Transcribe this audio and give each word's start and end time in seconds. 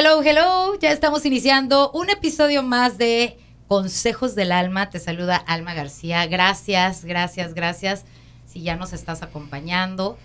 Hello, 0.00 0.22
hello. 0.22 0.78
Ya 0.78 0.92
estamos 0.92 1.26
iniciando 1.26 1.90
un 1.90 2.08
episodio 2.08 2.62
más 2.62 2.98
de 2.98 3.36
Consejos 3.66 4.36
del 4.36 4.52
Alma. 4.52 4.90
Te 4.90 5.00
saluda 5.00 5.34
Alma 5.34 5.74
García. 5.74 6.24
Gracias, 6.28 7.04
gracias, 7.04 7.52
gracias. 7.52 8.04
Si 8.46 8.62
ya 8.62 8.76
nos 8.76 8.92
estás 8.92 9.24
acompañando. 9.24 10.16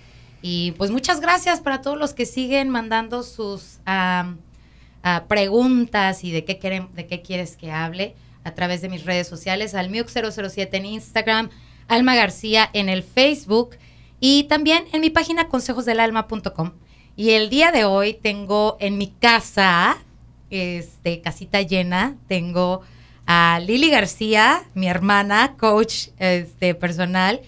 Y 0.44 0.73
pues 0.73 0.91
muchas 0.91 1.21
gracias 1.21 1.59
para 1.59 1.81
todos 1.81 1.97
los 1.97 2.13
que 2.13 2.28
siguen 2.28 2.70
mandando 2.70 3.23
sus 3.23 3.79
preguntas 5.28 6.24
y 6.24 6.32
de 6.32 6.46
qué, 6.46 6.60
quieren, 6.60 6.94
de 6.94 7.08
qué 7.08 7.24
quieres 7.24 7.58
que 7.58 7.71
hable 7.71 8.16
a 8.44 8.54
través 8.54 8.84
de 8.84 8.90
mis 8.90 9.05
redes 9.05 9.28
sociales, 9.28 9.74
al 9.74 9.90
Miuk007 9.90 10.70
en 10.74 10.86
Instagram, 10.86 11.50
Alma 11.88 12.14
García 12.14 12.70
en 12.74 12.90
el 12.90 13.02
Facebook 13.02 13.71
y 14.20 14.44
también 14.44 14.84
en 14.92 15.02
mi 15.02 15.10
página 15.10 15.48
consejosdelalma.com. 15.48 16.74
Y 17.16 17.32
el 17.32 17.50
día 17.50 17.71
de 17.71 17.86
hoy 17.86 18.14
tengo 18.14 18.75
en 18.80 18.98
mi 18.98 19.07
casa, 19.07 19.98
este, 20.50 21.21
casita 21.21 21.62
llena, 21.62 22.17
tengo 22.27 22.81
a 23.27 23.59
Lili 23.63 23.91
García, 23.91 24.63
mi 24.73 24.88
hermana, 24.88 25.55
coach 25.58 26.08
este, 26.17 26.73
personal, 26.73 27.41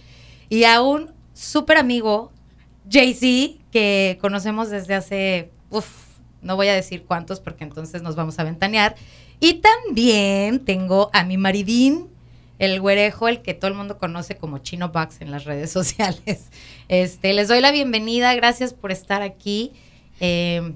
y 0.50 0.66
a 0.66 0.82
un 0.82 1.12
súper 1.34 1.78
amigo, 1.78 2.32
Jay-Z, 2.90 3.60
que 3.72 4.20
conocemos 4.22 4.70
desde 4.70 4.94
hace, 4.94 5.52
uf, 5.72 5.88
no 6.44 6.56
voy 6.56 6.68
a 6.68 6.76
decir 6.76 7.04
cuántos 7.04 7.40
porque 7.40 7.64
entonces 7.64 8.04
nos 8.04 8.16
vamos 8.16 8.38
a 8.38 8.44
ventanear. 8.44 8.96
Y 9.40 9.56
también 9.56 10.64
tengo 10.64 11.10
a 11.12 11.24
mi 11.24 11.38
maridín, 11.38 12.08
el 12.60 12.80
güerejo, 12.80 13.28
el 13.28 13.42
que 13.42 13.54
todo 13.54 13.70
el 13.70 13.78
mundo 13.78 13.98
conoce 13.98 14.38
como 14.38 14.60
Chino 14.60 14.90
Bucks 14.90 15.22
en 15.22 15.32
las 15.32 15.46
redes 15.46 15.72
sociales. 15.74 16.50
Este, 16.88 17.34
les 17.34 17.48
doy 17.48 17.62
la 17.62 17.72
bienvenida, 17.72 18.34
gracias 18.36 18.74
por 18.74 18.92
estar 18.92 19.22
aquí. 19.22 19.74
Eh, 20.20 20.74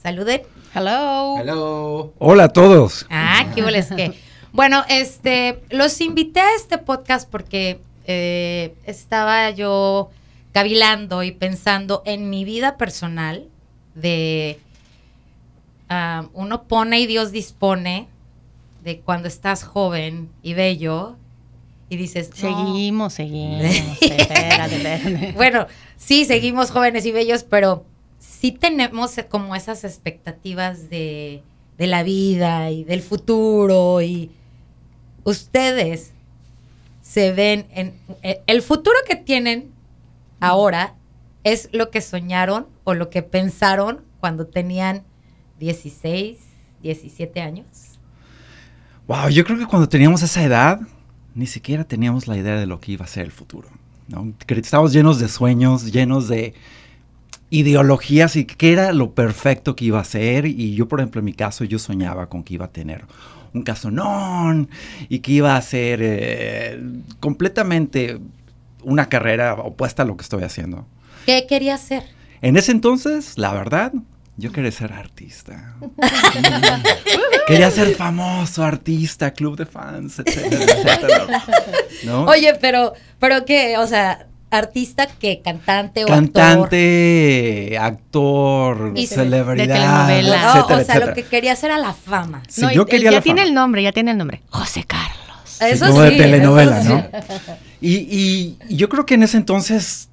saluden. 0.00 0.42
Hello. 0.74 1.38
Hello. 1.38 2.12
Hola 2.18 2.44
a 2.44 2.48
todos. 2.48 3.06
Ah, 3.10 3.46
qué 3.54 3.62
boles 3.62 3.88
que. 3.88 4.12
Bueno, 4.52 4.84
este, 4.88 5.62
los 5.70 6.00
invité 6.00 6.40
a 6.40 6.54
este 6.56 6.78
podcast 6.78 7.28
porque 7.28 7.80
eh, 8.06 8.74
estaba 8.84 9.50
yo 9.50 10.10
cavilando 10.52 11.22
y 11.22 11.30
pensando 11.30 12.02
en 12.04 12.30
mi 12.30 12.44
vida 12.44 12.76
personal 12.76 13.48
de 13.94 14.58
ah, 15.88 16.26
uno 16.32 16.64
pone 16.64 17.00
y 17.00 17.06
Dios 17.06 17.30
dispone 17.30 18.08
de 18.82 19.00
cuando 19.00 19.28
estás 19.28 19.62
joven 19.64 20.30
y 20.42 20.54
bello 20.54 21.16
y 21.88 21.96
dices, 21.96 22.30
"No". 22.30 22.36
Seguimos, 22.36 23.14
seguimos. 23.14 23.62
espérate, 24.00 24.76
espérate. 24.76 25.32
Bueno, 25.32 25.66
sí, 25.96 26.24
seguimos 26.24 26.70
jóvenes 26.70 27.04
y 27.06 27.12
bellos, 27.12 27.44
pero 27.44 27.84
sí 28.18 28.52
tenemos 28.52 29.16
como 29.28 29.54
esas 29.56 29.84
expectativas 29.84 30.90
de, 30.90 31.42
de 31.78 31.86
la 31.86 32.02
vida 32.02 32.70
y 32.70 32.84
del 32.84 33.02
futuro 33.02 34.02
y 34.02 34.30
ustedes 35.24 36.12
se 37.02 37.32
ven 37.32 37.66
en 37.72 37.94
eh, 38.22 38.42
el 38.46 38.62
futuro 38.62 38.96
que 39.06 39.16
tienen 39.16 39.72
ahora 40.38 40.94
es 41.42 41.68
lo 41.72 41.90
que 41.90 42.00
soñaron 42.00 42.66
o 42.84 42.94
lo 42.94 43.10
que 43.10 43.22
pensaron 43.22 44.04
cuando 44.20 44.46
tenían 44.46 45.04
16, 45.58 46.38
17 46.82 47.40
años. 47.40 47.89
Wow, 49.10 49.28
yo 49.28 49.44
creo 49.44 49.58
que 49.58 49.66
cuando 49.66 49.88
teníamos 49.88 50.22
esa 50.22 50.40
edad, 50.44 50.80
ni 51.34 51.48
siquiera 51.48 51.82
teníamos 51.82 52.28
la 52.28 52.36
idea 52.36 52.54
de 52.54 52.66
lo 52.68 52.78
que 52.78 52.92
iba 52.92 53.04
a 53.04 53.08
ser 53.08 53.24
el 53.24 53.32
futuro. 53.32 53.68
¿no? 54.06 54.32
Estábamos 54.46 54.92
llenos 54.92 55.18
de 55.18 55.26
sueños, 55.26 55.90
llenos 55.90 56.28
de 56.28 56.54
ideologías 57.50 58.36
y 58.36 58.44
qué 58.44 58.70
era 58.70 58.92
lo 58.92 59.10
perfecto 59.10 59.74
que 59.74 59.86
iba 59.86 59.98
a 59.98 60.04
ser. 60.04 60.46
Y 60.46 60.76
yo, 60.76 60.86
por 60.86 61.00
ejemplo, 61.00 61.18
en 61.18 61.24
mi 61.24 61.32
caso, 61.32 61.64
yo 61.64 61.80
soñaba 61.80 62.28
con 62.28 62.44
que 62.44 62.54
iba 62.54 62.66
a 62.66 62.70
tener 62.70 63.04
un 63.52 63.62
casonón 63.62 64.68
y 65.08 65.18
que 65.18 65.32
iba 65.32 65.56
a 65.56 65.60
ser 65.60 65.98
eh, 66.04 66.80
completamente 67.18 68.20
una 68.84 69.08
carrera 69.08 69.54
opuesta 69.54 70.04
a 70.04 70.06
lo 70.06 70.16
que 70.16 70.22
estoy 70.22 70.44
haciendo. 70.44 70.86
¿Qué 71.26 71.48
quería 71.48 71.74
hacer? 71.74 72.04
En 72.42 72.56
ese 72.56 72.70
entonces, 72.70 73.38
la 73.38 73.52
verdad, 73.54 73.92
yo 74.40 74.50
quería 74.52 74.72
ser 74.72 74.92
artista. 74.92 75.74
quería 77.46 77.70
ser 77.70 77.94
famoso, 77.94 78.64
artista, 78.64 79.32
club 79.32 79.56
de 79.56 79.66
fans, 79.66 80.18
etcétera, 80.24 80.64
etcétera. 80.64 81.44
¿No? 82.04 82.24
Oye, 82.24 82.54
pero, 82.60 82.94
pero 83.18 83.44
qué, 83.44 83.76
o 83.78 83.86
sea, 83.86 84.26
artista 84.50 85.06
que 85.06 85.40
cantante 85.42 86.04
o. 86.04 86.06
Cantante, 86.08 87.76
actor, 87.80 88.92
Y- 88.94 89.06
celebridad, 89.06 89.66
de 89.66 89.72
telenovela. 89.74 90.42
No, 90.42 90.48
etcétera, 90.50 90.62
o 90.62 90.66
sea, 90.68 90.78
etcétera. 90.80 91.06
lo 91.06 91.14
que 91.14 91.22
quería 91.24 91.52
hacer 91.52 91.70
era 91.70 91.78
la 91.80 91.92
fama. 91.92 92.42
Sí, 92.48 92.62
No, 92.62 92.72
yo 92.72 92.82
y- 92.82 92.86
quería 92.86 93.10
ya 93.10 93.16
la 93.18 93.22
tiene 93.22 93.40
fama. 93.42 93.48
el 93.48 93.54
nombre, 93.54 93.82
ya 93.82 93.92
tiene 93.92 94.12
el 94.12 94.18
nombre. 94.18 94.42
José 94.50 94.84
Carlos. 94.84 95.16
Eso 95.60 95.86
como 95.88 96.04
sí, 96.04 96.10
de 96.12 96.16
telenovela, 96.16 96.80
eso 96.80 96.88
¿no? 96.94 97.04
Y- 97.82 98.56
y 98.68 98.76
yo 98.76 98.88
creo 98.88 99.04
que 99.06 99.14
en 99.14 99.22
ese 99.24 99.36
entonces 99.36 100.08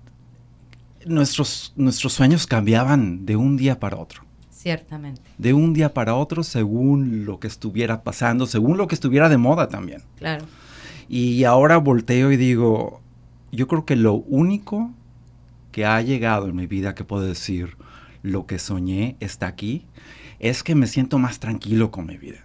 nuestros, 1.07 1.73
nuestros 1.75 2.13
sueños 2.13 2.47
cambiaban 2.47 3.25
de 3.25 3.35
un 3.35 3.57
día 3.57 3.79
para 3.79 3.97
otro. 3.97 4.23
Ciertamente, 4.49 5.21
De 5.37 5.53
un 5.53 5.73
día 5.73 5.93
para 5.93 6.15
otro 6.15 6.43
según 6.43 7.25
lo 7.25 7.39
que 7.39 7.47
estuviera 7.47 8.03
pasando, 8.03 8.47
según 8.47 8.77
lo 8.77 8.87
que 8.87 8.95
estuviera 8.95 9.29
de 9.29 9.37
moda 9.37 9.69
también. 9.69 10.01
claro. 10.17 10.45
Y 11.09 11.45
ahora 11.45 11.77
volteo 11.77 12.33
y 12.33 12.37
digo, 12.37 13.01
yo 13.53 13.69
creo 13.69 13.85
que 13.85 13.95
lo 13.95 14.15
único 14.15 14.91
que 15.71 15.85
ha 15.85 16.01
llegado 16.01 16.49
en 16.49 16.55
mi 16.55 16.67
vida 16.67 16.95
que 16.95 17.05
puedo 17.05 17.23
decir, 17.23 17.77
lo 18.23 18.45
que 18.45 18.59
soñé 18.59 19.15
está 19.21 19.47
aquí, 19.47 19.85
es 20.39 20.63
que 20.63 20.75
me 20.75 20.85
siento 20.85 21.17
más 21.17 21.39
tranquilo 21.39 21.91
con 21.91 22.07
mi 22.07 22.17
vida. 22.17 22.39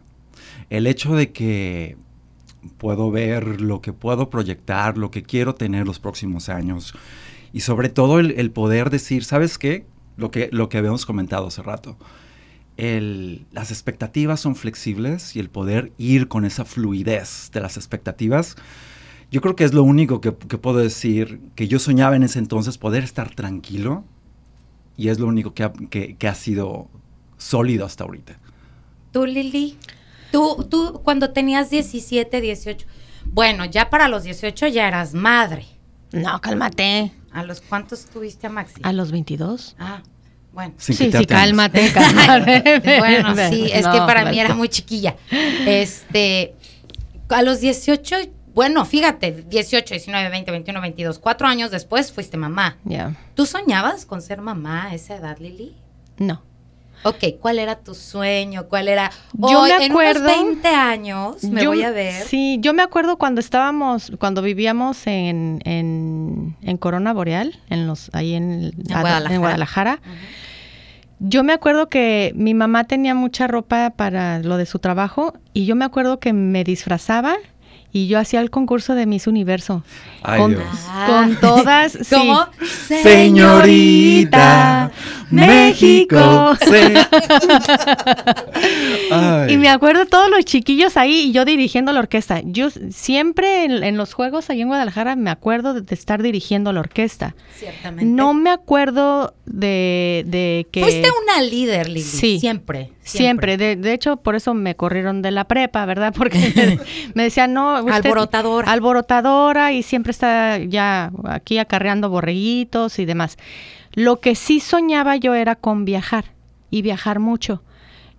El 0.70 0.86
hecho 0.86 1.16
de 1.16 1.32
que 1.32 1.96
puedo 2.78 3.10
ver 3.10 3.60
lo 3.60 3.80
que 3.80 3.92
puedo 3.92 4.30
proyectar, 4.30 4.96
lo 4.96 5.10
que 5.10 5.22
quiero 5.22 5.54
tener 5.54 5.86
los 5.86 5.98
próximos 5.98 6.48
años 6.48 6.94
y 7.52 7.60
sobre 7.60 7.88
todo 7.88 8.18
el, 8.20 8.32
el 8.32 8.50
poder 8.50 8.90
decir, 8.90 9.24
¿sabes 9.24 9.58
qué? 9.58 9.86
Lo 10.16 10.30
que, 10.30 10.48
lo 10.52 10.68
que 10.68 10.78
habíamos 10.78 11.06
comentado 11.06 11.46
hace 11.46 11.62
rato. 11.62 11.96
El- 12.76 13.46
las 13.52 13.70
expectativas 13.70 14.40
son 14.40 14.56
flexibles 14.56 15.36
y 15.36 15.40
el 15.40 15.50
poder 15.50 15.92
ir 15.98 16.28
con 16.28 16.44
esa 16.44 16.64
fluidez 16.64 17.50
de 17.52 17.60
las 17.60 17.76
expectativas, 17.76 18.56
yo 19.30 19.40
creo 19.40 19.56
que 19.56 19.64
es 19.64 19.72
lo 19.74 19.82
único 19.82 20.20
que, 20.20 20.34
que 20.34 20.58
puedo 20.58 20.78
decir 20.78 21.40
que 21.54 21.68
yo 21.68 21.78
soñaba 21.78 22.16
en 22.16 22.22
ese 22.22 22.38
entonces, 22.38 22.78
poder 22.78 23.02
estar 23.04 23.34
tranquilo 23.34 24.04
y 24.96 25.08
es 25.08 25.18
lo 25.18 25.26
único 25.26 25.54
que 25.54 25.64
ha, 25.64 25.72
que- 25.72 26.16
que 26.16 26.28
ha 26.28 26.34
sido 26.34 26.88
sólido 27.38 27.84
hasta 27.86 28.04
ahorita. 28.04 28.38
Tú, 29.10 29.26
Lili, 29.26 29.76
tú, 30.30 30.66
tú 30.70 31.00
cuando 31.04 31.32
tenías 31.32 31.70
17, 31.70 32.40
18, 32.40 32.86
bueno, 33.26 33.64
ya 33.66 33.90
para 33.90 34.08
los 34.08 34.22
18 34.24 34.66
ya 34.68 34.88
eras 34.88 35.12
madre. 35.14 35.66
No, 36.12 36.40
cálmate. 36.40 37.12
¿A 37.32 37.42
los 37.42 37.60
cuántos 37.60 38.06
tuviste 38.06 38.46
a 38.46 38.50
Maxi? 38.50 38.80
A 38.82 38.92
los 38.92 39.10
22. 39.10 39.76
Ah, 39.78 40.02
bueno. 40.52 40.74
Sin 40.76 41.12
sí, 41.12 41.26
cálmate, 41.26 41.92
cálmate. 41.94 42.80
bueno, 42.98 43.34
sí, 43.50 43.70
es 43.72 43.86
que 43.86 43.98
para 43.98 44.30
mí 44.30 44.38
era 44.38 44.54
muy 44.54 44.68
chiquilla. 44.68 45.16
Este, 45.66 46.54
a 47.28 47.42
los 47.42 47.60
18, 47.60 48.16
bueno, 48.54 48.84
fíjate, 48.84 49.44
18, 49.48 49.94
19, 49.94 50.28
20, 50.28 50.50
21, 50.50 50.80
22, 50.80 51.18
cuatro 51.18 51.46
años 51.46 51.70
después 51.70 52.12
fuiste 52.12 52.36
mamá. 52.36 52.76
Ya. 52.84 53.16
¿Tú 53.34 53.46
soñabas 53.46 54.04
con 54.04 54.20
ser 54.20 54.40
mamá 54.42 54.88
a 54.88 54.94
esa 54.94 55.16
edad, 55.16 55.38
Lili? 55.38 55.74
No. 56.18 56.42
Ok, 57.04 57.24
¿cuál 57.40 57.58
era 57.58 57.76
tu 57.80 57.94
sueño? 57.94 58.68
¿Cuál 58.68 58.88
era? 58.88 59.10
Yo 59.32 59.60
Hoy, 59.62 59.70
me 59.76 59.86
en 59.86 59.92
acuerdo- 59.92 60.20
unos 60.22 60.36
20 60.36 60.68
años 60.68 61.42
me 61.44 61.62
Yo- 61.64 61.70
voy 61.70 61.82
a 61.82 61.90
ver. 61.90 62.24
Sí, 62.26 62.58
yo 62.60 62.72
me 62.74 62.82
acuerdo 62.82 63.18
cuando 63.18 63.40
estábamos, 63.40 64.12
cuando 64.20 64.40
vivíamos 64.42 65.06
en, 65.06 65.60
en, 65.64 66.56
en 66.62 66.76
Corona 66.76 67.12
Boreal, 67.12 67.58
en 67.70 67.86
los, 67.86 68.10
ahí 68.12 68.34
en, 68.34 68.64
En 68.64 68.72
Guadalajara. 68.88 69.34
en 69.34 69.40
Guadalajara. 69.40 70.00
Yo 71.18 71.44
me 71.44 71.52
acuerdo 71.52 71.88
que 71.88 72.32
mi 72.34 72.52
mamá 72.52 72.84
tenía 72.84 73.14
mucha 73.14 73.46
ropa 73.46 73.90
para 73.96 74.40
lo 74.40 74.56
de 74.56 74.66
su 74.66 74.78
trabajo 74.80 75.34
y 75.52 75.66
yo 75.66 75.76
me 75.76 75.84
acuerdo 75.84 76.18
que 76.18 76.32
me 76.32 76.64
disfrazaba 76.64 77.36
y 77.92 78.06
yo 78.06 78.18
hacía 78.18 78.40
el 78.40 78.50
concurso 78.50 78.94
de 78.94 79.06
Miss 79.06 79.26
Universo. 79.26 79.84
Ay, 80.22 80.40
con, 80.40 80.50
Dios. 80.52 80.64
con 81.06 81.36
todas. 81.36 81.92
sí. 82.02 82.14
¿Cómo? 82.14 82.46
Señorita 83.02 84.90
México. 85.30 86.56
Sí. 86.60 86.70
Ay. 89.10 89.52
Y 89.52 89.56
me 89.58 89.68
acuerdo 89.68 90.06
todos 90.06 90.30
los 90.30 90.44
chiquillos 90.44 90.96
ahí 90.96 91.28
y 91.28 91.32
yo 91.32 91.44
dirigiendo 91.44 91.92
la 91.92 92.00
orquesta. 92.00 92.40
Yo 92.44 92.68
siempre 92.90 93.64
en, 93.64 93.84
en 93.84 93.96
los 93.98 94.14
juegos 94.14 94.48
ahí 94.48 94.62
en 94.62 94.68
Guadalajara 94.68 95.16
me 95.16 95.30
acuerdo 95.30 95.74
de, 95.74 95.82
de 95.82 95.94
estar 95.94 96.22
dirigiendo 96.22 96.72
la 96.72 96.80
orquesta. 96.80 97.34
Ciertamente. 97.58 98.10
No 98.10 98.32
me 98.32 98.50
acuerdo 98.50 99.34
de, 99.44 100.24
de 100.26 100.66
que... 100.72 100.80
Fuiste 100.80 101.08
una 101.22 101.42
líder, 101.42 101.88
Lili. 101.88 102.02
Sí. 102.02 102.40
Siempre. 102.40 102.92
Siempre, 103.04 103.56
de, 103.56 103.74
de 103.76 103.92
hecho 103.92 104.16
por 104.18 104.36
eso 104.36 104.54
me 104.54 104.76
corrieron 104.76 105.22
de 105.22 105.32
la 105.32 105.44
prepa, 105.44 105.84
¿verdad? 105.86 106.14
Porque 106.16 106.78
me, 107.14 107.24
decían, 107.24 107.52
no, 107.52 107.80
usted- 107.80 107.92
Alborotadora. 108.06 108.70
alborotadora 108.70 109.72
y 109.72 109.82
siempre 109.82 110.12
está 110.12 110.58
ya 110.58 111.10
aquí 111.24 111.58
acarreando 111.58 112.08
borreguitos 112.10 112.98
y 112.98 113.04
demás. 113.04 113.38
Lo 113.94 114.20
que 114.20 114.34
sí 114.34 114.60
soñaba 114.60 115.16
yo 115.16 115.34
era 115.34 115.56
con 115.56 115.84
viajar 115.84 116.26
y 116.70 116.82
viajar 116.82 117.18
mucho. 117.18 117.62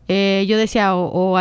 eh, 0.10 0.46
yo 0.50 0.58
decía 0.58 0.96
o, 0.96 1.06
o 1.08 1.38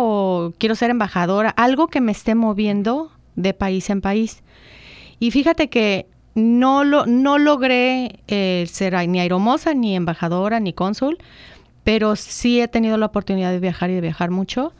o 0.00 0.52
quiero 0.58 0.74
ser 0.74 0.90
embajadora, 0.90 1.50
algo 1.50 1.88
que 1.88 2.00
me 2.00 2.12
esté 2.12 2.34
moviendo 2.34 3.12
de 3.36 3.52
país 3.52 3.90
en 3.90 4.00
país. 4.00 4.42
Y 5.20 5.30
fíjate 5.32 5.68
que 5.68 6.06
no, 6.34 6.82
lo, 6.84 7.04
no 7.06 7.36
logré 7.38 8.20
eh, 8.26 8.64
ser 8.70 8.94
ni 9.08 9.20
aeromoza, 9.20 9.74
ni 9.74 9.94
embajadora, 9.94 10.60
ni 10.60 10.72
cónsul, 10.72 11.18
pero 11.88 12.16
sí 12.16 12.60
he 12.60 12.68
tenido 12.68 12.98
la 12.98 13.06
oportunidad 13.06 13.50
de 13.50 13.60
viajar 13.60 13.88
y 13.88 13.94
de 13.94 14.02
viajar 14.02 14.30
mucho. 14.30 14.74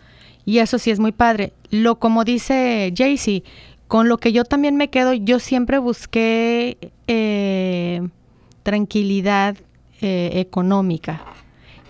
Y 0.44 0.58
eso 0.58 0.78
sí 0.78 0.90
es 0.90 1.00
muy 1.00 1.12
padre. 1.12 1.54
Lo 1.70 1.98
como 1.98 2.22
dice 2.22 2.92
Jaycee, 2.94 3.44
con 3.86 4.10
lo 4.10 4.18
que 4.18 4.30
yo 4.30 4.44
también 4.44 4.76
me 4.76 4.90
quedo, 4.90 5.14
yo 5.14 5.38
siempre 5.38 5.78
busqué 5.78 6.76
eh, 7.06 8.06
tranquilidad 8.62 9.56
eh, 10.02 10.32
económica. 10.34 11.22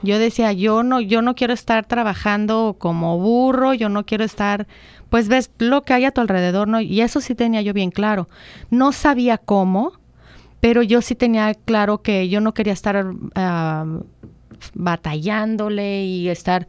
Yo 0.05 0.20
decía, 0.20 0.53
yo 0.53 0.85
no, 0.85 1.00
yo 1.00 1.21
no 1.21 1.35
quiero 1.35 1.53
estar 1.53 1.85
trabajando 1.85 2.76
como 2.79 3.19
burro, 3.19 3.75
yo 3.75 3.88
no 3.88 4.06
quiero 4.06 4.23
estar, 4.23 4.69
pues 5.09 5.26
ves 5.26 5.50
lo 5.59 5.82
que 5.82 5.94
hay 5.94 6.05
a 6.05 6.12
tu 6.12 6.21
alrededor, 6.21 6.69
¿no? 6.69 6.81
Y 6.81 7.00
eso 7.00 7.21
sí 7.21 7.35
tenía 7.35 7.61
yo 7.61 7.73
bien 7.73 7.91
claro. 7.91 8.29
No 8.71 8.93
sabía 8.93 9.37
cómo, 9.37 9.94
pero 10.61 10.85
yo 10.85 11.03
sí 11.03 11.17
tenía 11.17 11.55
claro 11.55 12.03
que 12.03 12.29
yo 12.29 12.41
no 12.41 12.55
quería 12.55 12.73
estar 12.73 13.05
uh, 13.05 14.05
batallándole 14.75 16.05
y 16.05 16.29
estar 16.29 16.67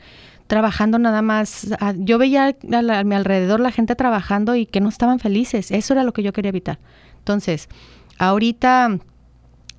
trabajando 0.49 0.97
nada 0.97 1.21
más. 1.21 1.67
Yo 1.97 2.17
veía 2.17 2.47
a, 2.47 3.03
mi 3.03 3.15
alrededor 3.15 3.59
la 3.59 3.71
gente 3.71 3.95
trabajando 3.95 4.55
y 4.55 4.65
que 4.65 4.81
no 4.81 4.89
estaban 4.89 5.19
felices. 5.19 5.71
Eso 5.71 5.93
era 5.93 6.03
lo 6.03 6.11
que 6.11 6.23
yo 6.23 6.33
quería 6.33 6.49
evitar. 6.49 6.79
Entonces, 7.19 7.69
ahorita 8.17 8.97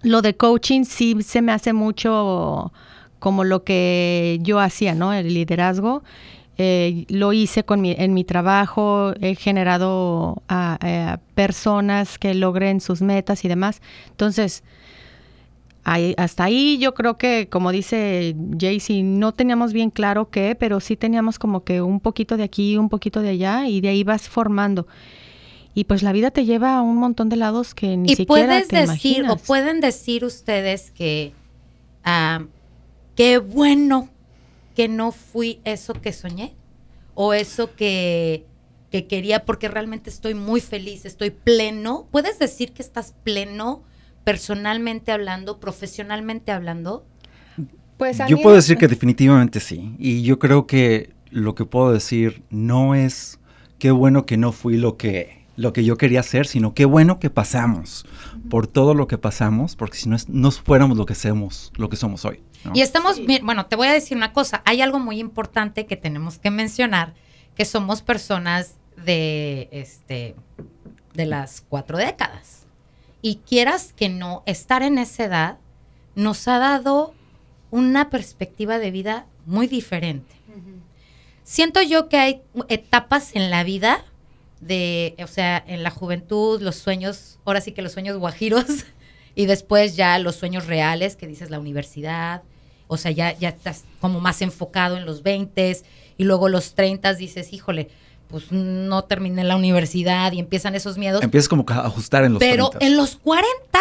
lo 0.03 0.23
de 0.23 0.37
coaching 0.37 0.85
sí 0.85 1.17
se 1.23 1.43
me 1.43 1.53
hace 1.53 1.73
mucho 1.73 2.73
como 3.19 3.43
lo 3.43 3.65
que 3.65 4.39
yo 4.43 4.61
hacía, 4.61 4.95
¿no? 4.95 5.13
El 5.13 5.35
liderazgo. 5.35 6.03
Eh, 6.57 7.07
lo 7.09 7.33
hice 7.33 7.65
con 7.65 7.81
mi, 7.81 7.93
en 7.99 8.13
mi 8.15 8.23
trabajo, 8.23 9.13
he 9.21 9.35
generado 9.35 10.43
a, 10.47 10.79
a, 10.81 11.17
personas 11.35 12.19
que 12.19 12.35
logren 12.35 12.81
sus 12.81 13.03
metas 13.03 13.45
y 13.45 13.49
demás. 13.49 13.81
Entonces, 14.11 14.63
ahí, 15.85 16.15
hasta 16.17 16.45
ahí 16.45 16.79
yo 16.79 16.95
creo 16.95 17.17
que, 17.19 17.49
como 17.49 17.73
dice 17.73 18.37
Jaycee, 18.59 19.03
no 19.03 19.33
teníamos 19.33 19.73
bien 19.73 19.91
claro 19.91 20.31
qué, 20.31 20.55
pero 20.55 20.81
sí 20.81 20.97
teníamos 20.97 21.39
como 21.39 21.65
que 21.65 21.83
un 21.83 22.01
poquito 22.01 22.37
de 22.37 22.45
aquí, 22.45 22.77
un 22.77 22.89
poquito 22.89 23.23
de 23.23 23.31
allá, 23.31 23.67
y 23.69 23.81
de 23.81 23.89
ahí 23.89 24.05
vas 24.05 24.29
formando. 24.29 24.87
Y 25.75 25.85
pues 25.85 26.03
la 26.03 26.13
vida 26.13 26.31
te 26.31 26.45
lleva 26.45 26.77
a 26.77 26.83
un 26.83 26.97
montón 26.97 27.29
de 27.29 27.37
lados 27.37 27.75
que 27.75 27.97
ni 27.97 28.13
y 28.13 28.17
siquiera 28.17 28.49
puedes 28.49 28.69
te 28.69 28.77
decir, 28.77 29.19
imaginas. 29.19 29.43
o 29.43 29.47
pueden 29.47 29.81
decir 29.81 30.25
ustedes 30.25 30.91
que 30.91 31.33
uh, 32.05 32.45
qué 33.15 33.39
bueno 33.39 34.09
que 34.75 34.89
no 34.89 35.13
fui 35.13 35.61
eso 35.65 35.95
que 35.95 36.13
soñé 36.13 36.55
o 37.15 37.35
eso 37.35 37.75
que, 37.77 38.47
que, 38.91 39.07
quería 39.07 39.45
porque 39.45 39.69
realmente 39.69 40.11
estoy 40.11 40.35
muy 40.35 40.61
feliz, 40.61 41.05
estoy 41.05 41.31
pleno. 41.31 42.09
¿Puedes 42.11 42.39
decir 42.39 42.73
que 42.73 42.83
estás 42.83 43.15
pleno 43.23 43.83
personalmente 44.25 45.13
hablando, 45.13 45.61
profesionalmente 45.61 46.53
hablando? 46.53 47.05
Pues 47.97 48.19
yo 48.29 48.41
puedo 48.41 48.57
decir 48.57 48.79
que 48.79 48.89
definitivamente 48.89 49.61
sí. 49.61 49.95
Y 49.99 50.23
yo 50.23 50.39
creo 50.39 50.67
que 50.67 51.13
lo 51.31 51.55
que 51.55 51.65
puedo 51.65 51.93
decir 51.93 52.43
no 52.51 52.95
es 52.95 53.39
qué 53.79 53.91
bueno 53.91 54.27
que 54.27 54.37
no 54.37 54.53
fui 54.53 54.77
lo 54.77 54.97
que, 54.97 55.45
lo 55.57 55.73
que 55.73 55.85
yo 55.85 55.97
quería 55.97 56.23
ser, 56.23 56.47
sino 56.47 56.75
qué 56.75 56.85
bueno 56.85 57.19
que 57.19 57.31
pasamos 57.31 58.07
por 58.49 58.67
todo 58.67 58.95
lo 58.95 59.07
que 59.07 59.19
pasamos, 59.19 59.77
porque 59.77 59.99
si 59.99 60.09
no, 60.09 60.17
es, 60.17 60.29
no 60.29 60.51
fuéramos 60.51 60.97
lo 60.97 61.07
que 61.07 61.15
somos, 61.15 61.73
lo 61.77 61.89
que 61.89 61.97
somos 61.97 62.25
hoy. 62.25 62.43
¿no? 62.65 62.73
Y 62.75 62.81
estamos, 62.81 63.17
sí. 63.17 63.41
bueno, 63.43 63.67
te 63.67 63.77
voy 63.77 63.89
a 63.89 63.93
decir 63.93 64.17
una 64.17 64.33
cosa, 64.33 64.63
hay 64.65 64.83
algo 64.83 64.99
muy 64.99 65.19
importante 65.19 65.87
que 65.87 65.97
tenemos 65.97 66.39
que 66.39 66.51
mencionar, 66.51 67.15
que 67.55 67.65
somos 67.65 68.03
personas 68.03 68.77
de, 69.05 69.69
este, 69.73 70.35
de 71.15 71.27
las 71.27 71.61
cuatro 71.61 71.99
décadas. 71.99 72.67
Y 73.23 73.37
quieras 73.37 73.93
que 73.95 74.09
no, 74.09 74.43
estar 74.47 74.83
en 74.83 74.99
esa 74.99 75.25
edad 75.25 75.59
nos 76.15 76.49
ha 76.49 76.59
dado 76.59 77.15
una 77.71 78.11
perspectiva 78.11 78.79
de 78.79 78.91
vida 78.91 79.27
muy 79.47 79.67
diferente. 79.67 80.35
Uh 80.49 80.59
-huh. 80.59 80.81
Siento 81.45 81.83
yo 81.83 82.09
que 82.09 82.17
hay 82.17 82.43
etapas 82.69 83.35
en 83.35 83.51
la 83.51 83.65
vida 83.65 84.05
de, 84.61 85.17
o 85.23 85.27
sea, 85.27 85.63
en 85.67 85.83
la 85.83 85.91
juventud, 85.91 86.61
los 86.61 86.77
sueños, 86.77 87.39
ahora 87.45 87.61
sí 87.61 87.73
que 87.73 87.83
los 87.83 87.93
sueños 87.93 88.17
guajiros, 88.19 88.67
y 89.35 89.47
después 89.47 89.97
ya 89.97 90.19
los 90.19 90.37
sueños 90.37 90.67
reales, 90.67 91.17
que 91.17 91.27
dices 91.27 91.51
la 91.51 91.59
universidad, 91.59 92.43
o 92.87 92.97
sea, 92.97 93.11
ya, 93.11 93.37
ya 93.39 93.51
estás 93.51 93.85
como 94.01 94.21
más 94.21 94.43
enfocado 94.43 94.97
en 94.97 95.07
los 95.07 95.23
20 95.23 95.79
y 96.19 96.25
luego 96.25 96.49
los 96.49 96.75
30 96.75 97.15
dices, 97.15 97.53
híjole, 97.53 97.89
pues 98.31 98.53
no 98.53 99.05
terminé 99.05 99.45
la 99.45 99.57
universidad 99.57 100.33
y 100.33 100.39
empiezan 100.39 100.75
esos 100.75 100.97
miedos. 100.99 101.23
Empiezas 101.23 101.49
como 101.49 101.65
a 101.69 101.87
ajustar 101.87 102.25
en 102.25 102.35
los 102.35 102.41
Pero 102.41 102.71
30. 102.71 102.87
en 102.87 102.97
los 102.97 103.17
40 103.17 103.81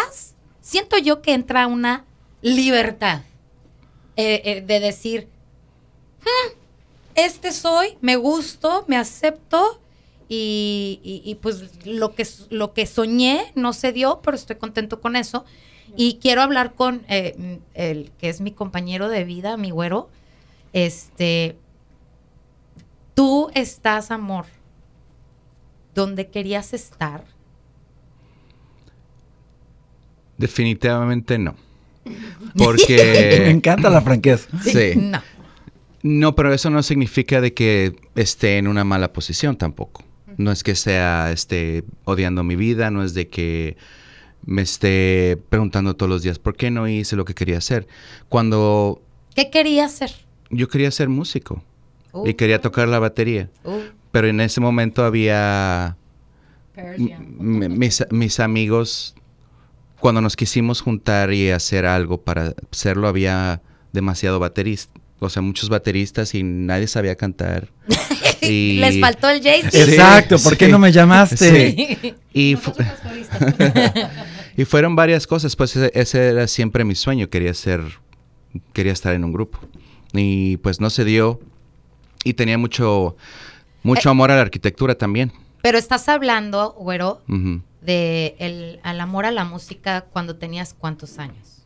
siento 0.61 0.97
yo 0.97 1.21
que 1.21 1.33
entra 1.33 1.67
una 1.67 2.05
libertad 2.41 3.21
eh, 4.15 4.41
eh, 4.45 4.61
de 4.61 4.79
decir, 4.79 5.27
hm, 6.21 6.53
este 7.15 7.51
soy, 7.51 7.97
me 8.01 8.15
gusto, 8.15 8.85
me 8.87 8.97
acepto 8.97 9.81
y, 10.27 10.99
y, 11.03 11.21
y, 11.29 11.35
pues 11.35 11.85
lo 11.85 12.13
que, 12.13 12.27
lo 12.49 12.73
que 12.73 12.85
soñé 12.85 13.51
no 13.55 13.73
se 13.73 13.91
dio, 13.91 14.21
pero 14.23 14.35
estoy 14.35 14.57
contento 14.57 15.01
con 15.01 15.15
eso. 15.15 15.43
Y 15.95 16.19
quiero 16.21 16.43
hablar 16.43 16.75
con 16.75 17.03
eh, 17.09 17.59
el 17.73 18.11
que 18.19 18.29
es 18.29 18.41
mi 18.41 18.51
compañero 18.51 19.09
de 19.09 19.23
vida, 19.23 19.57
mi 19.57 19.71
güero. 19.71 20.09
Este, 20.71 21.57
tú 23.19 23.49
estás, 23.53 24.11
amor, 24.11 24.45
donde 25.93 26.29
querías 26.29 26.73
estar. 26.73 27.25
Definitivamente 30.37 31.37
no. 31.37 31.53
Porque. 32.57 33.41
Me 33.43 33.49
encanta 33.49 33.89
la 33.89 33.99
franqueza. 33.99 34.47
Sí. 34.63 34.93
No. 34.95 35.21
No, 36.01 36.33
pero 36.33 36.53
eso 36.53 36.69
no 36.69 36.81
significa 36.81 37.41
de 37.41 37.53
que 37.53 37.93
esté 38.15 38.57
en 38.57 38.69
una 38.69 38.85
mala 38.85 39.11
posición 39.11 39.57
tampoco. 39.57 40.05
No 40.37 40.53
es 40.53 40.63
que 40.63 40.75
sea 40.75 41.33
esté 41.33 41.83
odiando 42.05 42.45
mi 42.45 42.55
vida, 42.55 42.89
no 42.89 43.03
es 43.03 43.13
de 43.13 43.27
que 43.27 43.75
me 44.45 44.61
esté 44.61 45.37
preguntando 45.49 45.97
todos 45.97 46.09
los 46.09 46.21
días 46.23 46.39
por 46.39 46.55
qué 46.55 46.71
no 46.71 46.87
hice 46.87 47.17
lo 47.17 47.25
que 47.25 47.33
quería 47.35 47.57
hacer. 47.57 47.85
Cuando 48.29 49.01
¿Qué 49.35 49.49
quería 49.49 49.83
hacer? 49.83 50.09
yo 50.51 50.69
quería 50.69 50.89
ser 50.89 51.09
músico 51.09 51.61
uh, 52.13 52.27
y 52.27 52.33
quería 52.33 52.61
tocar 52.61 52.87
la 52.87 52.99
batería, 52.99 53.49
uh. 53.63 53.79
pero 54.11 54.27
en 54.27 54.41
ese 54.41 54.61
momento 54.61 55.03
había 55.03 55.97
mis, 56.97 58.05
mis 58.09 58.39
amigos 58.39 59.15
cuando 59.99 60.21
nos 60.21 60.35
quisimos 60.35 60.81
juntar 60.81 61.33
y 61.33 61.49
hacer 61.49 61.85
algo 61.85 62.21
para 62.21 62.53
hacerlo 62.71 63.07
había 63.07 63.61
demasiado 63.91 64.39
baterista, 64.39 64.99
o 65.19 65.29
sea, 65.29 65.41
muchos 65.41 65.69
bateristas 65.69 66.33
y 66.35 66.43
nadie 66.43 66.87
sabía 66.87 67.15
cantar. 67.15 67.69
y... 68.41 68.77
Les 68.79 68.99
faltó 68.99 69.29
el 69.29 69.41
Jay. 69.41 69.61
Exacto, 69.61 70.37
¿por 70.39 70.57
qué 70.57 70.67
no 70.67 70.79
me 70.79 70.91
llamaste? 70.91 71.71
Sí. 71.71 72.15
Y, 72.31 72.55
fu 72.55 72.71
y, 74.55 74.63
fueron 74.63 74.95
varias 74.95 75.25
cosas, 75.25 75.55
pues 75.55 75.75
ese, 75.75 75.91
ese, 75.93 76.27
era 76.27 76.47
siempre 76.47 76.85
mi 76.85 76.93
sueño, 76.93 77.27
quería 77.29 77.53
ser, 77.55 77.81
quería 78.71 78.93
estar 78.93 79.15
en 79.15 79.25
un 79.25 79.33
grupo. 79.33 79.59
Y 80.13 80.57
pues 80.57 80.79
no 80.79 80.89
se 80.89 81.03
dio 81.03 81.39
y 82.23 82.33
tenía 82.33 82.57
mucho, 82.57 83.15
mucho 83.83 84.09
eh, 84.09 84.11
amor 84.11 84.31
a 84.31 84.35
la 84.35 84.41
arquitectura 84.41 84.95
también. 84.95 85.31
Pero 85.61 85.77
estás 85.77 86.07
hablando, 86.09 86.73
güero, 86.73 87.21
uh 87.27 87.33
-huh. 87.33 87.61
de 87.81 88.35
el, 88.39 88.79
al 88.83 89.01
amor 89.01 89.25
a 89.25 89.31
la 89.31 89.43
música 89.45 90.01
cuando 90.01 90.35
tenías 90.37 90.73
cuántos 90.73 91.19
años? 91.19 91.65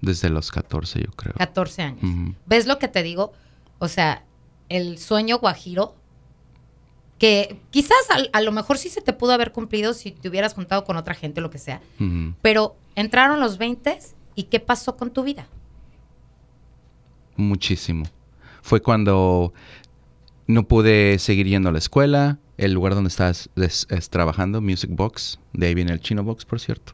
Desde 0.00 0.28
los 0.28 0.50
14, 0.50 1.00
yo 1.00 1.10
creo. 1.12 1.34
14 1.34 1.82
años. 1.82 2.02
Uh 2.02 2.06
-huh. 2.06 2.34
¿Ves 2.46 2.66
lo 2.66 2.78
que 2.78 2.88
te 2.88 3.02
digo? 3.02 3.32
O 3.78 3.88
sea, 3.88 4.24
el 4.68 4.98
sueño 4.98 5.38
guajiro, 5.38 5.94
que 7.18 7.60
quizás 7.70 7.98
a, 8.10 8.36
a, 8.36 8.40
lo 8.40 8.52
mejor 8.52 8.78
sí 8.78 8.88
se 8.88 9.00
te 9.00 9.12
pudo 9.12 9.32
haber 9.32 9.50
cumplido 9.52 9.92
si 9.92 10.12
te 10.12 10.28
hubieras 10.28 10.54
juntado 10.54 10.84
con 10.84 10.96
otra 10.96 11.14
gente, 11.14 11.40
lo 11.40 11.50
que 11.50 11.58
sea. 11.58 11.80
Uh 11.98 12.04
-huh. 12.04 12.34
Pero 12.42 12.76
entraron 12.94 13.40
los 13.40 13.58
20 13.58 13.98
y 14.34 14.44
¿qué 14.44 14.60
pasó 14.60 14.96
con 14.96 15.10
tu 15.12 15.24
vida? 15.24 15.48
Muchísimo. 17.36 18.04
Fue 18.68 18.82
cuando 18.82 19.54
no 20.46 20.68
pude 20.68 21.18
seguir 21.18 21.46
yendo 21.46 21.70
a 21.70 21.72
la 21.72 21.78
escuela, 21.78 22.38
el 22.58 22.74
lugar 22.74 22.94
donde 22.94 23.08
estás 23.08 23.48
es, 23.56 23.86
es 23.88 24.10
trabajando, 24.10 24.60
Music 24.60 24.90
Box, 24.92 25.38
de 25.54 25.68
ahí 25.68 25.74
viene 25.74 25.90
el 25.90 26.00
Chino 26.00 26.22
Box, 26.22 26.44
por 26.44 26.60
cierto. 26.60 26.92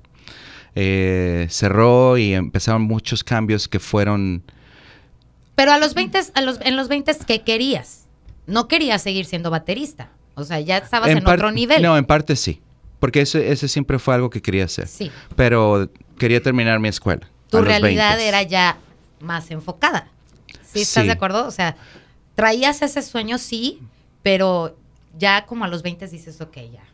Eh, 0.76 1.48
cerró 1.50 2.16
y 2.16 2.32
empezaron 2.32 2.82
muchos 2.82 3.24
cambios 3.24 3.66
que 3.66 3.80
fueron... 3.80 4.44
Pero 5.56 5.72
a 5.72 5.78
los 5.78 5.94
20, 5.94 6.20
a 6.34 6.40
los, 6.42 6.60
en 6.60 6.76
los 6.76 6.86
20, 6.86 7.12
¿qué 7.26 7.42
querías? 7.42 8.06
No 8.46 8.68
querías 8.68 9.02
seguir 9.02 9.24
siendo 9.24 9.50
baterista. 9.50 10.10
O 10.36 10.44
sea, 10.44 10.60
ya 10.60 10.78
estabas 10.78 11.08
en, 11.08 11.18
en 11.18 11.26
otro 11.26 11.50
nivel. 11.50 11.82
No, 11.82 11.98
en 11.98 12.04
parte 12.04 12.36
sí. 12.36 12.60
Porque 13.00 13.22
ese, 13.22 13.50
ese, 13.50 13.66
siempre 13.66 13.98
fue 13.98 14.14
algo 14.14 14.30
que 14.30 14.40
quería 14.40 14.66
hacer. 14.66 14.86
Sí. 14.86 15.10
Pero 15.34 15.90
quería 16.18 16.40
terminar 16.40 16.78
mi 16.78 16.88
escuela. 16.88 17.28
Tu 17.50 17.60
realidad 17.60 18.16
20. 18.16 18.28
era 18.28 18.42
ya 18.42 18.78
más 19.18 19.50
enfocada. 19.50 20.13
¿Sí 20.74 20.82
estás 20.82 21.02
Sí. 21.02 21.06
de 21.06 21.12
acuerdo? 21.12 21.46
O 21.46 21.50
sea, 21.50 21.76
traías 22.34 22.82
ese 22.82 23.00
sueño, 23.02 23.38
sí, 23.38 23.80
pero 24.22 24.76
ya 25.18 25.46
como 25.46 25.64
a 25.64 25.68
los 25.68 25.82
20 25.82 26.06
dices, 26.08 26.40
ok, 26.40 26.56
ya, 26.72 26.84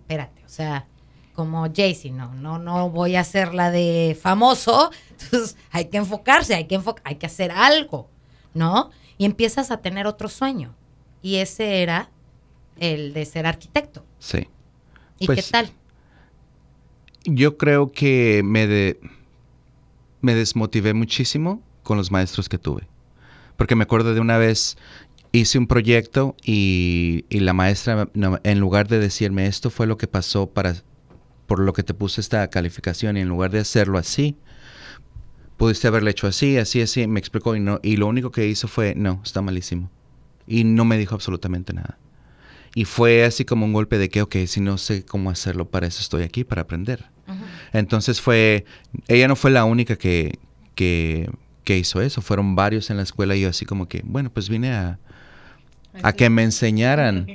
espérate, 0.00 0.42
o 0.44 0.48
sea, 0.48 0.86
como 1.34 1.66
Jaycee, 1.72 2.10
no, 2.10 2.34
no, 2.34 2.58
no 2.58 2.90
voy 2.90 3.14
a 3.16 3.20
hacer 3.20 3.54
la 3.54 3.70
de 3.70 4.18
famoso, 4.20 4.90
entonces 5.20 5.56
hay 5.70 5.84
que 5.86 5.98
enfocarse, 5.98 6.54
hay 6.54 6.66
que 6.66 6.78
enfo- 6.80 7.00
hay 7.04 7.16
que 7.16 7.26
hacer 7.26 7.52
algo, 7.52 8.08
¿no? 8.54 8.90
Y 9.18 9.24
empiezas 9.24 9.70
a 9.70 9.76
tener 9.78 10.06
otro 10.06 10.28
sueño, 10.28 10.74
y 11.22 11.36
ese 11.36 11.82
era 11.82 12.10
el 12.80 13.12
de 13.12 13.24
ser 13.26 13.46
arquitecto. 13.46 14.04
Sí. 14.18 14.48
¿Y 15.18 15.26
Pues, 15.26 15.44
qué 15.46 15.50
tal? 15.52 15.70
Yo 17.24 17.56
creo 17.58 17.92
que 17.92 18.42
me, 18.44 18.66
de- 18.66 18.98
me 20.22 20.34
desmotivé 20.34 20.94
muchísimo 20.94 21.60
con 21.82 21.98
los 21.98 22.10
maestros 22.10 22.48
que 22.48 22.58
tuve. 22.58 22.88
Porque 23.58 23.74
me 23.74 23.82
acuerdo 23.82 24.14
de 24.14 24.20
una 24.20 24.38
vez 24.38 24.78
hice 25.32 25.58
un 25.58 25.66
proyecto 25.66 26.34
y, 26.42 27.26
y 27.28 27.40
la 27.40 27.52
maestra, 27.52 28.08
no, 28.14 28.40
en 28.42 28.58
lugar 28.58 28.88
de 28.88 28.98
decirme 28.98 29.46
esto 29.46 29.68
fue 29.68 29.86
lo 29.86 29.98
que 29.98 30.06
pasó 30.06 30.46
para 30.46 30.74
por 31.46 31.58
lo 31.60 31.72
que 31.72 31.82
te 31.82 31.94
puse 31.94 32.20
esta 32.20 32.48
calificación 32.48 33.16
y 33.16 33.20
en 33.20 33.28
lugar 33.28 33.50
de 33.50 33.58
hacerlo 33.58 33.98
así, 33.98 34.36
pudiste 35.56 35.88
haberlo 35.88 36.10
hecho 36.10 36.26
así, 36.26 36.58
así, 36.58 36.82
así, 36.82 37.06
me 37.06 37.18
explicó 37.18 37.56
y, 37.56 37.60
no, 37.60 37.80
y 37.82 37.96
lo 37.96 38.06
único 38.06 38.30
que 38.30 38.46
hizo 38.46 38.68
fue, 38.68 38.94
no, 38.94 39.20
está 39.24 39.40
malísimo. 39.40 39.90
Y 40.46 40.64
no 40.64 40.84
me 40.84 40.98
dijo 40.98 41.14
absolutamente 41.14 41.72
nada. 41.72 41.98
Y 42.74 42.84
fue 42.84 43.24
así 43.24 43.46
como 43.46 43.64
un 43.64 43.72
golpe 43.72 43.96
de 43.96 44.10
que, 44.10 44.20
ok, 44.20 44.36
si 44.46 44.60
no 44.60 44.76
sé 44.76 45.06
cómo 45.06 45.30
hacerlo, 45.30 45.70
para 45.70 45.86
eso 45.86 46.00
estoy 46.02 46.22
aquí, 46.22 46.44
para 46.44 46.62
aprender. 46.62 47.06
Entonces 47.72 48.20
fue, 48.20 48.64
ella 49.08 49.26
no 49.26 49.34
fue 49.34 49.50
la 49.50 49.64
única 49.64 49.96
que, 49.96 50.38
que, 50.74 51.30
que 51.64 51.78
hizo 51.78 52.00
eso, 52.00 52.22
fueron 52.22 52.54
varios 52.56 52.90
en 52.90 52.96
la 52.96 53.02
escuela 53.02 53.36
y 53.36 53.42
yo 53.42 53.50
así 53.50 53.66
como 53.66 53.88
que, 53.88 54.02
bueno, 54.04 54.30
pues 54.30 54.48
vine 54.48 54.72
a, 54.72 54.98
a 56.02 56.12
que 56.12 56.30
me 56.30 56.42
enseñaran. 56.42 57.26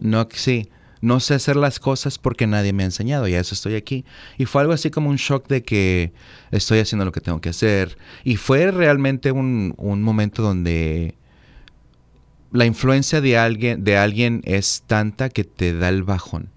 No, 0.00 0.28
sí, 0.32 0.68
no 1.00 1.20
sé 1.20 1.34
hacer 1.34 1.56
las 1.56 1.78
cosas 1.78 2.18
porque 2.18 2.46
nadie 2.46 2.72
me 2.72 2.82
ha 2.82 2.86
enseñado 2.86 3.28
y 3.28 3.34
a 3.34 3.40
eso 3.40 3.54
estoy 3.54 3.74
aquí. 3.74 4.04
Y 4.36 4.44
fue 4.44 4.62
algo 4.62 4.72
así 4.72 4.90
como 4.90 5.10
un 5.10 5.16
shock 5.16 5.46
de 5.48 5.62
que 5.62 6.12
estoy 6.50 6.80
haciendo 6.80 7.04
lo 7.04 7.12
que 7.12 7.20
tengo 7.20 7.40
que 7.40 7.50
hacer. 7.50 7.96
Y 8.24 8.36
fue 8.36 8.70
realmente 8.70 9.32
un, 9.32 9.74
un 9.76 10.02
momento 10.02 10.42
donde 10.42 11.14
la 12.50 12.64
influencia 12.64 13.20
de 13.20 13.36
alguien, 13.38 13.84
de 13.84 13.96
alguien 13.96 14.42
es 14.44 14.82
tanta 14.86 15.28
que 15.28 15.44
te 15.44 15.76
da 15.76 15.88
el 15.88 16.02
bajón. 16.02 16.50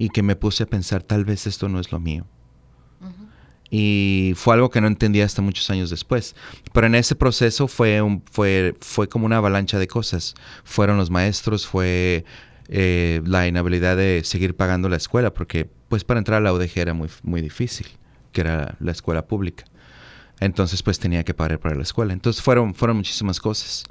Y 0.00 0.10
que 0.10 0.22
me 0.22 0.36
puse 0.36 0.62
a 0.62 0.66
pensar, 0.66 1.02
tal 1.02 1.24
vez 1.24 1.48
esto 1.48 1.68
no 1.68 1.80
es 1.80 1.90
lo 1.90 1.98
mío. 1.98 2.24
Y 3.70 4.32
fue 4.36 4.54
algo 4.54 4.70
que 4.70 4.80
no 4.80 4.86
entendía 4.86 5.24
hasta 5.24 5.42
muchos 5.42 5.68
años 5.70 5.90
después. 5.90 6.34
Pero 6.72 6.86
en 6.86 6.94
ese 6.94 7.14
proceso 7.14 7.68
fue, 7.68 8.00
un, 8.00 8.22
fue, 8.30 8.74
fue 8.80 9.08
como 9.08 9.26
una 9.26 9.36
avalancha 9.38 9.78
de 9.78 9.86
cosas. 9.86 10.34
Fueron 10.64 10.96
los 10.96 11.10
maestros, 11.10 11.66
fue 11.66 12.24
eh, 12.68 13.20
la 13.26 13.46
inhabilidad 13.46 13.96
de 13.96 14.22
seguir 14.24 14.56
pagando 14.56 14.88
la 14.88 14.96
escuela, 14.96 15.34
porque 15.34 15.68
pues 15.88 16.04
para 16.04 16.18
entrar 16.18 16.38
a 16.38 16.40
la 16.40 16.52
UDG 16.52 16.78
era 16.78 16.94
muy, 16.94 17.08
muy 17.22 17.40
difícil, 17.42 17.86
que 18.32 18.40
era 18.40 18.76
la 18.80 18.92
escuela 18.92 19.26
pública. 19.26 19.64
Entonces 20.40 20.82
pues 20.82 20.98
tenía 20.98 21.24
que 21.24 21.34
pagar 21.34 21.58
para 21.58 21.74
la 21.74 21.82
escuela. 21.82 22.12
Entonces 22.12 22.42
fueron, 22.42 22.74
fueron 22.74 22.96
muchísimas 22.96 23.40
cosas. 23.40 23.84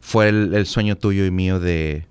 Fue 0.00 0.28
el 0.28 0.66
sueño 0.66 0.96
tuyo 0.96 1.24
y 1.24 1.30
mío 1.30 1.60
de 1.60 2.06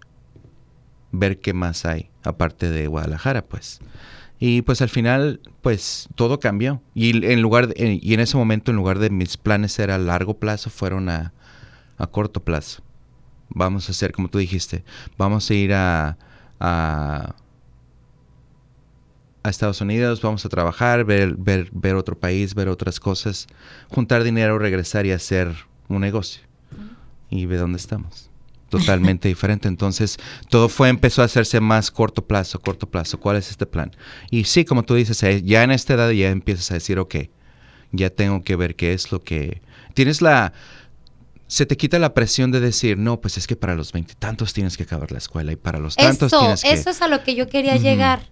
ver 1.13 1.39
qué 1.39 1.53
más 1.53 1.85
hay, 1.85 2.09
aparte 2.23 2.69
de 2.69 2.87
Guadalajara, 2.87 3.45
pues. 3.45 3.79
Y 4.45 4.61
pues 4.63 4.81
al 4.81 4.89
final, 4.89 5.39
pues 5.61 6.09
todo 6.15 6.41
cambió. 6.41 6.81
Y 6.93 7.25
en 7.25 7.41
lugar 7.41 7.67
de- 7.69 7.97
y 8.01 8.13
en 8.13 8.19
ese 8.19 8.35
momento, 8.35 8.71
en 8.71 8.75
lugar 8.75 8.99
de 8.99 9.09
mis 9.09 9.37
planes 9.37 9.79
era 9.79 9.95
a 9.95 9.97
largo 9.97 10.33
plazo, 10.33 10.69
fueron 10.69 11.07
a, 11.07 11.31
a 11.97 12.07
corto 12.07 12.43
plazo. 12.43 12.83
Vamos 13.47 13.87
a 13.87 13.93
hacer, 13.93 14.11
como 14.11 14.27
tú 14.27 14.39
dijiste, 14.39 14.83
vamos 15.17 15.49
a 15.49 15.53
ir 15.53 15.73
a, 15.73 16.17
a, 16.59 17.35
a 19.43 19.49
Estados 19.49 19.79
Unidos, 19.79 20.21
vamos 20.21 20.45
a 20.45 20.49
trabajar, 20.49 21.05
ver, 21.05 21.35
ver, 21.37 21.69
ver 21.71 21.95
otro 21.95 22.19
país, 22.19 22.53
ver 22.53 22.67
otras 22.67 22.99
cosas, 22.99 23.47
juntar 23.87 24.25
dinero, 24.25 24.59
regresar 24.59 25.05
y 25.05 25.11
hacer 25.13 25.55
un 25.87 26.01
negocio. 26.01 26.41
Y 27.29 27.45
ve 27.45 27.55
dónde 27.55 27.77
estamos. 27.77 28.29
Totalmente 28.79 29.27
diferente. 29.27 29.67
Entonces, 29.67 30.17
todo 30.49 30.69
fue, 30.69 30.89
empezó 30.89 31.21
a 31.21 31.25
hacerse 31.25 31.59
más 31.59 31.91
corto 31.91 32.25
plazo, 32.25 32.59
corto 32.59 32.89
plazo. 32.89 33.19
¿Cuál 33.19 33.37
es 33.37 33.49
este 33.49 33.65
plan? 33.65 33.91
Y 34.31 34.43
sí, 34.45 34.65
como 34.65 34.83
tú 34.83 34.95
dices, 34.95 35.21
eh, 35.23 35.41
ya 35.43 35.63
en 35.63 35.71
esta 35.71 35.93
edad 35.93 36.09
ya 36.11 36.29
empiezas 36.29 36.71
a 36.71 36.75
decir, 36.75 36.99
ok, 36.99 37.15
ya 37.91 38.09
tengo 38.09 38.43
que 38.43 38.55
ver 38.55 38.75
qué 38.75 38.93
es 38.93 39.11
lo 39.11 39.21
que... 39.21 39.61
Tienes 39.93 40.21
la... 40.21 40.53
Se 41.45 41.67
te 41.67 41.77
quita 41.77 41.99
la 41.99 42.15
presión 42.15 42.51
de 42.51 42.59
decir, 42.59 42.97
no, 42.97 43.21
pues 43.21 43.37
es 43.37 43.45
que 43.45 43.55
para 43.55 43.75
los 43.75 43.91
veintitantos 43.91 44.53
tienes 44.53 44.75
que 44.75 44.83
acabar 44.83 45.11
la 45.11 45.19
escuela 45.19 45.51
y 45.51 45.55
para 45.55 45.77
los 45.77 45.95
tantos 45.95 46.33
Eso, 46.33 46.39
tienes 46.39 46.63
que... 46.63 46.71
eso 46.71 46.89
es 46.89 47.01
a 47.03 47.07
lo 47.07 47.23
que 47.23 47.35
yo 47.35 47.47
quería 47.47 47.75
llegar. 47.75 48.27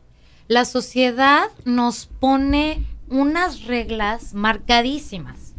La 0.47 0.65
sociedad 0.65 1.43
nos 1.63 2.07
pone 2.07 2.83
unas 3.09 3.65
reglas 3.65 4.33
marcadísimas. 4.33 5.53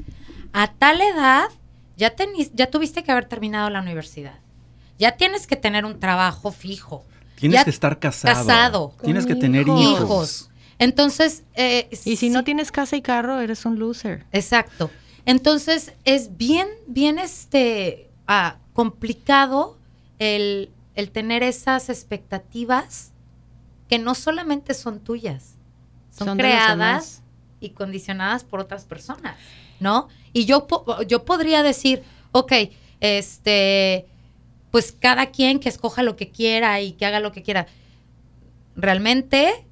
A 0.52 0.72
tal 0.72 1.00
edad, 1.00 1.44
ya, 1.96 2.16
tenis- 2.16 2.50
ya 2.52 2.68
tuviste 2.68 3.04
que 3.04 3.12
haber 3.12 3.26
terminado 3.26 3.70
la 3.70 3.80
universidad. 3.80 4.40
Ya 5.02 5.16
tienes 5.16 5.48
que 5.48 5.56
tener 5.56 5.84
un 5.84 5.98
trabajo 5.98 6.52
fijo. 6.52 7.04
Tienes 7.34 7.58
Ya 7.58 7.64
que 7.64 7.70
estar 7.70 7.98
casado. 7.98 8.34
casado. 8.46 8.94
Tienes 9.02 9.26
que 9.26 9.34
tener 9.34 9.66
hijos. 9.66 9.80
hijos. 9.80 10.00
Hijos. 10.00 10.50
Entonces, 10.78 11.42
eh, 11.54 11.88
Y 11.90 11.96
si 11.96 12.16
sí- 12.16 12.30
no 12.30 12.44
tienes 12.44 12.70
casa 12.70 12.94
y 12.94 13.02
carro, 13.02 13.40
eres 13.40 13.66
un 13.66 13.80
loser. 13.80 14.26
Exacto. 14.30 14.92
Entonces, 15.26 15.92
es 16.04 16.36
bien, 16.36 16.68
bien 16.86 17.18
este 17.18 18.10
ah, 18.28 18.58
complicado 18.74 19.76
el, 20.20 20.70
el 20.94 21.10
tener 21.10 21.42
esas 21.42 21.88
expectativas 21.88 23.10
que 23.88 23.98
no 23.98 24.14
solamente 24.14 24.72
son 24.72 25.00
tuyas, 25.00 25.56
son, 26.16 26.38
creadas 26.38 27.22
y 27.58 27.70
condicionadas 27.70 28.44
por 28.44 28.60
otras 28.60 28.84
personas, 28.84 29.36
¿no? 29.80 30.06
Y 30.32 30.44
yo, 30.44 30.68
yo 31.08 31.24
podría 31.24 31.64
decir, 31.64 32.04
ok, 32.30 32.52
este, 33.00 34.06
pues 34.72 34.90
cada 34.90 35.26
quien 35.26 35.60
que 35.60 35.68
escoja 35.68 36.02
lo 36.02 36.16
que 36.16 36.30
quiera 36.30 36.80
y 36.80 36.92
que 36.92 37.06
haga 37.06 37.20
lo 37.20 37.30
que 37.30 37.42
quiera. 37.42 37.66
Realmente, 38.74 39.66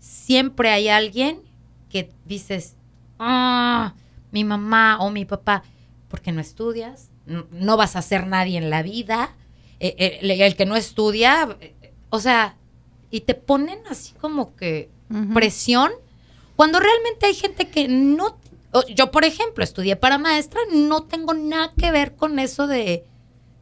siempre 0.00 0.70
hay 0.70 0.88
alguien 0.88 1.42
que 1.90 2.10
dices, 2.24 2.74
ah, 3.18 3.94
mi 4.32 4.44
mamá 4.44 4.98
o 5.00 5.10
mi 5.10 5.26
papá, 5.26 5.62
porque 6.08 6.32
no 6.32 6.40
estudias, 6.40 7.10
no, 7.26 7.46
no 7.50 7.76
vas 7.76 7.96
a 7.96 8.02
ser 8.02 8.26
nadie 8.26 8.56
en 8.56 8.70
la 8.70 8.82
vida, 8.82 9.36
eh, 9.78 9.94
eh, 9.98 10.18
el, 10.22 10.30
el 10.30 10.56
que 10.56 10.64
no 10.64 10.74
estudia, 10.74 11.56
eh, 11.60 11.92
o 12.08 12.18
sea, 12.18 12.56
y 13.10 13.20
te 13.20 13.34
ponen 13.34 13.78
así 13.90 14.14
como 14.14 14.56
que 14.56 14.90
presión, 15.34 15.92
cuando 16.56 16.80
realmente 16.80 17.26
hay 17.26 17.34
gente 17.34 17.68
que 17.68 17.88
no, 17.88 18.38
yo 18.94 19.10
por 19.10 19.24
ejemplo 19.24 19.62
estudié 19.62 19.96
para 19.96 20.16
maestra, 20.16 20.60
no 20.72 21.04
tengo 21.04 21.34
nada 21.34 21.74
que 21.76 21.90
ver 21.90 22.16
con 22.16 22.38
eso 22.38 22.66
de, 22.66 23.04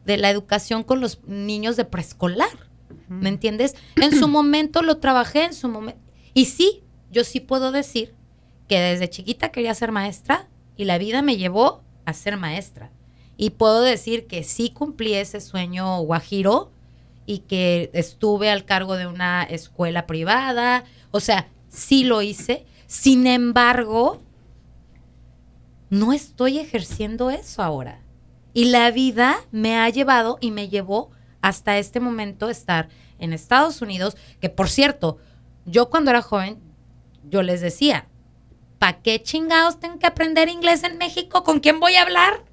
de 0.05 0.17
la 0.17 0.29
educación 0.29 0.83
con 0.83 1.01
los 1.01 1.23
niños 1.25 1.75
de 1.75 1.85
preescolar, 1.85 2.49
¿me 3.07 3.29
entiendes? 3.29 3.75
En 3.95 4.17
su 4.17 4.27
momento 4.27 4.81
lo 4.81 4.97
trabajé, 4.97 5.45
en 5.45 5.53
su 5.53 5.67
momento, 5.67 5.99
y 6.33 6.45
sí, 6.45 6.83
yo 7.11 7.23
sí 7.23 7.39
puedo 7.39 7.71
decir 7.71 8.13
que 8.67 8.79
desde 8.79 9.09
chiquita 9.09 9.49
quería 9.49 9.73
ser 9.73 9.91
maestra 9.91 10.47
y 10.75 10.85
la 10.85 10.97
vida 10.97 11.21
me 11.21 11.37
llevó 11.37 11.81
a 12.05 12.13
ser 12.13 12.37
maestra. 12.37 12.91
Y 13.37 13.51
puedo 13.51 13.81
decir 13.81 14.27
que 14.27 14.43
sí 14.43 14.69
cumplí 14.69 15.13
ese 15.13 15.41
sueño 15.41 15.99
guajiro 16.01 16.71
y 17.25 17.39
que 17.39 17.89
estuve 17.93 18.49
al 18.49 18.65
cargo 18.65 18.95
de 18.95 19.07
una 19.07 19.43
escuela 19.43 20.07
privada. 20.07 20.85
O 21.11 21.19
sea, 21.19 21.49
sí 21.69 22.03
lo 22.03 22.21
hice. 22.21 22.65
Sin 22.87 23.27
embargo, 23.27 24.21
no 25.89 26.13
estoy 26.13 26.59
ejerciendo 26.59 27.29
eso 27.29 27.61
ahora. 27.61 28.01
Y 28.55 28.65
la 28.65 28.89
vida 28.89 29.35
me 29.51 29.77
ha 29.77 29.89
llevado 29.89 30.37
y 30.39 30.51
me 30.51 30.69
llevó 30.69 31.11
hasta 31.41 31.77
este 31.77 31.99
momento 31.99 32.49
estar 32.49 32.87
en 33.19 33.33
Estados 33.33 33.81
Unidos, 33.81 34.15
que 34.39 34.49
por 34.49 34.69
cierto, 34.69 35.17
yo 35.65 35.89
cuando 35.89 36.09
era 36.09 36.21
joven, 36.21 36.57
yo 37.29 37.41
les 37.43 37.59
decía, 37.59 38.07
¿para 38.79 39.01
qué 39.01 39.21
chingados 39.21 39.81
tengo 39.81 39.99
que 39.99 40.07
aprender 40.07 40.47
inglés 40.47 40.85
en 40.85 40.97
México? 40.97 41.43
¿Con 41.43 41.59
quién 41.59 41.81
voy 41.81 41.95
a 41.95 42.03
hablar? 42.03 42.45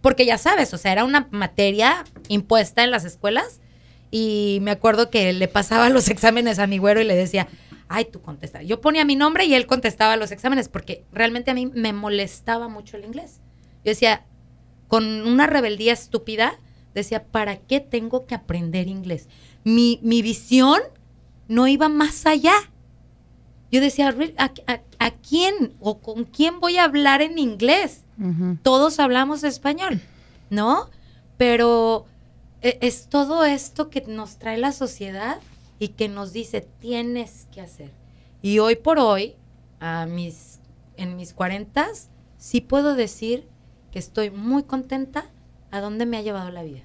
Porque 0.00 0.26
ya 0.26 0.38
sabes, 0.38 0.72
o 0.72 0.78
sea, 0.78 0.92
era 0.92 1.02
una 1.02 1.26
materia 1.32 2.04
impuesta 2.28 2.84
en 2.84 2.92
las 2.92 3.04
escuelas 3.04 3.60
y 4.12 4.60
me 4.62 4.70
acuerdo 4.70 5.10
que 5.10 5.32
le 5.32 5.48
pasaba 5.48 5.88
los 5.88 6.08
exámenes 6.08 6.60
a 6.60 6.68
mi 6.68 6.78
güero 6.78 7.00
y 7.00 7.04
le 7.04 7.16
decía, 7.16 7.48
ay, 7.88 8.04
tú 8.04 8.22
contesta. 8.22 8.62
Yo 8.62 8.80
ponía 8.80 9.04
mi 9.04 9.16
nombre 9.16 9.44
y 9.44 9.54
él 9.54 9.66
contestaba 9.66 10.16
los 10.16 10.30
exámenes 10.30 10.68
porque 10.68 11.04
realmente 11.10 11.50
a 11.50 11.54
mí 11.54 11.66
me 11.66 11.92
molestaba 11.92 12.68
mucho 12.68 12.96
el 12.96 13.04
inglés. 13.04 13.40
Yo 13.84 13.90
decía, 13.90 14.24
con 14.88 15.04
una 15.26 15.46
rebeldía 15.46 15.92
estúpida, 15.92 16.58
decía, 16.94 17.24
¿para 17.24 17.56
qué 17.56 17.80
tengo 17.80 18.26
que 18.26 18.34
aprender 18.34 18.88
inglés? 18.88 19.28
Mi, 19.64 19.98
mi 20.02 20.22
visión 20.22 20.80
no 21.48 21.66
iba 21.68 21.88
más 21.88 22.26
allá. 22.26 22.54
Yo 23.72 23.80
decía, 23.80 24.10
"Re- 24.12 24.34
¿a, 24.38 24.52
a- 24.66 24.80
a 24.98 25.10
quién 25.10 25.74
o 25.80 25.98
con 25.98 26.24
quién 26.24 26.60
voy 26.60 26.76
a 26.78 26.84
hablar 26.84 27.20
en 27.22 27.38
inglés? 27.38 28.02
Todos 28.62 28.98
hablamos 29.00 29.44
español. 29.44 30.00
¿no? 30.48 30.88
Pero 31.36 32.06
e- 32.62 32.78
es 32.80 33.08
todo 33.08 33.44
esto 33.44 33.90
que 33.90 34.02
nos 34.02 34.36
trae 34.38 34.56
la 34.58 34.70
sociedad 34.72 35.38
y 35.80 35.88
que 35.88 36.08
nos 36.08 36.32
dice, 36.32 36.60
tienes 36.80 37.46
que 37.52 37.60
hacer. 37.60 37.90
Y 38.42 38.60
hoy 38.60 38.76
por 38.76 38.98
hoy, 39.00 39.34
a 39.80 40.06
mis, 40.06 40.60
en 40.96 41.16
mis 41.16 41.32
cuarentas, 41.34 42.08
sí 42.38 42.60
puedo 42.60 42.94
decir 42.94 43.46
que 43.96 44.00
estoy 44.00 44.30
muy 44.30 44.64
contenta 44.64 45.24
a 45.70 45.80
dónde 45.80 46.04
me 46.04 46.18
ha 46.18 46.20
llevado 46.20 46.50
la 46.50 46.62
vida. 46.62 46.80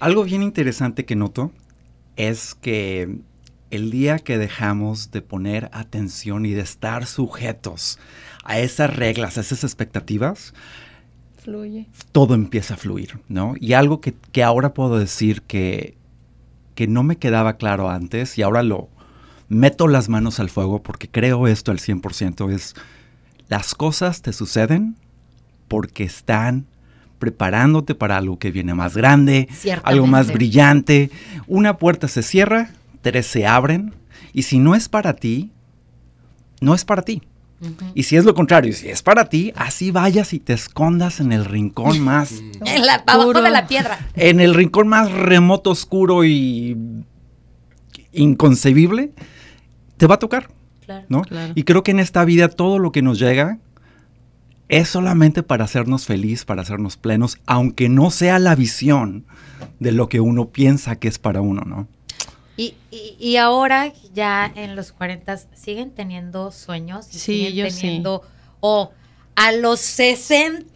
Algo 0.00 0.24
bien 0.24 0.42
interesante 0.42 1.04
que 1.04 1.14
noto 1.14 1.52
es 2.16 2.54
que 2.54 3.18
el 3.70 3.90
día 3.90 4.18
que 4.18 4.38
dejamos 4.38 5.10
de 5.10 5.20
poner 5.20 5.68
atención 5.74 6.46
y 6.46 6.52
de 6.52 6.62
estar 6.62 7.04
sujetos 7.04 7.98
a 8.44 8.60
esas 8.60 8.96
reglas, 8.96 9.36
a 9.36 9.42
esas 9.42 9.62
expectativas, 9.62 10.54
Fluye. 11.36 11.86
todo 12.12 12.32
empieza 12.32 12.72
a 12.72 12.76
fluir, 12.78 13.20
¿no? 13.28 13.52
Y 13.60 13.74
algo 13.74 14.00
que, 14.00 14.14
que 14.32 14.42
ahora 14.42 14.72
puedo 14.72 14.98
decir 14.98 15.42
que, 15.42 15.98
que 16.74 16.86
no 16.86 17.02
me 17.02 17.16
quedaba 17.16 17.58
claro 17.58 17.90
antes 17.90 18.38
y 18.38 18.42
ahora 18.42 18.62
lo 18.62 18.88
meto 19.50 19.86
las 19.86 20.08
manos 20.08 20.40
al 20.40 20.48
fuego 20.48 20.82
porque 20.82 21.10
creo 21.10 21.46
esto 21.46 21.72
al 21.72 21.78
100% 21.78 22.50
es 22.50 22.74
las 23.50 23.74
cosas 23.74 24.22
te 24.22 24.32
suceden 24.32 24.96
porque 25.68 26.04
están 26.04 26.66
preparándote 27.18 27.94
para 27.94 28.16
algo 28.16 28.38
que 28.38 28.50
viene 28.50 28.74
más 28.74 28.96
grande, 28.96 29.48
algo 29.82 30.06
más 30.06 30.32
brillante. 30.32 31.10
Una 31.46 31.76
puerta 31.78 32.08
se 32.08 32.22
cierra, 32.22 32.70
tres 33.02 33.26
se 33.26 33.46
abren 33.46 33.94
y 34.32 34.42
si 34.42 34.58
no 34.58 34.74
es 34.74 34.88
para 34.88 35.14
ti, 35.14 35.50
no 36.60 36.74
es 36.74 36.84
para 36.84 37.02
ti. 37.02 37.22
Y 37.92 38.04
si 38.04 38.14
es 38.16 38.24
lo 38.24 38.34
contrario, 38.34 38.72
si 38.72 38.88
es 38.88 39.02
para 39.02 39.28
ti, 39.28 39.52
así 39.56 39.90
vayas 39.90 40.32
y 40.32 40.38
te 40.38 40.52
escondas 40.52 41.18
en 41.18 41.32
el 41.32 41.44
rincón 41.44 41.98
más, 42.04 42.32
En 42.64 42.86
la, 42.86 43.02
abajo 43.04 43.24
Puro. 43.26 43.42
de 43.42 43.50
la 43.50 43.66
piedra. 43.66 43.98
en 44.14 44.38
el 44.38 44.54
rincón 44.54 44.86
más 44.86 45.10
remoto, 45.10 45.70
oscuro 45.70 46.24
y 46.24 46.76
inconcebible, 48.12 49.10
te 49.96 50.06
va 50.06 50.14
a 50.16 50.18
tocar, 50.18 50.48
Claro. 50.84 51.04
¿no? 51.08 51.22
Claro. 51.22 51.52
Y 51.54 51.64
creo 51.64 51.82
que 51.82 51.90
en 51.90 51.98
esta 51.98 52.24
vida 52.24 52.48
todo 52.48 52.78
lo 52.78 52.92
que 52.92 53.02
nos 53.02 53.18
llega 53.18 53.58
es 54.68 54.88
solamente 54.88 55.42
para 55.42 55.64
hacernos 55.64 56.06
feliz, 56.06 56.44
para 56.44 56.62
hacernos 56.62 56.96
plenos, 56.96 57.38
aunque 57.46 57.88
no 57.88 58.10
sea 58.10 58.38
la 58.38 58.54
visión 58.54 59.24
de 59.78 59.92
lo 59.92 60.08
que 60.08 60.20
uno 60.20 60.48
piensa 60.48 60.96
que 60.96 61.08
es 61.08 61.18
para 61.18 61.40
uno, 61.40 61.62
¿no? 61.62 61.88
Y, 62.56 62.74
y, 62.90 63.16
y 63.20 63.36
ahora 63.36 63.92
ya 64.14 64.50
en 64.54 64.74
los 64.76 64.92
40 64.92 65.36
siguen 65.54 65.92
teniendo 65.92 66.50
sueños 66.50 67.06
Sí, 67.06 67.18
siguen 67.18 67.54
yo 67.54 67.70
sí. 67.70 67.80
teniendo 67.80 68.22
o 68.60 68.92
a 69.36 69.52
los 69.52 69.78
60 69.80 70.66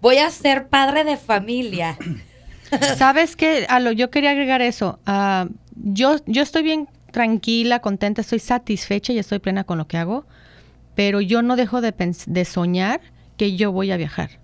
voy 0.00 0.18
a 0.18 0.30
ser 0.30 0.68
padre 0.68 1.04
de 1.04 1.16
familia. 1.16 1.96
¿Sabes 2.98 3.36
qué? 3.36 3.66
A 3.68 3.80
lo, 3.80 3.92
yo 3.92 4.10
quería 4.10 4.30
agregar 4.30 4.60
eso. 4.60 4.98
Ah, 5.06 5.48
yo, 5.76 6.16
yo 6.26 6.42
estoy 6.42 6.62
bien 6.62 6.88
tranquila, 7.10 7.78
contenta, 7.80 8.20
estoy 8.20 8.40
satisfecha 8.40 9.12
y 9.12 9.18
estoy 9.18 9.38
plena 9.38 9.64
con 9.64 9.78
lo 9.78 9.86
que 9.86 9.96
hago, 9.96 10.26
pero 10.96 11.20
yo 11.20 11.42
no 11.42 11.54
dejo 11.54 11.80
de, 11.80 11.94
de 12.26 12.44
soñar 12.44 13.00
que 13.36 13.54
yo 13.56 13.70
voy 13.70 13.92
a 13.92 13.96
viajar. 13.96 14.40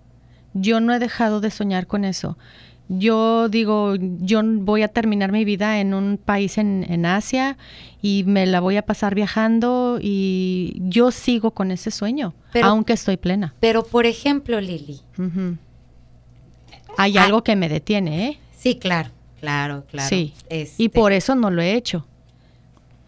Yo 0.55 0.79
no 0.81 0.95
he 0.95 0.99
dejado 1.01 1.41
de 1.41 1.51
soñar 1.51 1.87
con 1.89 2.05
eso. 2.05 2.39
Yo 2.89 3.49
digo, 3.49 3.95
yo 3.99 4.43
voy 4.45 4.83
a 4.83 4.89
terminar 4.89 5.33
mi 5.33 5.45
vida 5.47 5.81
en 5.81 5.95
un 5.95 6.19
país 6.19 6.59
en, 6.59 6.85
en 6.89 7.07
Asia 7.07 7.57
y 8.03 8.25
me 8.27 8.45
la 8.45 8.61
voy 8.61 8.77
a 8.77 8.83
pasar 8.83 9.15
viajando 9.15 9.99
y 10.03 10.75
yo 10.79 11.11
sigo 11.11 11.53
con 11.53 11.71
ese 11.71 11.91
sueño, 11.91 12.35
Pero- 12.53 12.67
aunque 12.67 12.93
estoy 12.93 13.17
plena. 13.17 13.55
Pero 13.61 13.85
por 13.85 14.05
ejemplo, 14.05 14.61
Lili. 14.61 15.01
Hay 16.99 17.17
Ah. 17.17 17.25
algo 17.25 17.43
que 17.43 17.57
me 17.57 17.69
detiene, 17.69 18.29
¿eh? 18.29 18.39
sí, 18.57 18.77
claro, 18.79 19.11
claro, 19.41 19.85
claro. 19.91 20.09
Sí. 20.09 20.35
Este, 20.51 20.83
Y 20.83 20.89
por 20.91 21.13
eso 21.13 21.35
no 21.35 21.51
lo 21.51 21.62
he 21.62 21.75
hecho. 21.75 22.07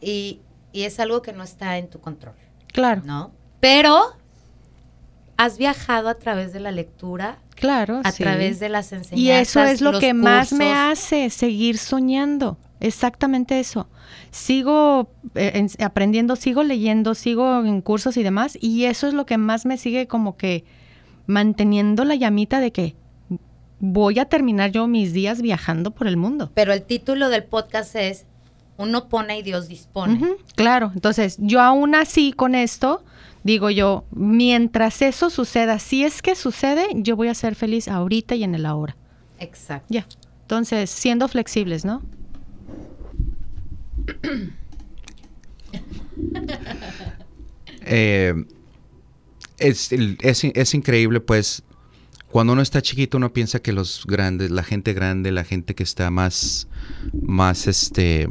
y, 0.00 0.40
y 0.72 0.82
es 0.84 0.98
algo 1.00 1.20
que 1.22 1.32
no 1.32 1.42
está 1.42 1.76
en 1.78 1.88
tu 1.88 2.00
control, 2.00 2.34
Claro, 2.74 3.02
¿no? 3.04 3.30
Pero 3.60 4.02
has 5.36 5.58
viajado 5.58 6.08
a 6.08 6.14
través 6.16 6.52
de 6.52 6.58
la 6.58 6.72
lectura, 6.72 7.38
claro. 7.54 8.00
a 8.02 8.10
sí. 8.10 8.24
través 8.24 8.58
de 8.58 8.68
las 8.68 8.92
enseñanzas. 8.92 9.18
Y 9.18 9.30
eso 9.30 9.62
es 9.62 9.80
lo 9.80 9.98
que 10.00 10.12
más 10.12 10.52
me 10.52 10.72
hace 10.72 11.30
seguir 11.30 11.78
soñando. 11.78 12.58
Exactamente 12.80 13.60
eso. 13.60 13.88
Sigo 14.32 15.08
eh, 15.36 15.52
en- 15.54 15.84
aprendiendo, 15.84 16.34
sigo 16.34 16.64
leyendo, 16.64 17.14
sigo 17.14 17.64
en 17.64 17.80
cursos 17.80 18.16
y 18.16 18.24
demás. 18.24 18.58
Y 18.60 18.84
eso 18.86 19.06
es 19.06 19.14
lo 19.14 19.24
que 19.24 19.38
más 19.38 19.66
me 19.66 19.78
sigue 19.78 20.08
como 20.08 20.36
que 20.36 20.64
manteniendo 21.26 22.04
la 22.04 22.16
llamita 22.16 22.58
de 22.58 22.72
que 22.72 22.96
voy 23.78 24.18
a 24.18 24.24
terminar 24.26 24.72
yo 24.72 24.86
mis 24.88 25.12
días 25.12 25.40
viajando 25.40 25.92
por 25.92 26.08
el 26.08 26.16
mundo. 26.16 26.50
Pero 26.54 26.72
el 26.72 26.82
título 26.82 27.28
del 27.28 27.44
podcast 27.44 27.94
es 27.94 28.26
Uno 28.76 29.08
pone 29.08 29.38
y 29.38 29.42
Dios 29.42 29.68
dispone. 29.68 30.36
Claro, 30.56 30.90
entonces 30.94 31.36
yo 31.38 31.60
aún 31.60 31.94
así 31.94 32.32
con 32.32 32.54
esto, 32.54 33.04
digo 33.44 33.70
yo, 33.70 34.04
mientras 34.10 35.00
eso 35.02 35.30
suceda, 35.30 35.78
si 35.78 36.04
es 36.04 36.22
que 36.22 36.34
sucede, 36.34 36.86
yo 36.94 37.16
voy 37.16 37.28
a 37.28 37.34
ser 37.34 37.54
feliz 37.54 37.88
ahorita 37.88 38.34
y 38.34 38.42
en 38.42 38.54
el 38.54 38.66
ahora. 38.66 38.96
Exacto. 39.38 39.86
Ya. 39.90 40.06
Entonces, 40.42 40.90
siendo 40.90 41.28
flexibles, 41.28 41.84
¿no? 41.84 42.02
Eh, 47.86 48.34
es, 49.58 49.92
es, 49.92 50.44
es 50.44 50.74
increíble, 50.74 51.20
pues, 51.20 51.62
cuando 52.34 52.52
uno 52.52 52.62
está 52.62 52.82
chiquito, 52.82 53.16
uno 53.18 53.32
piensa 53.32 53.60
que 53.60 53.72
los 53.72 54.04
grandes, 54.06 54.50
la 54.50 54.64
gente 54.64 54.92
grande, 54.92 55.30
la 55.30 55.44
gente 55.44 55.74
que 55.74 55.84
está 55.84 56.10
más, 56.10 56.66
más, 57.12 57.68
este, 57.68 58.28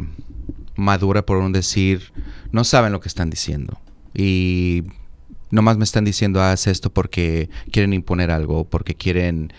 madura, 0.76 1.26
por 1.26 1.38
un 1.38 1.52
decir, 1.54 2.12
no 2.52 2.64
saben 2.64 2.92
lo 2.92 3.00
que 3.00 3.08
están 3.08 3.30
diciendo. 3.30 3.80
Y 4.14 4.84
nomás 5.52 5.78
me 5.78 5.84
están 5.84 6.06
diciendo, 6.06 6.42
haz 6.42 6.68
esto 6.68 6.92
porque 6.92 7.50
quieren 7.72 7.94
imponer 7.94 8.32
algo, 8.32 8.66
porque 8.66 8.96
quieren, 8.96 9.54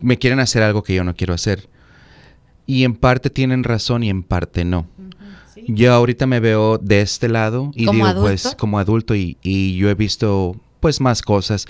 me 0.00 0.18
quieren 0.18 0.40
hacer 0.40 0.62
algo 0.62 0.82
que 0.82 0.94
yo 0.94 1.04
no 1.04 1.14
quiero 1.14 1.34
hacer. 1.34 1.68
Y 2.66 2.84
en 2.84 2.94
parte 2.94 3.30
tienen 3.30 3.64
razón 3.64 4.02
y 4.02 4.10
en 4.10 4.22
parte 4.22 4.64
no. 4.64 4.86
Yo 5.68 5.92
ahorita 5.92 6.26
me 6.26 6.40
veo 6.40 6.78
de 6.78 7.02
este 7.02 7.28
lado 7.28 7.70
y 7.74 7.84
¿Como 7.84 8.06
digo, 8.06 8.20
pues, 8.20 8.56
como 8.58 8.78
adulto 8.78 9.14
y, 9.14 9.36
y 9.42 9.76
yo 9.76 9.90
he 9.90 9.94
visto, 9.94 10.56
pues, 10.80 11.00
más 11.00 11.22
cosas. 11.22 11.66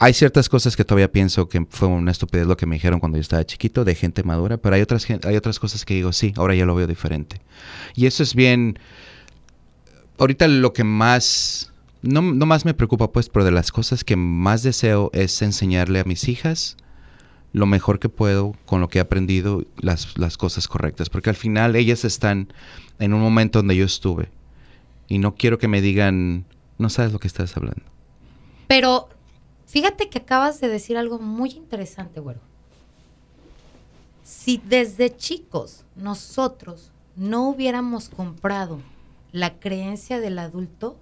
Hay 0.00 0.14
ciertas 0.14 0.48
cosas 0.48 0.76
que 0.76 0.84
todavía 0.84 1.10
pienso 1.10 1.48
que 1.48 1.66
fue 1.68 1.88
una 1.88 2.12
estupidez 2.12 2.46
lo 2.46 2.56
que 2.56 2.66
me 2.66 2.76
dijeron 2.76 3.00
cuando 3.00 3.18
yo 3.18 3.22
estaba 3.22 3.44
chiquito, 3.44 3.84
de 3.84 3.96
gente 3.96 4.22
madura, 4.22 4.56
pero 4.56 4.76
hay 4.76 4.82
otras, 4.82 5.06
hay 5.24 5.36
otras 5.36 5.58
cosas 5.58 5.84
que 5.84 5.94
digo, 5.94 6.12
sí, 6.12 6.32
ahora 6.36 6.54
ya 6.54 6.64
lo 6.64 6.74
veo 6.76 6.86
diferente. 6.86 7.40
Y 7.94 8.06
eso 8.06 8.22
es 8.22 8.34
bien... 8.34 8.78
Ahorita 10.18 10.46
lo 10.46 10.72
que 10.72 10.84
más... 10.84 11.72
No, 12.02 12.22
no 12.22 12.46
más 12.46 12.64
me 12.64 12.74
preocupa, 12.74 13.10
pues, 13.10 13.28
pero 13.28 13.44
de 13.44 13.50
las 13.50 13.72
cosas 13.72 14.04
que 14.04 14.14
más 14.14 14.62
deseo 14.62 15.10
es 15.12 15.42
enseñarle 15.42 15.98
a 15.98 16.04
mis 16.04 16.28
hijas 16.28 16.76
lo 17.52 17.66
mejor 17.66 17.98
que 17.98 18.08
puedo 18.08 18.54
con 18.66 18.80
lo 18.80 18.88
que 18.88 18.98
he 18.98 19.00
aprendido, 19.00 19.64
las, 19.78 20.16
las 20.16 20.36
cosas 20.36 20.68
correctas. 20.68 21.10
Porque 21.10 21.30
al 21.30 21.36
final 21.36 21.74
ellas 21.74 22.04
están 22.04 22.52
en 23.00 23.14
un 23.14 23.20
momento 23.20 23.58
donde 23.58 23.74
yo 23.74 23.84
estuve. 23.84 24.28
Y 25.08 25.18
no 25.18 25.34
quiero 25.34 25.58
que 25.58 25.66
me 25.66 25.80
digan, 25.80 26.44
no 26.78 26.88
sabes 26.88 27.12
lo 27.12 27.18
que 27.18 27.26
estás 27.26 27.56
hablando. 27.56 27.82
Pero 28.68 29.08
fíjate 29.68 30.08
que 30.08 30.18
acabas 30.18 30.60
de 30.60 30.68
decir 30.68 30.96
algo 30.98 31.18
muy 31.20 31.50
interesante, 31.50 32.18
güero. 32.18 32.40
Si 34.24 34.60
desde 34.64 35.16
chicos 35.16 35.84
nosotros 35.96 36.90
no 37.16 37.48
hubiéramos 37.48 38.08
comprado 38.08 38.80
la 39.32 39.58
creencia 39.58 40.20
del 40.20 40.38
adulto, 40.38 40.96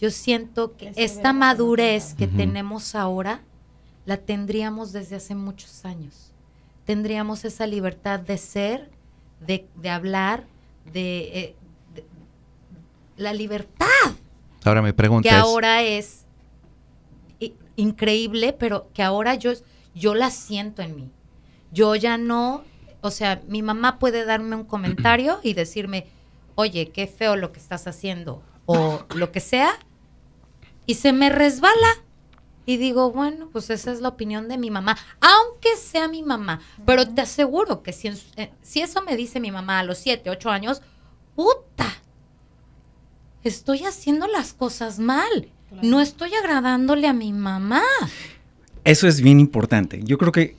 yo 0.00 0.10
siento 0.10 0.76
que 0.76 0.92
esta 0.96 1.32
madurez 1.32 2.14
que 2.14 2.26
tenemos 2.26 2.94
ahora 2.94 3.42
la 4.06 4.16
tendríamos 4.16 4.92
desde 4.92 5.16
hace 5.16 5.34
muchos 5.34 5.84
años. 5.84 6.32
Tendríamos 6.86 7.44
esa 7.44 7.66
libertad 7.66 8.18
de 8.18 8.38
ser, 8.38 8.90
de, 9.46 9.66
de 9.76 9.90
hablar, 9.90 10.44
de, 10.92 11.18
eh, 11.38 11.54
de- 11.94 12.04
la 13.16 13.32
libertad 13.34 13.86
Ahora 14.64 14.82
mi 14.82 14.92
pregunta 14.92 15.28
que 15.28 15.34
ahora 15.34 15.82
es 15.82 16.24
increíble, 17.80 18.52
pero 18.52 18.90
que 18.92 19.02
ahora 19.02 19.34
yo, 19.34 19.52
yo 19.94 20.14
la 20.14 20.30
siento 20.30 20.82
en 20.82 20.96
mí. 20.96 21.10
Yo 21.72 21.94
ya 21.94 22.18
no, 22.18 22.64
o 23.00 23.10
sea, 23.10 23.42
mi 23.46 23.62
mamá 23.62 23.98
puede 23.98 24.24
darme 24.24 24.56
un 24.56 24.64
comentario 24.64 25.40
y 25.42 25.54
decirme, 25.54 26.06
oye, 26.54 26.90
qué 26.90 27.06
feo 27.06 27.36
lo 27.36 27.52
que 27.52 27.60
estás 27.60 27.86
haciendo, 27.86 28.42
o 28.66 29.04
lo 29.14 29.32
que 29.32 29.40
sea, 29.40 29.72
y 30.86 30.94
se 30.94 31.12
me 31.12 31.30
resbala. 31.30 32.04
Y 32.66 32.76
digo, 32.76 33.10
bueno, 33.10 33.48
pues 33.50 33.70
esa 33.70 33.90
es 33.90 34.00
la 34.00 34.10
opinión 34.10 34.48
de 34.48 34.58
mi 34.58 34.70
mamá, 34.70 34.96
aunque 35.20 35.76
sea 35.76 36.06
mi 36.06 36.22
mamá. 36.22 36.60
Pero 36.84 37.08
te 37.08 37.22
aseguro 37.22 37.82
que 37.82 37.92
si, 37.92 38.08
eh, 38.36 38.52
si 38.62 38.80
eso 38.80 39.02
me 39.02 39.16
dice 39.16 39.40
mi 39.40 39.50
mamá 39.50 39.80
a 39.80 39.82
los 39.82 39.98
7, 39.98 40.30
8 40.30 40.50
años, 40.50 40.82
puta, 41.34 41.86
estoy 43.42 43.84
haciendo 43.84 44.28
las 44.28 44.52
cosas 44.52 44.98
mal. 44.98 45.50
No 45.82 46.00
estoy 46.00 46.34
agradándole 46.34 47.06
a 47.06 47.12
mi 47.12 47.32
mamá. 47.32 47.82
Eso 48.84 49.06
es 49.08 49.20
bien 49.20 49.40
importante. 49.40 50.00
Yo 50.04 50.18
creo 50.18 50.32
que 50.32 50.56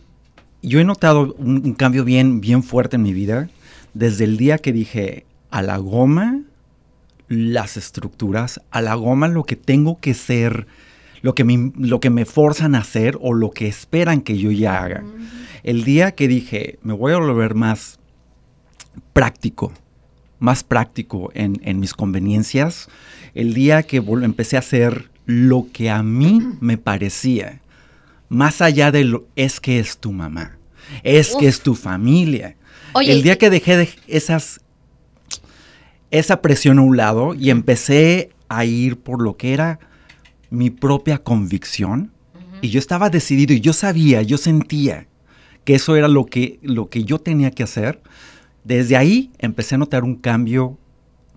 yo 0.61 0.79
he 0.79 0.83
notado 0.83 1.35
un, 1.37 1.57
un 1.65 1.73
cambio 1.73 2.03
bien, 2.03 2.39
bien 2.41 2.63
fuerte 2.63 2.95
en 2.95 3.03
mi 3.03 3.13
vida 3.13 3.49
desde 3.93 4.23
el 4.23 4.37
día 4.37 4.57
que 4.57 4.71
dije 4.71 5.25
a 5.49 5.61
la 5.61 5.77
goma 5.77 6.41
las 7.27 7.77
estructuras, 7.77 8.61
a 8.71 8.81
la 8.81 8.95
goma 8.95 9.27
lo 9.27 9.45
que 9.45 9.55
tengo 9.55 9.99
que 9.99 10.13
ser, 10.13 10.67
lo 11.21 11.33
que 11.33 11.43
me, 11.43 11.71
lo 11.77 11.99
que 11.99 12.09
me 12.09 12.25
forzan 12.25 12.75
a 12.75 12.79
hacer 12.79 13.17
o 13.21 13.33
lo 13.33 13.51
que 13.51 13.67
esperan 13.67 14.21
que 14.21 14.37
yo 14.37 14.51
ya 14.51 14.83
haga. 14.83 15.03
El 15.63 15.83
día 15.83 16.11
que 16.11 16.27
dije, 16.27 16.79
me 16.81 16.93
voy 16.93 17.13
a 17.13 17.17
volver 17.17 17.55
más 17.55 17.99
práctico, 19.13 19.71
más 20.39 20.63
práctico 20.63 21.31
en, 21.33 21.61
en 21.63 21.79
mis 21.79 21.93
conveniencias, 21.93 22.89
el 23.35 23.53
día 23.53 23.83
que 23.83 23.97
empecé 23.97 24.55
a 24.55 24.59
hacer 24.59 25.09
lo 25.25 25.67
que 25.71 25.89
a 25.89 26.03
mí 26.03 26.41
me 26.59 26.77
parecía, 26.77 27.61
más 28.29 28.61
allá 28.61 28.91
de 28.91 29.03
lo 29.03 29.25
es 29.35 29.59
que 29.59 29.79
es 29.79 29.97
tu 29.97 30.11
mamá, 30.11 30.57
es 31.03 31.35
que 31.35 31.47
es 31.47 31.61
tu 31.61 31.75
familia. 31.75 32.55
Oye, 32.93 33.11
el 33.11 33.23
día 33.23 33.37
que 33.37 33.49
dejé 33.49 33.77
de 33.77 33.89
esas 34.07 34.61
esa 36.11 36.41
presión 36.41 36.77
a 36.77 36.81
un 36.81 36.97
lado 36.97 37.33
y 37.33 37.49
empecé 37.49 38.31
a 38.49 38.65
ir 38.65 38.97
por 38.97 39.21
lo 39.21 39.37
que 39.37 39.53
era 39.53 39.79
mi 40.49 40.69
propia 40.69 41.17
convicción 41.17 42.11
y 42.61 42.69
yo 42.69 42.79
estaba 42.79 43.09
decidido 43.09 43.53
y 43.53 43.61
yo 43.61 43.71
sabía, 43.71 44.21
yo 44.21 44.37
sentía 44.37 45.07
que 45.63 45.75
eso 45.75 45.95
era 45.95 46.07
lo 46.07 46.25
que 46.25 46.59
lo 46.61 46.89
que 46.89 47.03
yo 47.03 47.19
tenía 47.19 47.51
que 47.51 47.63
hacer. 47.63 48.01
Desde 48.63 48.97
ahí 48.97 49.31
empecé 49.39 49.75
a 49.75 49.77
notar 49.77 50.03
un 50.03 50.15
cambio 50.15 50.77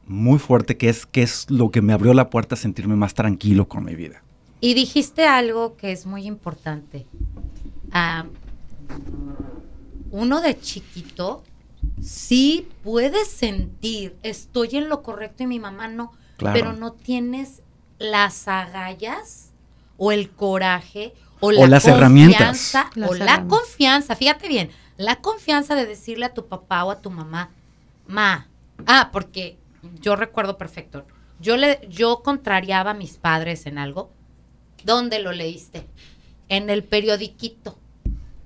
muy 0.06 0.38
fuerte 0.38 0.76
que 0.76 0.88
es 0.88 1.06
que 1.06 1.22
es 1.22 1.50
lo 1.50 1.70
que 1.70 1.82
me 1.82 1.92
abrió 1.92 2.14
la 2.14 2.30
puerta 2.30 2.54
a 2.54 2.58
sentirme 2.58 2.96
más 2.96 3.14
tranquilo 3.14 3.68
con 3.68 3.84
mi 3.84 3.94
vida. 3.94 4.22
Y 4.60 4.74
dijiste 4.74 5.26
algo 5.26 5.76
que 5.76 5.92
es 5.92 6.06
muy 6.06 6.26
importante. 6.26 7.06
Ah, 7.92 8.24
uno 10.10 10.40
de 10.40 10.58
chiquito 10.58 11.42
sí 12.00 12.68
puede 12.82 13.24
sentir, 13.24 14.16
estoy 14.22 14.70
en 14.72 14.88
lo 14.88 15.02
correcto 15.02 15.42
y 15.42 15.46
mi 15.46 15.58
mamá 15.58 15.88
no, 15.88 16.12
Claro. 16.36 16.54
pero 16.54 16.72
no 16.72 16.92
tienes 16.92 17.62
las 17.98 18.48
agallas 18.48 19.50
o 19.96 20.12
el 20.12 20.30
coraje 20.30 21.14
o, 21.40 21.48
O 21.48 21.52
la 21.52 21.68
las 21.68 21.86
herramientas. 21.86 22.74
Las 22.94 23.10
o 23.10 23.14
la 23.14 23.44
confianza, 23.46 24.16
fíjate 24.16 24.48
bien, 24.48 24.70
la 24.96 25.16
confianza 25.16 25.74
de 25.74 25.86
decirle 25.86 26.26
a 26.26 26.34
tu 26.34 26.46
papá 26.46 26.84
o 26.84 26.90
a 26.90 27.00
tu 27.00 27.10
mamá, 27.10 27.50
ma, 28.06 28.48
ah, 28.86 29.10
porque 29.12 29.58
yo 30.00 30.16
recuerdo 30.16 30.58
perfecto, 30.58 31.06
yo 31.40 31.56
le, 31.56 31.80
yo 31.88 32.22
contrariaba 32.22 32.92
a 32.92 32.94
mis 32.94 33.16
padres 33.16 33.66
en 33.66 33.78
algo, 33.78 34.10
¿dónde 34.84 35.18
lo 35.18 35.32
leíste? 35.32 35.86
En 36.48 36.70
el 36.70 36.84
periodiquito. 36.84 37.78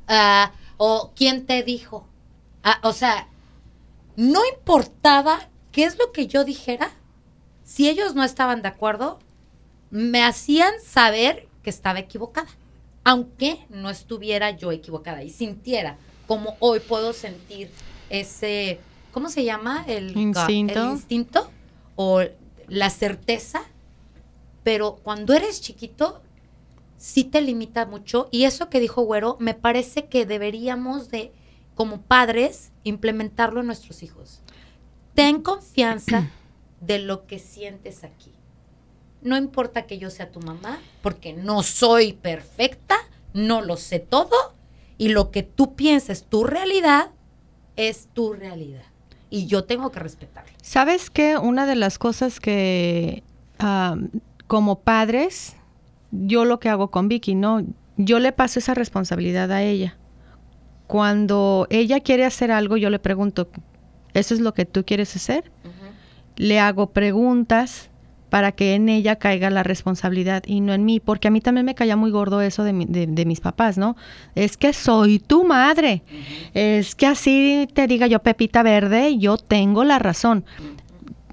Ah, 0.07 0.53
o 0.79 1.13
quién 1.15 1.45
te 1.47 1.63
dijo. 1.63 2.09
Ah, 2.63 2.81
o 2.83 2.93
sea, 2.93 3.29
no 4.17 4.41
importaba 4.53 5.49
qué 5.73 5.85
es 5.85 5.99
lo 5.99 6.13
que 6.13 6.27
yo 6.27 6.45
dijera, 6.45 6.91
si 7.65 7.89
ellos 7.89 8.15
no 8.15 8.25
estaban 8.25 8.63
de 8.63 8.69
acuerdo, 8.69 9.19
me 9.91 10.25
hacían 10.25 10.75
saber 10.85 11.49
que 11.63 11.71
estaba 11.71 11.99
equivocada, 11.99 12.49
aunque 13.05 13.67
no 13.69 13.91
estuviera 13.91 14.51
yo 14.51 14.73
equivocada 14.73 15.23
y 15.23 15.31
sintiera 15.31 15.99
como 16.29 16.57
hoy 16.61 16.79
puedo 16.79 17.13
sentir 17.13 17.71
ese, 18.11 18.79
¿cómo 19.19 19.31
se 19.31 19.43
llama? 19.43 19.85
El 19.89 20.17
Instinto. 20.17 20.81
el 20.81 20.91
instinto 20.91 21.51
o 21.97 22.21
la 22.69 22.89
certeza, 22.89 23.63
pero 24.63 25.01
cuando 25.03 25.35
eres 25.35 25.61
chiquito 25.61 26.23
sí 26.99 27.25
te 27.25 27.41
limita 27.41 27.85
mucho 27.85 28.29
y 28.31 28.45
eso 28.45 28.71
que 28.71 28.79
dijo 28.79 29.03
Güero 29.03 29.37
me 29.41 29.55
parece 29.55 30.07
que 30.07 30.25
deberíamos 30.25 31.11
de 31.11 31.33
como 31.75 32.01
padres 32.01 32.71
implementarlo 32.85 33.59
en 33.59 33.67
nuestros 33.67 34.05
hijos. 34.05 34.41
Ten 35.17 35.43
confianza 35.43 36.31
de 36.81 37.01
lo 37.01 37.27
que 37.27 37.41
sientes 37.41 38.05
aquí. 38.05 38.31
No 39.21 39.37
importa 39.37 39.89
que 39.89 39.99
yo 39.99 40.11
sea 40.11 40.31
tu 40.31 40.39
mamá, 40.39 40.79
porque 41.03 41.33
no 41.33 41.65
soy 41.65 42.13
perfecta, 42.13 42.99
no 43.33 43.63
lo 43.63 43.77
sé 43.77 43.99
todo, 43.99 44.55
y 44.97 45.09
lo 45.09 45.33
que 45.33 45.43
tú 45.43 45.75
pienses, 45.75 46.23
tu 46.23 46.45
realidad, 46.45 47.11
es 47.75 48.07
tu 48.15 48.33
realidad. 48.33 48.85
Y 49.31 49.47
yo 49.47 49.65
tengo 49.65 49.91
que 49.91 50.01
respetarla. 50.01 50.53
¿Sabes 50.63 51.11
qué? 51.11 51.37
Una 51.37 51.67
de 51.67 51.77
las 51.77 51.99
cosas 51.99 52.41
que 52.41 53.23
como 54.47 54.81
padres, 54.81 55.57
yo 56.11 56.45
lo 56.45 56.61
que 56.61 56.69
hago 56.69 56.91
con 56.91 57.09
Vicky, 57.09 57.35
¿no? 57.35 57.65
Yo 57.97 58.19
le 58.21 58.33
paso 58.33 58.61
esa 58.61 58.75
responsabilidad 58.75 59.51
a 59.51 59.63
ella. 59.63 59.99
Cuando 60.87 61.67
ella 61.69 62.01
quiere 62.01 62.25
hacer 62.25 62.51
algo, 62.51 62.77
yo 62.77 62.89
le 62.89 62.99
pregunto, 62.99 63.51
¿eso 64.15 64.35
es 64.35 64.41
lo 64.41 64.55
que 64.55 64.65
tú 64.65 64.85
quieres 64.85 65.15
hacer? 65.17 65.51
Le 66.37 66.61
hago 66.61 66.93
preguntas 66.93 67.91
para 68.31 68.53
que 68.53 68.75
en 68.75 68.89
ella 68.89 69.17
caiga 69.17 69.51
la 69.51 69.63
responsabilidad 69.63 70.43
y 70.47 70.61
no 70.61 70.73
en 70.75 70.85
mí, 70.85 71.01
porque 71.01 71.29
a 71.29 71.31
mí 71.31 71.41
también 71.41 71.65
me 71.67 71.75
caía 71.75 71.97
muy 71.97 72.11
gordo 72.11 72.41
eso 72.41 72.65
de, 72.65 72.73
mi- 72.73 72.85
de- 72.87 73.07
de 73.07 73.25
mis 73.25 73.41
papás, 73.41 73.79
¿no? 73.79 73.97
Es 74.35 74.57
que 74.57 74.73
soy 74.73 75.19
tu 75.19 75.45
madre, 75.45 76.03
es 76.55 76.95
que 76.95 77.07
así 77.07 77.69
te 77.73 77.87
diga 77.87 78.07
yo 78.07 78.19
Pepita 78.21 78.63
Verde, 78.63 79.19
yo 79.19 79.37
tengo 79.39 79.85
la 79.85 79.99
razón. 79.99 80.45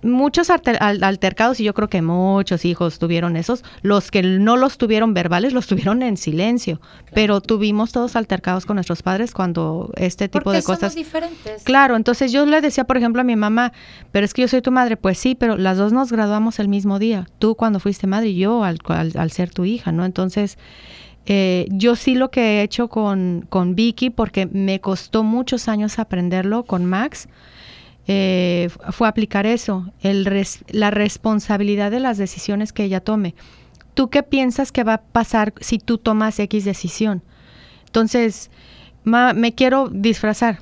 Muchos 0.06 0.50
alter- 0.50 0.78
al- 0.82 1.04
altercados, 1.04 1.60
y 1.60 1.64
yo 1.64 1.74
creo 1.74 1.90
que 1.90 2.02
muchos 2.02 2.64
hijos 2.64 3.00
tuvieron 3.00 3.36
esos, 3.36 3.64
los 3.82 4.12
que 4.12 4.22
no 4.22 4.56
los 4.56 4.78
tuvieron 4.78 5.14
verbales, 5.14 5.52
los 5.52 5.68
tuvieron 5.68 6.02
en 6.04 6.16
silencio, 6.16 6.80
pero 7.14 7.42
tuvimos 7.42 7.92
todos 7.92 8.16
altercados 8.16 8.66
con 8.66 8.76
nuestros 8.76 9.02
padres 9.02 9.34
cuando 9.34 9.92
este 9.98 10.28
tipo 10.30 10.44
Porque 10.46 10.58
de 10.58 10.64
cosas... 10.64 10.94
somos 10.94 10.96
diferentes. 10.96 11.64
Claro, 11.64 11.96
entonces 11.96 12.32
yo 12.32 12.46
le 12.46 12.62
decía, 12.62 12.84
por 12.84 12.98
ejemplo, 12.98 13.22
a 13.22 13.26
mi 13.26 13.36
mamá, 13.36 13.74
pero 14.12 14.26
es 14.26 14.34
que 14.34 14.44
yo 14.44 14.48
soy 14.48 14.62
tu 14.62 14.72
madre, 14.72 14.96
pues 14.96 15.18
sí, 15.18 15.36
pero 15.36 15.58
las 15.58 15.78
dos 15.78 15.92
nos 15.92 16.12
graduamos 16.12 16.60
el 16.60 16.68
mismo 16.68 17.00
día, 17.00 17.28
tú 17.40 17.56
cuando 17.56 17.80
fuiste 17.80 18.08
madre 18.08 18.30
y 18.30 18.38
yo 18.38 18.64
al, 18.64 18.78
al- 18.88 19.14
al 19.18 19.32
ser 19.32 19.50
tu 19.52 19.66
hija, 19.66 19.92
¿no? 19.92 20.06
Entonces, 20.06 20.58
eh, 21.26 21.66
yo 21.72 21.96
sí 21.96 22.14
lo 22.14 22.30
que 22.30 22.60
he 22.60 22.62
hecho 22.62 22.88
con, 22.88 23.46
con 23.50 23.74
Vicky, 23.74 24.12
porque 24.12 24.46
me 24.46 24.80
costó 24.80 25.24
muchos 25.24 25.68
años 25.68 25.98
aprenderlo 25.98 26.64
con 26.64 26.86
Max, 26.86 27.28
eh, 28.08 28.70
fue 28.92 29.08
aplicar 29.08 29.46
eso, 29.46 29.92
la 30.02 30.92
responsabilidad 30.92 31.92
de 31.92 32.00
las 32.00 32.18
decisiones 32.18 32.74
que 32.74 32.84
ella 32.84 33.00
tome. 33.00 33.36
¿Tú 33.94 34.10
qué 34.10 34.24
piensas 34.24 34.72
que 34.72 34.84
va 34.84 34.94
a 34.96 35.02
pasar 35.02 35.54
si 35.60 35.80
tú 35.80 35.98
tomas 35.98 36.38
X 36.40 36.66
decisión? 36.66 37.24
Entonces, 37.86 38.52
me 39.04 39.56
quiero 39.56 39.90
disfrazar. 39.90 40.60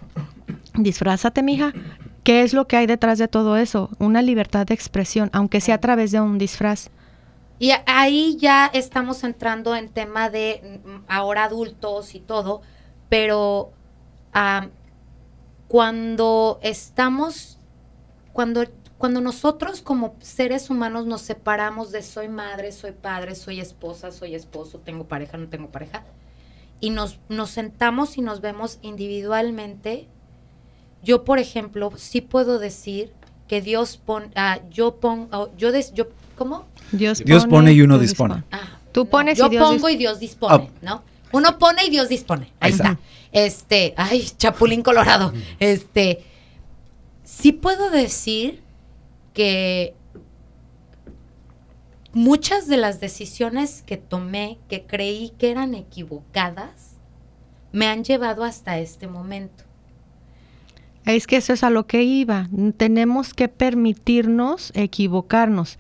Disfrázate, 0.76 1.44
mija. 1.44 1.74
¿Qué 2.24 2.44
es 2.44 2.54
lo 2.54 2.68
que 2.68 2.78
hay 2.78 2.86
detrás 2.86 3.18
de 3.18 3.28
todo 3.28 3.58
eso? 3.58 3.90
Una 4.00 4.22
libertad 4.22 4.66
de 4.66 4.74
expresión, 4.74 5.30
aunque 5.34 5.60
sea 5.60 5.76
a 5.76 5.80
través 5.80 6.12
de 6.12 6.22
un 6.22 6.38
disfraz. 6.38 6.90
Y 7.60 7.72
ahí 7.86 8.38
ya 8.40 8.68
estamos 8.74 9.24
entrando 9.24 9.76
en 9.76 9.90
tema 9.90 10.30
de 10.30 10.82
mm, 10.86 11.06
ahora 11.08 11.46
adultos 11.46 12.16
y 12.16 12.20
todo, 12.20 12.62
pero 13.10 13.72
cuando 15.78 16.60
estamos, 16.62 17.58
cuando, 18.32 18.64
cuando 19.00 19.22
nosotros 19.22 19.82
como 19.82 20.14
seres 20.22 20.70
humanos 20.70 21.08
nos 21.08 21.22
separamos 21.22 21.92
de 21.92 22.04
soy 22.04 22.28
madre, 22.30 22.72
soy 22.72 22.92
padre, 22.92 23.34
soy 23.34 23.60
esposa, 23.60 24.12
soy 24.12 24.36
esposo, 24.36 24.78
tengo 24.78 25.06
pareja, 25.06 25.36
no 25.40 25.48
tengo 25.48 25.70
pareja, 25.72 26.04
y 26.80 26.92
nos, 26.92 27.18
nos 27.28 27.50
sentamos 27.50 28.20
y 28.20 28.22
nos 28.22 28.40
vemos 28.40 28.78
individualmente, 28.84 30.08
yo, 31.02 31.24
por 31.24 31.40
ejemplo, 31.40 31.92
sí 31.96 32.22
puedo 32.22 32.60
decir 32.60 33.12
que 33.48 33.60
Dios 33.64 33.98
pone, 33.98 34.30
yo 34.70 34.98
pongo, 34.98 35.50
yo, 35.58 35.72
des- 35.72 35.92
yo, 35.96 36.06
¿cómo? 36.38 36.66
Dios, 36.92 37.24
Dios 37.26 37.48
pone 37.48 37.74
y 37.74 37.82
uno 37.82 37.96
tú 37.96 38.02
dispone. 38.02 38.44
Ah, 38.52 38.78
Tú 38.92 39.08
pones 39.08 39.40
y 39.40 39.42
yo 39.42 39.50
Dios 39.50 39.64
pongo 39.68 39.90
y 39.90 39.96
Dios 39.96 40.20
dispone, 40.20 40.70
Ah. 40.72 40.80
¿no? 40.84 41.13
Uno 41.34 41.58
pone 41.58 41.84
y 41.86 41.90
Dios 41.90 42.08
dispone. 42.10 42.46
Ahí, 42.60 42.70
Ahí 42.70 42.72
está. 42.72 42.84
está. 42.92 43.00
Este, 43.34 43.94
ay, 43.98 44.30
Chapulín 44.38 44.84
Colorado. 44.84 45.34
Este, 45.60 46.24
sí 47.24 47.52
puedo 47.52 47.90
decir 47.90 48.62
que 49.34 49.96
muchas 52.14 52.68
de 52.68 52.78
las 52.78 53.00
decisiones 53.00 53.82
que 53.82 53.98
tomé, 53.98 54.60
que 54.70 54.86
creí 54.86 55.32
que 55.38 55.50
eran 55.52 55.74
equivocadas, 55.74 56.94
me 57.72 57.88
han 57.88 58.04
llevado 58.04 58.44
hasta 58.44 58.78
este 58.78 59.08
momento. 59.08 59.64
Es 61.06 61.28
que 61.28 61.38
eso 61.38 61.52
es 61.52 61.64
a 61.64 61.70
lo 61.70 61.86
que 61.86 62.04
iba. 62.04 62.48
Tenemos 62.78 63.34
que 63.34 63.50
permitirnos 63.50 64.72
equivocarnos. 64.76 65.80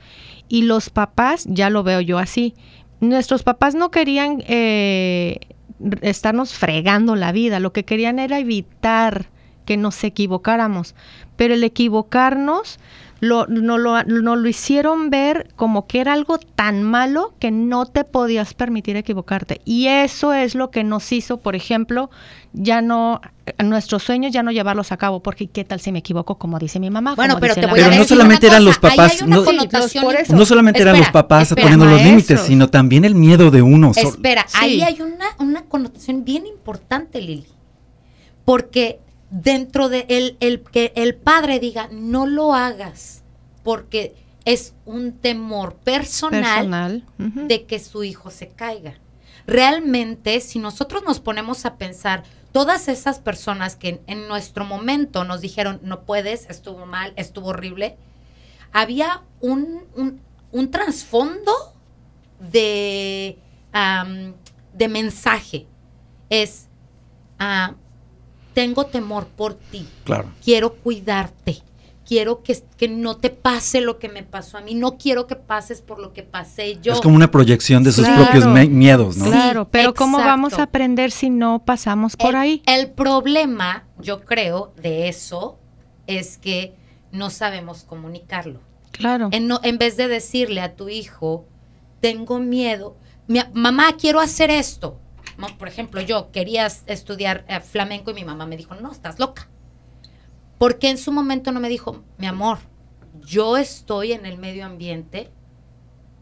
Y 0.50 0.63
los 0.63 0.89
papás, 0.89 1.46
ya 1.48 1.70
lo 1.70 1.84
veo 1.84 2.02
yo 2.02 2.18
así, 2.18 2.56
nuestros 3.04 3.44
papás 3.44 3.76
no 3.76 3.92
querían 3.92 4.44
eh, 4.48 5.39
estarnos 6.02 6.54
fregando 6.54 7.16
la 7.16 7.32
vida, 7.32 7.60
lo 7.60 7.74
que 7.74 7.86
querían 7.86 8.20
era 8.20 8.39
evitar 8.39 9.28
que 9.66 9.78
nos 9.78 10.04
equivocáramos, 10.04 10.96
pero 11.36 11.54
el 11.54 11.63
equivocarnos 11.63 12.80
lo, 13.24 13.48
no, 13.48 13.78
lo, 13.78 14.04
no 14.04 14.36
lo 14.36 14.50
hicieron 14.50 15.10
ver 15.10 15.48
como 15.56 15.88
que 15.88 16.02
era 16.02 16.12
algo 16.12 16.38
tan 16.40 16.84
malo 16.84 17.34
que 17.40 17.52
no 17.52 17.86
te 17.86 18.04
podías 18.04 18.54
permitir 18.54 18.98
equivocarte. 18.98 19.62
Y 19.64 19.88
eso 19.88 20.34
es 20.34 20.56
lo 20.56 20.72
que 20.72 20.84
nos 20.84 21.10
hizo, 21.14 21.38
por 21.38 21.56
ejemplo, 21.56 22.10
ya 22.52 22.82
no, 22.82 23.22
nuestros 23.64 24.04
sueños 24.04 24.34
ya 24.34 24.44
no 24.44 24.52
llevarlos 24.52 24.92
a 24.92 24.98
cabo, 24.98 25.22
porque 25.24 25.48
qué 25.48 25.64
tal 25.64 25.80
si 25.80 25.94
me 25.94 26.00
equivoco, 26.00 26.36
como 26.38 26.60
dice 26.60 26.82
mi 26.82 26.90
mamá. 26.90 27.16
Bueno, 27.16 27.38
pero 27.40 27.56
te 27.56 27.62
voy 27.66 27.80
a 27.80 27.86
Pero 27.86 27.96
no 27.98 28.04
solamente 28.04 28.48
eran 28.48 28.66
los 28.66 28.78
papás, 28.78 29.26
no- 29.26 29.46
solamente 30.46 30.82
eran 30.82 30.98
los 31.00 31.10
papás 31.10 31.44
espera. 31.44 31.70
poniendo 31.70 31.86
los 31.86 32.04
límites, 32.04 32.42
sino 32.42 32.68
también 32.70 33.06
el 33.06 33.16
miedo 33.16 33.52
de 33.52 33.62
uno. 33.62 33.94
So- 33.94 34.02
Espera, 34.02 34.44
Sí. 34.50 34.58
ahí 34.60 34.82
hay 34.82 35.02
una, 35.02 35.28
una 35.40 35.62
connotación 35.62 36.26
bien 36.26 36.46
importante, 36.46 37.22
Lili. 37.22 37.46
Porque 38.46 39.00
dentro 39.34 39.89
de 39.89 40.06
el, 40.10 40.38
el 40.41 40.62
que 40.62 40.93
el 40.96 41.15
padre 41.15 41.60
diga, 41.60 41.89
no 41.91 42.28
lo 42.28 42.54
hagas, 42.54 43.24
porque 43.63 44.13
es 44.46 44.76
un 44.86 45.13
temor 45.13 45.74
personal, 45.74 47.04
de 47.17 47.65
que 47.65 47.80
su 47.80 48.04
hijo 48.04 48.30
se 48.30 48.50
caiga. 48.50 49.00
Realmente, 49.48 50.39
si 50.39 50.60
nosotros 50.60 51.02
nos 51.04 51.19
ponemos 51.19 51.65
a 51.65 51.78
pensar, 51.78 52.24
todas 52.52 52.88
esas 52.88 53.19
personas 53.19 53.76
que 53.76 53.89
en, 53.89 54.02
en 54.06 54.28
nuestro 54.28 54.65
momento 54.65 55.24
nos 55.24 55.41
dijeron, 55.41 55.80
no 55.82 56.02
puedes, 56.02 56.48
estuvo 56.50 56.86
mal, 56.86 57.13
estuvo 57.15 57.48
horrible, 57.48 57.98
había 58.72 59.24
un, 59.41 59.84
un, 59.96 60.22
un 60.52 60.69
trasfondo 60.69 61.54
de, 62.39 63.39
de 64.74 64.88
mensaje. 64.88 65.65
Es, 66.30 66.67
ah, 67.39 67.74
tengo 68.54 68.86
temor 68.86 69.26
por 69.28 69.54
ti, 69.56 69.88
Claro. 70.04 70.30
quiero 70.44 70.74
cuidarte, 70.76 71.58
quiero 72.06 72.44
que, 72.44 72.62
que 72.78 72.88
no 72.88 73.18
te 73.18 73.30
pase 73.30 73.82
lo 73.82 73.98
que 73.98 74.10
me 74.10 74.24
pasó 74.24 74.58
a 74.58 74.62
mí, 74.62 74.76
no 74.76 74.98
quiero 74.98 75.26
que 75.28 75.36
pases 75.36 75.82
por 75.82 76.00
lo 76.00 76.13
que 76.13 76.22
pasé 76.24 76.80
yo. 76.82 76.94
Es 76.94 77.02
como 77.02 77.16
una 77.16 77.32
proyección 77.32 77.84
de 77.84 77.92
sus 77.92 78.06
Claro. 78.06 78.24
propios 78.24 78.70
miedos, 78.70 79.18
¿no? 79.18 79.26
Sí, 79.26 79.32
Claro, 79.32 79.68
pero 79.70 79.94
¿cómo 79.94 80.18
vamos 80.20 80.54
a 80.60 80.63
aprender 80.63 81.12
si 81.12 81.30
no 81.30 81.63
pasamos 81.66 82.16
por 82.16 82.32
el, 82.32 82.36
ahí? 82.36 82.63
El 82.66 82.92
problema, 82.92 83.86
yo 84.00 84.22
creo, 84.22 84.74
de 84.82 85.08
eso 85.08 85.58
es 86.08 86.38
que 86.38 86.74
no 87.12 87.30
sabemos 87.30 87.84
comunicarlo. 87.84 88.60
Claro. 88.92 89.30
En, 89.32 89.48
no- 89.48 89.60
en 89.63 89.78
vez 89.78 89.98
de 89.98 90.08
decirle 90.08 90.62
a 90.62 90.76
tu 90.76 90.89
hijo, 90.89 91.46
tengo 92.02 92.39
miedo, 92.39 92.96
mi- 93.28 93.39
mamá, 93.54 93.94
quiero 93.98 94.20
hacer 94.20 94.52
esto. 94.52 95.00
Por 95.58 95.67
ejemplo, 95.67 96.02
yo 96.02 96.32
quería 96.32 96.65
estudiar 96.65 97.46
eh, 97.48 97.60
flamenco 97.60 98.12
y 98.12 98.13
mi 98.13 98.26
mamá 98.26 98.46
me 98.46 98.58
dijo, 98.58 98.76
no, 98.76 98.91
estás 98.91 99.19
loca. 99.19 99.50
Porque 100.58 100.89
en 100.89 100.98
su 100.98 101.12
momento 101.12 101.52
no 101.52 101.60
me 101.60 101.69
dijo, 101.69 102.04
mi 102.17 102.28
amor, 102.28 102.60
yo 103.22 103.58
estoy 103.58 104.13
en 104.13 104.26
el 104.26 104.38
medio 104.38 104.65
ambiente, 104.65 105.32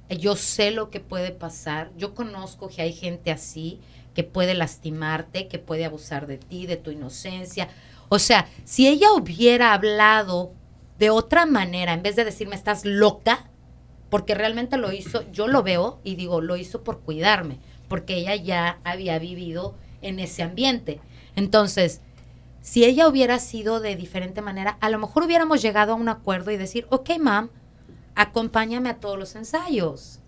eh, 0.10 0.18
yo 0.18 0.36
sé 0.36 0.72
lo 0.72 0.90
que 0.90 1.00
puede 1.00 1.32
pasar, 1.32 1.92
yo 1.98 2.14
conozco 2.16 2.70
que 2.70 2.82
hay 2.82 2.94
gente 2.94 3.32
así 3.32 3.80
que 4.14 4.24
puede 4.24 4.54
lastimarte, 4.54 5.48
que 5.48 5.60
puede 5.60 5.86
abusar 5.86 6.28
de 6.28 6.38
ti, 6.38 6.66
de 6.66 6.78
tu 6.78 6.92
inocencia. 6.92 7.70
O 8.10 8.20
sea, 8.20 8.48
si 8.66 8.88
ella 8.88 9.14
hubiera 9.14 9.74
hablado 9.74 10.54
de 11.00 11.10
otra 11.10 11.46
manera, 11.46 11.94
en 11.94 12.04
vez 12.04 12.16
de 12.16 12.26
decirme 12.26 12.56
estás 12.56 12.84
loca, 12.86 13.50
porque 14.10 14.36
realmente 14.36 14.78
lo 14.78 14.92
hizo, 14.92 15.24
yo 15.32 15.48
lo 15.48 15.64
veo 15.64 16.02
y 16.04 16.16
digo, 16.16 16.42
lo 16.42 16.58
hizo 16.58 16.84
por 16.84 17.00
cuidarme, 17.00 17.60
porque 17.92 18.16
ella 18.16 18.38
ya 18.38 18.80
había 18.86 19.20
vivido 19.20 19.76
en 20.02 20.22
ese 20.22 20.44
ambiente. 20.44 21.02
Entonces, 21.36 22.00
si 22.62 22.86
ella 22.86 23.06
hubiera 23.10 23.38
sido 23.38 23.82
de 23.82 23.98
diferente 23.98 24.42
manera, 24.42 24.78
a 24.80 24.90
lo 24.90 24.98
mejor 24.98 25.24
hubiéramos 25.24 25.62
llegado 25.62 25.92
a 25.92 25.96
un 25.96 26.08
acuerdo 26.08 26.52
y 26.52 26.58
decir, 26.58 26.88
ok, 26.90 27.10
mam, 27.20 27.50
acompáñame 28.16 28.88
a 28.88 29.02
todos 29.02 29.20
los 29.20 29.36
ensayos. 29.36 30.22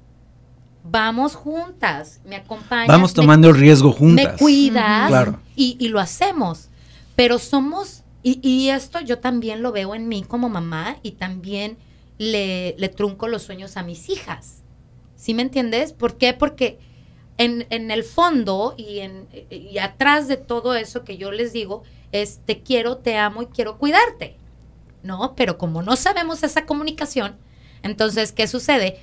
Vamos 0.83 1.35
juntas, 1.35 2.19
me 2.25 2.35
acompañas. 2.35 2.89
Vamos 2.89 3.11
me 3.11 3.15
tomando 3.15 3.47
el 3.47 3.55
riesgo 3.55 3.91
me 3.91 3.95
juntas. 3.95 4.37
cuidas 4.37 5.03
Ujú. 5.03 5.07
Claro. 5.07 5.39
y, 5.55 5.77
y 5.79 5.87
lo 5.87 6.01
hacemos. 6.01 6.67
Pero 7.15 7.39
somos, 7.39 8.03
y, 8.23 8.45
y 8.45 8.71
esto 8.71 8.99
yo 8.99 9.19
también 9.19 9.61
lo 9.61 9.71
veo 9.71 9.95
en 9.95 10.09
mí 10.09 10.23
como 10.27 10.49
mamá 10.49 10.97
y 11.01 11.11
también 11.11 11.77
le, 12.17 12.75
le 12.77 12.89
trunco 12.89 13.29
los 13.29 13.43
sueños 13.43 13.77
a 13.77 13.83
mis 13.83 14.09
hijas. 14.09 14.63
¿Sí 15.15 15.33
me 15.33 15.43
entiendes? 15.43 15.93
¿Por 15.93 16.17
qué? 16.17 16.33
Porque 16.33 16.91
en, 17.37 17.65
en 17.69 17.91
el 17.91 18.03
fondo 18.03 18.75
y, 18.77 18.99
en, 18.99 19.27
y 19.49 19.77
atrás 19.79 20.27
de 20.27 20.37
todo 20.37 20.75
eso 20.75 21.03
que 21.03 21.17
yo 21.17 21.31
les 21.31 21.53
digo 21.53 21.83
es 22.11 22.39
te 22.45 22.61
quiero, 22.61 22.97
te 22.97 23.17
amo 23.17 23.41
y 23.41 23.45
quiero 23.47 23.77
cuidarte. 23.77 24.37
¿No? 25.01 25.33
Pero 25.35 25.57
como 25.57 25.81
no 25.81 25.95
sabemos 25.97 26.43
esa 26.43 26.65
comunicación, 26.65 27.35
entonces, 27.81 28.31
¿qué 28.31 28.47
sucede? 28.47 28.99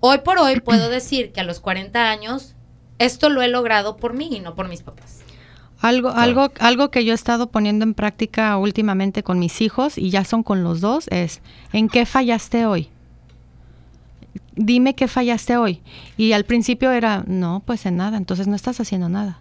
Hoy 0.00 0.18
por 0.24 0.38
hoy 0.38 0.60
puedo 0.64 0.88
decir 0.88 1.32
que 1.32 1.40
a 1.40 1.44
los 1.44 1.60
40 1.60 2.08
años 2.10 2.54
esto 2.98 3.28
lo 3.28 3.42
he 3.42 3.48
logrado 3.48 3.96
por 3.96 4.14
mí 4.14 4.28
y 4.32 4.40
no 4.40 4.54
por 4.54 4.68
mis 4.68 4.82
papás. 4.82 5.20
Algo, 5.80 6.10
Claro. 6.10 6.22
algo, 6.22 6.52
algo 6.60 6.90
que 6.92 7.04
yo 7.04 7.10
he 7.12 7.14
estado 7.16 7.50
poniendo 7.50 7.82
en 7.84 7.94
práctica 7.94 8.56
últimamente 8.56 9.24
con 9.24 9.40
mis 9.40 9.60
hijos 9.60 9.98
y 9.98 10.10
ya 10.10 10.24
son 10.24 10.44
con 10.44 10.62
los 10.62 10.80
dos 10.80 11.08
es 11.08 11.42
¿en 11.72 11.88
qué 11.88 12.06
fallaste 12.06 12.64
hoy? 12.66 12.88
Dime 14.54 14.94
qué 14.94 15.08
fallaste 15.08 15.56
hoy. 15.56 15.80
Y 16.16 16.32
al 16.32 16.44
principio 16.44 16.90
era, 16.90 17.24
no, 17.26 17.62
pues 17.64 17.86
en 17.86 17.96
nada, 17.96 18.16
entonces 18.16 18.46
no 18.46 18.56
estás 18.56 18.80
haciendo 18.80 19.08
nada. 19.08 19.40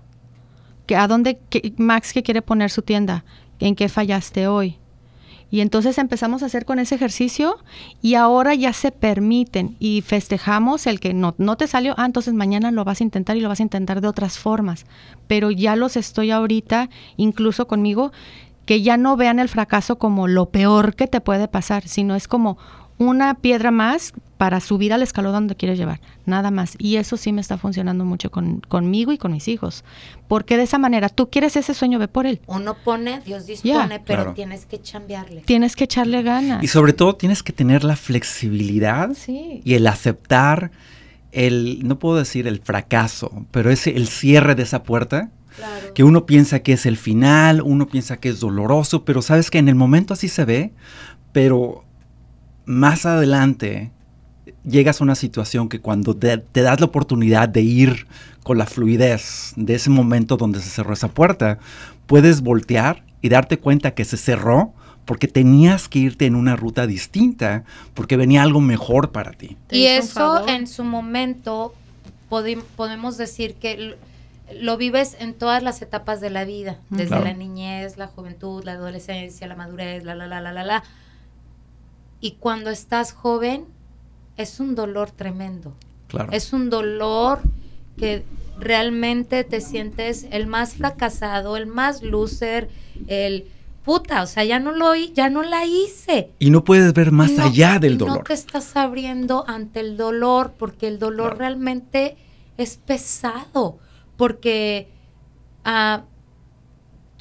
¿Que 0.85 0.95
¿A 0.95 1.07
dónde 1.07 1.39
Max 1.77 2.13
que 2.13 2.23
quiere 2.23 2.41
poner 2.41 2.69
su 2.69 2.81
tienda? 2.81 3.23
¿En 3.59 3.75
qué 3.75 3.89
fallaste 3.89 4.47
hoy? 4.47 4.77
Y 5.51 5.59
entonces 5.59 5.97
empezamos 5.97 6.41
a 6.41 6.45
hacer 6.45 6.63
con 6.63 6.79
ese 6.79 6.95
ejercicio 6.95 7.57
y 8.01 8.15
ahora 8.15 8.55
ya 8.55 8.71
se 8.71 8.91
permiten 8.91 9.75
y 9.79 10.01
festejamos 10.01 10.87
el 10.87 11.01
que 11.01 11.13
no, 11.13 11.35
no 11.37 11.57
te 11.57 11.67
salió, 11.67 11.93
ah, 11.97 12.05
entonces 12.05 12.33
mañana 12.33 12.71
lo 12.71 12.85
vas 12.85 13.01
a 13.01 13.03
intentar 13.03 13.35
y 13.35 13.41
lo 13.41 13.49
vas 13.49 13.59
a 13.59 13.63
intentar 13.63 13.99
de 13.99 14.07
otras 14.07 14.39
formas. 14.39 14.85
Pero 15.27 15.51
ya 15.51 15.75
los 15.75 15.97
estoy 15.97 16.31
ahorita, 16.31 16.89
incluso 17.17 17.67
conmigo, 17.67 18.13
que 18.65 18.81
ya 18.81 18.95
no 18.95 19.17
vean 19.17 19.39
el 19.39 19.49
fracaso 19.49 19.97
como 19.97 20.29
lo 20.29 20.49
peor 20.49 20.95
que 20.95 21.07
te 21.07 21.19
puede 21.19 21.49
pasar, 21.49 21.85
sino 21.85 22.15
es 22.15 22.29
como 22.29 22.57
una 23.01 23.33
piedra 23.35 23.71
más 23.71 24.13
para 24.37 24.59
subir 24.59 24.91
al 24.93 25.01
escalón 25.03 25.33
donde 25.33 25.55
quieres 25.55 25.77
llevar, 25.77 26.01
nada 26.25 26.49
más. 26.51 26.75
Y 26.79 26.95
eso 26.95 27.15
sí 27.17 27.31
me 27.31 27.41
está 27.41 27.57
funcionando 27.57 28.05
mucho 28.05 28.31
con, 28.31 28.59
conmigo 28.61 29.11
y 29.11 29.17
con 29.17 29.31
mis 29.31 29.47
hijos. 29.47 29.83
Porque 30.27 30.57
de 30.57 30.63
esa 30.63 30.77
manera, 30.79 31.09
tú 31.09 31.29
quieres 31.29 31.55
ese 31.55 31.73
sueño, 31.73 31.99
ve 31.99 32.07
por 32.07 32.25
él. 32.25 32.41
Uno 32.47 32.75
pone, 32.83 33.21
Dios 33.25 33.45
dispone, 33.45 33.99
pero 33.99 34.21
Claro. 34.23 34.33
tienes 34.33 34.65
que 34.65 34.81
chambearle. 34.81 35.41
Tienes 35.41 35.75
que 35.75 35.83
echarle 35.83 36.21
ganas. 36.23 36.63
Y 36.63 36.67
sobre 36.67 36.93
todo 36.93 37.15
tienes 37.15 37.43
que 37.43 37.53
tener 37.53 37.83
la 37.83 37.95
flexibilidad 37.95 39.11
Sí. 39.15 39.61
y 39.63 39.73
el 39.75 39.85
aceptar 39.87 40.71
el, 41.31 41.79
no 41.87 41.97
puedo 41.99 42.17
decir 42.17 42.45
el 42.47 42.59
fracaso, 42.59 43.45
pero 43.51 43.69
es 43.71 43.87
el 43.87 44.07
cierre 44.07 44.53
de 44.55 44.63
esa 44.63 44.83
puerta. 44.83 45.29
Claro. 45.55 45.93
Que 45.93 46.03
uno 46.03 46.25
piensa 46.25 46.59
que 46.59 46.73
es 46.73 46.85
el 46.85 46.97
final, 46.97 47.61
uno 47.61 47.87
piensa 47.87 48.17
que 48.17 48.29
es 48.29 48.39
doloroso, 48.39 49.05
pero 49.05 49.21
sabes 49.21 49.49
que 49.51 49.57
en 49.59 49.69
el 49.69 49.75
momento 49.75 50.13
así 50.13 50.27
se 50.29 50.45
ve, 50.45 50.71
pero 51.31 51.83
más 52.71 53.05
adelante 53.05 53.91
llegas 54.63 55.01
a 55.01 55.03
una 55.03 55.15
situación 55.15 55.69
que 55.69 55.79
cuando 55.79 56.15
te, 56.15 56.37
te 56.37 56.61
das 56.61 56.79
la 56.79 56.87
oportunidad 56.87 57.49
de 57.49 57.61
ir 57.61 58.07
con 58.43 58.57
la 58.57 58.65
fluidez 58.65 59.53
de 59.55 59.75
ese 59.75 59.89
momento 59.89 60.37
donde 60.37 60.59
se 60.61 60.69
cerró 60.69 60.93
esa 60.93 61.09
puerta, 61.09 61.59
puedes 62.07 62.41
voltear 62.41 63.03
y 63.21 63.29
darte 63.29 63.59
cuenta 63.59 63.91
que 63.91 64.05
se 64.05 64.17
cerró 64.17 64.73
porque 65.05 65.27
tenías 65.27 65.87
que 65.89 65.99
irte 65.99 66.25
en 66.25 66.35
una 66.35 66.55
ruta 66.55 66.87
distinta, 66.87 67.63
porque 67.93 68.17
venía 68.17 68.43
algo 68.43 68.61
mejor 68.61 69.11
para 69.11 69.31
ti. 69.31 69.57
Y 69.69 69.85
eso 69.85 70.47
en 70.47 70.67
su 70.67 70.83
momento 70.83 71.73
podemos 72.29 73.17
decir 73.17 73.55
que 73.55 73.95
lo 74.59 74.77
vives 74.77 75.17
en 75.19 75.33
todas 75.33 75.63
las 75.63 75.81
etapas 75.81 76.21
de 76.21 76.29
la 76.29 76.45
vida, 76.45 76.77
desde 76.89 77.07
Claro. 77.07 77.25
la 77.25 77.33
niñez, 77.33 77.97
la 77.97 78.07
juventud, 78.07 78.63
la 78.63 78.73
adolescencia, 78.73 79.47
la 79.47 79.55
madurez, 79.55 80.03
la 80.03 80.15
la 80.15 80.27
la 80.27 80.39
la 80.39 80.51
la 80.51 80.63
la. 80.63 80.83
Y 82.21 82.31
cuando 82.33 82.69
estás 82.69 83.11
joven 83.13 83.65
es 84.37 84.59
un 84.59 84.75
dolor 84.75 85.11
tremendo. 85.11 85.73
Claro. 86.07 86.31
Es 86.31 86.53
un 86.53 86.69
dolor 86.69 87.41
que 87.97 88.23
realmente 88.59 89.43
te 89.43 89.59
sientes 89.61 90.27
el 90.31 90.45
más 90.47 90.75
fracasado, 90.75 91.57
el 91.57 91.65
más 91.67 92.03
loser, 92.03 92.69
el 93.07 93.47
puta, 93.83 94.21
o 94.21 94.27
sea, 94.27 94.43
ya 94.43 94.59
no 94.59 94.71
lo 94.71 94.93
ya 94.95 95.29
no 95.31 95.41
la 95.41 95.65
hice. 95.65 96.29
y 96.37 96.51
no 96.51 96.63
puedes 96.63 96.93
ver 96.93 97.11
más 97.11 97.31
no- 97.31 97.43
allá 97.45 97.79
del 97.79 97.97
dolor. 97.97 98.17
No 98.19 98.23
te 98.23 98.33
estás 98.33 98.75
abriendo 98.75 99.43
ante 99.47 99.79
el 99.79 99.97
dolor, 99.97 100.53
porque 100.59 100.87
el 100.87 100.99
dolor 100.99 101.29
Claro. 101.29 101.39
realmente 101.39 102.17
es 102.57 102.77
pesado, 102.77 103.79
porque 104.17 104.87
ah, 105.65 106.03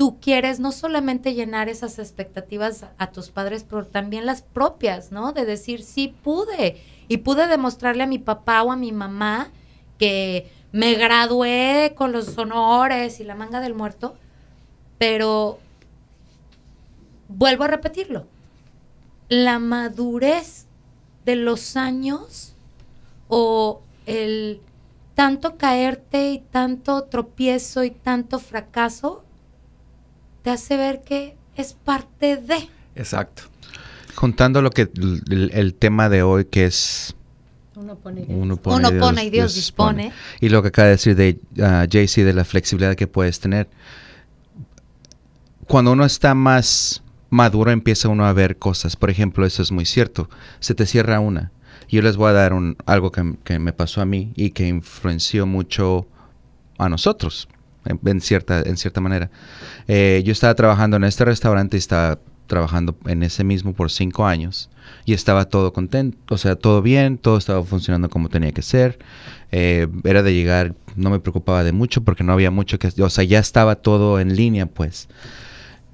tú 0.00 0.18
quieres 0.18 0.60
no 0.60 0.72
solamente 0.72 1.34
llenar 1.34 1.68
esas 1.68 1.98
expectativas 1.98 2.86
a, 2.96 3.10
tus 3.10 3.28
padres, 3.28 3.66
pero 3.68 3.84
también 3.84 4.24
las 4.24 4.40
propias, 4.40 5.12
¿no? 5.12 5.34
De 5.34 5.44
decir, 5.44 5.82
sí 5.82 6.16
pude, 6.24 6.80
y 7.06 7.18
pude 7.18 7.46
demostrarle 7.48 8.04
a 8.04 8.06
mi 8.06 8.18
papá 8.18 8.62
o 8.62 8.72
a 8.72 8.76
mi 8.76 8.92
mamá 8.92 9.50
que 9.98 10.50
me 10.72 10.94
gradué 10.94 11.92
con 11.94 12.12
los 12.12 12.38
honores 12.38 13.20
y 13.20 13.24
la 13.24 13.34
manga 13.34 13.60
del 13.60 13.74
muerto, 13.74 14.16
pero 14.96 15.58
vuelvo 17.28 17.64
a 17.64 17.68
repetirlo, 17.68 18.26
la 19.28 19.58
madurez 19.58 20.64
de 21.26 21.36
los 21.36 21.76
años 21.76 22.54
o 23.28 23.82
el 24.06 24.62
tanto 25.14 25.58
caerte 25.58 26.30
y 26.30 26.38
tanto 26.38 27.02
tropiezo 27.02 27.84
y 27.84 27.90
tanto 27.90 28.38
fracaso 28.38 29.24
te 30.42 30.50
hace 30.50 30.76
ver 30.76 31.02
que 31.02 31.36
es 31.56 31.74
parte 31.74 32.36
de. 32.36 32.68
Exacto. 32.94 33.44
Juntando 34.14 34.62
lo 34.62 34.70
que 34.70 34.82
el, 34.82 35.50
el 35.54 35.74
tema 35.74 36.08
de 36.08 36.22
hoy 36.22 36.44
que 36.44 36.66
es 36.66 37.14
Uno 37.76 37.96
pone 37.96 38.22
y 38.22 38.32
uno 38.32 38.58
Uno 38.64 38.90
pone 38.98 39.24
y 39.24 39.30
Dios 39.30 39.54
dispone. 39.54 40.12
Y 40.40 40.48
lo 40.48 40.62
que 40.62 40.68
acaba 40.68 40.86
de 40.86 40.92
decir 40.92 41.16
de 41.16 41.38
ah, 41.62 41.86
JC 41.88 42.24
de 42.24 42.32
la 42.32 42.44
flexibilidad 42.44 42.94
que 42.96 43.06
puedes 43.06 43.40
tener. 43.40 43.68
Cuando 45.66 45.92
uno 45.92 46.04
está 46.04 46.34
más 46.34 47.02
maduro 47.30 47.70
empieza 47.70 48.08
uno 48.08 48.26
a 48.26 48.32
ver 48.32 48.58
cosas. 48.58 48.96
Por 48.96 49.10
ejemplo, 49.10 49.46
eso 49.46 49.62
es 49.62 49.70
muy 49.70 49.86
cierto. 49.86 50.28
Se 50.58 50.74
te 50.74 50.84
cierra 50.84 51.20
una. 51.20 51.52
Yo 51.88 52.02
les 52.02 52.16
voy 52.16 52.30
a 52.30 52.32
dar 52.32 52.52
un, 52.52 52.76
algo 52.86 53.10
que, 53.10 53.36
que 53.44 53.58
me 53.58 53.72
pasó 53.72 54.00
a 54.00 54.04
mí 54.04 54.32
y 54.36 54.50
que 54.50 54.68
influenció 54.68 55.46
mucho 55.46 56.06
a 56.78 56.88
nosotros, 56.88 57.48
en, 57.84 58.20
cierta, 58.20 58.62
en 58.62 58.76
cierta 58.76 59.00
manera. 59.00 59.30
Eh, 59.88 60.22
yo 60.24 60.32
estaba 60.32 60.54
trabajando 60.54 60.96
en 60.96 61.04
este 61.04 61.24
restaurante 61.24 61.76
y 61.76 61.78
estaba 61.78 62.18
trabajando 62.46 62.96
en 63.06 63.22
ese 63.22 63.44
mismo 63.44 63.72
por 63.72 63.90
cinco 63.90 64.26
años 64.26 64.70
y 65.04 65.12
estaba 65.12 65.44
todo 65.44 65.72
contento, 65.72 66.18
o 66.34 66.38
sea, 66.38 66.56
todo 66.56 66.82
bien, 66.82 67.16
todo 67.16 67.38
estaba 67.38 67.62
funcionando 67.62 68.10
como 68.10 68.28
tenía 68.28 68.52
que 68.52 68.62
ser. 68.62 68.98
Eh, 69.52 69.86
era 70.04 70.22
de 70.22 70.34
llegar, 70.34 70.74
no 70.96 71.10
me 71.10 71.20
preocupaba 71.20 71.62
de 71.62 71.72
mucho 71.72 72.02
porque 72.02 72.24
no 72.24 72.32
había 72.32 72.50
mucho 72.50 72.78
que, 72.78 72.90
o 73.00 73.10
sea, 73.10 73.24
ya 73.24 73.38
estaba 73.38 73.76
todo 73.76 74.20
en 74.20 74.34
línea, 74.34 74.66
pues. 74.66 75.08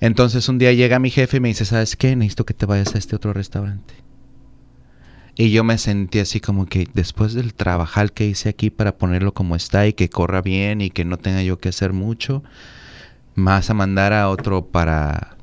Entonces 0.01 0.49
un 0.49 0.59
día 0.59 0.73
llega 0.73 0.99
mi 0.99 1.11
jefe 1.11 1.39
y 1.39 1.41
me 1.41 1.49
dice, 1.49 1.65
¿sabes 1.65 1.97
qué? 1.97 2.17
Necesito 2.17 2.45
que 2.45 2.55
te 2.55 2.67
vayas 2.67 2.95
a 2.95 2.99
este 2.99 3.17
otro 3.17 3.33
restaurante. 3.33 4.06
Y 5.39 5.51
yo 5.51 5.65
me 5.65 5.77
sentí 5.77 6.19
así 6.19 6.41
como 6.41 6.65
que 6.67 6.89
después 6.95 7.35
del 7.35 7.53
trabajar 7.53 8.13
que 8.13 8.27
hice 8.27 8.49
aquí 8.49 8.71
para 8.71 8.97
ponerlo 8.97 9.35
como 9.35 9.55
está 9.55 9.87
y 9.87 9.93
que 9.93 10.09
corra 10.09 10.41
bien 10.41 10.81
y 10.81 10.89
que 10.91 11.05
no 11.05 11.19
tenga 11.19 11.43
yo 11.43 11.59
que 11.59 11.69
hacer 11.69 11.93
mucho, 11.93 12.43
más 13.35 13.69
a 13.69 13.75
mandar 13.75 14.15
a 14.15 14.31
otro 14.31 14.67
para 14.67 15.37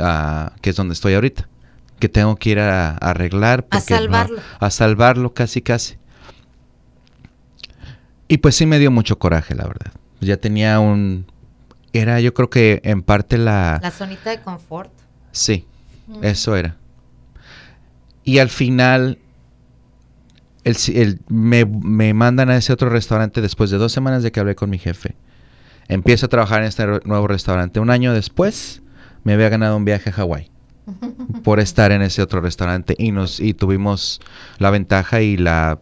a- 0.00 0.52
que 0.60 0.70
es 0.70 0.76
donde 0.76 0.94
estoy 0.94 1.14
ahorita, 1.14 1.48
que 2.00 2.08
tengo 2.08 2.34
que 2.36 2.50
ir 2.50 2.58
a, 2.58 2.90
a 2.90 2.96
arreglar 2.96 3.66
A 3.70 3.76
no- 3.76 3.80
salvarlo. 3.82 4.40
a 4.58 4.70
salvarlo 4.70 5.32
casi 5.32 5.62
casi. 5.62 5.94
Y 8.26 8.38
pues 8.38 8.56
sí 8.56 8.66
me 8.66 8.78
dio 8.78 8.90
mucho 8.90 9.18
coraje, 9.18 9.54
la 9.54 9.64
verdad. 9.64 9.92
Ya 10.20 10.36
tenía 10.36 10.80
un 10.80 11.26
era 11.92 12.20
yo 12.20 12.34
creo 12.34 12.50
que 12.50 12.80
en 12.84 13.02
parte 13.02 13.38
la 13.38 13.78
La 13.82 13.90
zonita 13.90 14.30
de 14.30 14.40
confort. 14.40 14.90
Sí, 15.32 15.66
eso 16.22 16.56
era. 16.56 16.76
Y 18.30 18.38
al 18.38 18.48
final, 18.48 19.18
el, 20.62 20.76
si- 20.76 21.00
el- 21.00 21.18
me, 21.28 21.64
me 21.64 22.14
mandan 22.14 22.48
a 22.48 22.56
ese 22.56 22.72
otro 22.72 22.88
restaurante 22.88 23.40
después 23.40 23.70
de 23.70 23.78
dos 23.78 23.90
semanas 23.90 24.22
de 24.22 24.30
que 24.30 24.38
hablé 24.38 24.54
con 24.54 24.70
mi 24.70 24.78
jefe. 24.78 25.16
Empiezo 25.88 26.26
a 26.26 26.28
trabajar 26.28 26.60
en 26.62 26.68
este 26.68 26.86
nuevo 27.04 27.26
restaurante. 27.26 27.80
Un 27.80 27.90
año 27.90 28.12
después, 28.12 28.82
me 29.24 29.32
había 29.32 29.48
ganado 29.48 29.76
un 29.76 29.84
viaje 29.84 30.10
a 30.10 30.12
Hawái 30.12 30.48
por 31.42 31.58
estar 31.58 31.90
en 31.90 32.02
ese 32.02 32.22
otro 32.22 32.40
restaurante 32.40 32.94
y 32.96 33.10
nos 33.10 33.40
y 33.40 33.52
tuvimos 33.52 34.20
la 34.58 34.70
ventaja 34.70 35.22
y 35.22 35.36
la 35.36 35.80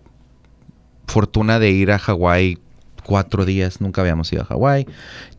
fortuna 1.07 1.59
de 1.59 1.71
ir 1.71 1.91
a 1.93 1.99
Hawái 1.99 2.59
cuatro 3.05 3.45
días. 3.45 3.83
Nunca 3.83 4.01
habíamos 4.01 4.33
ido 4.33 4.41
a 4.41 4.47
Hawái. 4.47 4.87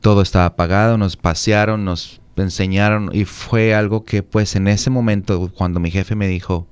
Todo 0.01 0.21
estaba 0.21 0.55
pagado. 0.55 0.99
Nos 0.99 1.17
pasearon, 1.17 1.85
nos 1.85 2.21
enseñaron 2.35 3.09
y 3.13 3.25
fue 3.25 3.73
algo 3.73 4.05
que 4.05 4.21
pues 4.21 4.55
en 4.55 4.67
ese 4.67 4.91
momento 4.91 5.51
cuando 5.57 5.79
mi 5.79 5.89
jefe 5.89 6.15
me 6.15 6.27
dijo 6.27 6.67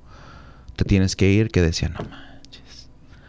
te 0.78 0.84
tienes 0.84 1.16
que 1.16 1.30
ir 1.30 1.50
que 1.50 1.60
decía 1.60 1.90
no 1.90 2.08
manches 2.08 2.88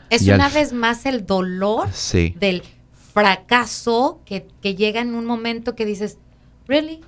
Es 0.09 0.21
Y 0.21 0.31
una 0.31 0.47
vez 0.47 0.71
más 0.71 1.05
el 1.05 1.25
dolor 1.25 1.89
sí 1.91 2.35
del 2.39 2.63
fracaso 3.13 4.21
que, 4.25 4.47
que 4.62 4.75
llega 4.75 5.01
en 5.01 5.15
un 5.15 5.25
momento 5.25 5.75
que 5.75 5.85
dices, 5.85 6.17
¿really? 6.67 7.01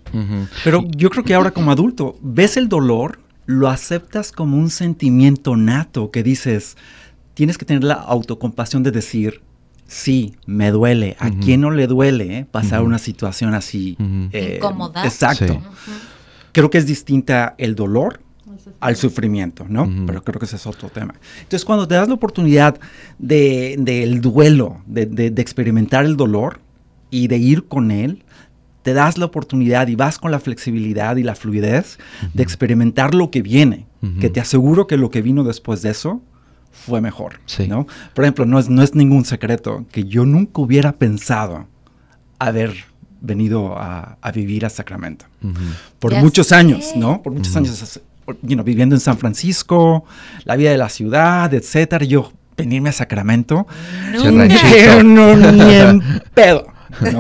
Pero 0.64 0.84
yo 0.90 1.10
creo 1.10 1.24
que 1.24 1.34
ahora 1.34 1.52
como 1.52 1.72
adulto, 1.72 2.18
ves 2.22 2.58
el 2.58 2.68
dolor, 2.68 3.20
lo 3.46 3.70
aceptas 3.70 4.32
como 4.32 4.58
un 4.58 4.70
sentimiento 4.70 5.56
nato 5.56 6.12
que 6.12 6.24
dices, 6.24 6.76
tienes 7.34 7.58
que 7.58 7.66
tener 7.66 7.84
la 7.84 7.94
autocompasión 7.94 8.84
de 8.84 8.92
decir, 8.92 9.42
sí, 9.88 10.36
me 10.46 10.72
duele. 10.72 11.16
¿A 11.20 11.30
quién 11.30 11.62
no 11.62 11.72
le 11.72 11.88
duele 11.88 12.40
eh, 12.40 12.46
pasar 12.50 12.82
una 12.82 12.98
situación 12.98 13.54
así? 13.54 13.96
Eh, 14.32 14.56
Incómoda. 14.58 15.04
Exacto. 15.06 15.62
Sí. 15.86 15.92
Creo 16.52 16.70
que 16.70 16.80
es 16.80 16.86
distinta 16.86 17.56
el 17.58 17.76
dolor 17.76 18.20
al 18.80 18.96
sufrimiento, 18.96 19.66
¿no? 19.70 19.84
Ujú. 19.84 20.06
Pero 20.06 20.24
creo 20.24 20.40
que 20.40 20.46
ese 20.46 20.56
es 20.56 20.66
otro 20.68 20.90
tema. 20.90 21.14
Entonces, 21.40 21.66
cuando 21.66 21.88
te 21.88 21.96
das 21.96 22.08
la 22.08 22.14
oportunidad 22.16 22.80
de- 23.20 23.76
del 23.80 24.22
duelo, 24.22 24.82
de, 24.86 25.06
de- 25.06 25.32
de 25.32 25.42
experimentar 25.42 26.06
el 26.06 26.18
dolor 26.18 26.60
y 27.10 27.28
de 27.28 27.38
ir 27.38 27.68
con 27.68 27.92
él, 27.92 28.24
te 28.84 28.94
das 28.94 29.18
la 29.18 29.26
oportunidad 29.26 29.88
y 29.90 29.96
vas 29.96 30.18
con 30.18 30.32
la 30.32 30.40
flexibilidad 30.40 31.16
y 31.18 31.24
la 31.24 31.36
fluidez 31.36 32.00
de 32.34 32.42
experimentar 32.44 33.14
lo 33.14 33.30
que 33.30 33.42
viene, 33.44 33.86
Ujú. 34.02 34.20
que 34.20 34.30
te 34.30 34.40
aseguro 34.40 34.88
que 34.88 34.98
lo 34.98 35.10
que 35.12 35.22
vino 35.22 35.44
después 35.44 35.82
de 35.84 35.92
eso 35.92 36.22
fue 36.72 37.02
mejor, 37.02 37.40
Sí. 37.46 37.68
¿no? 37.68 37.86
Por 38.16 38.24
ejemplo, 38.24 38.46
no 38.46 38.58
es, 38.58 38.70
no 38.70 38.82
es 38.82 38.96
ningún 38.96 39.26
secreto 39.26 39.86
que 39.92 40.06
yo 40.06 40.26
nunca 40.26 40.62
hubiera 40.62 40.94
pensado 40.94 41.68
haber 42.40 42.74
venido 43.20 43.78
a, 43.78 44.18
a 44.20 44.32
vivir 44.32 44.66
a 44.66 44.70
Sacramento 44.70 45.26
por 46.00 46.16
muchos 46.16 46.48
sé. 46.48 46.56
años, 46.56 46.94
¿no? 46.96 47.22
Por 47.22 47.34
muchos 47.34 47.56
años, 47.56 48.02
you 48.42 48.56
know, 48.56 48.64
viviendo 48.64 48.96
en 48.96 49.02
San 49.02 49.18
Francisco, 49.18 50.06
la 50.46 50.56
vida 50.56 50.72
de 50.72 50.78
la 50.78 50.90
ciudad, 50.90 51.54
etcétera. 51.54 52.06
Yo 52.06 52.32
venirme 52.58 52.90
a 52.90 52.94
Sacramento, 52.94 53.68
pero 54.12 55.04
no 55.04 55.36
ni 55.36 55.74
en 55.74 56.04
pedo, 56.34 56.68
¿no? 57.02 57.20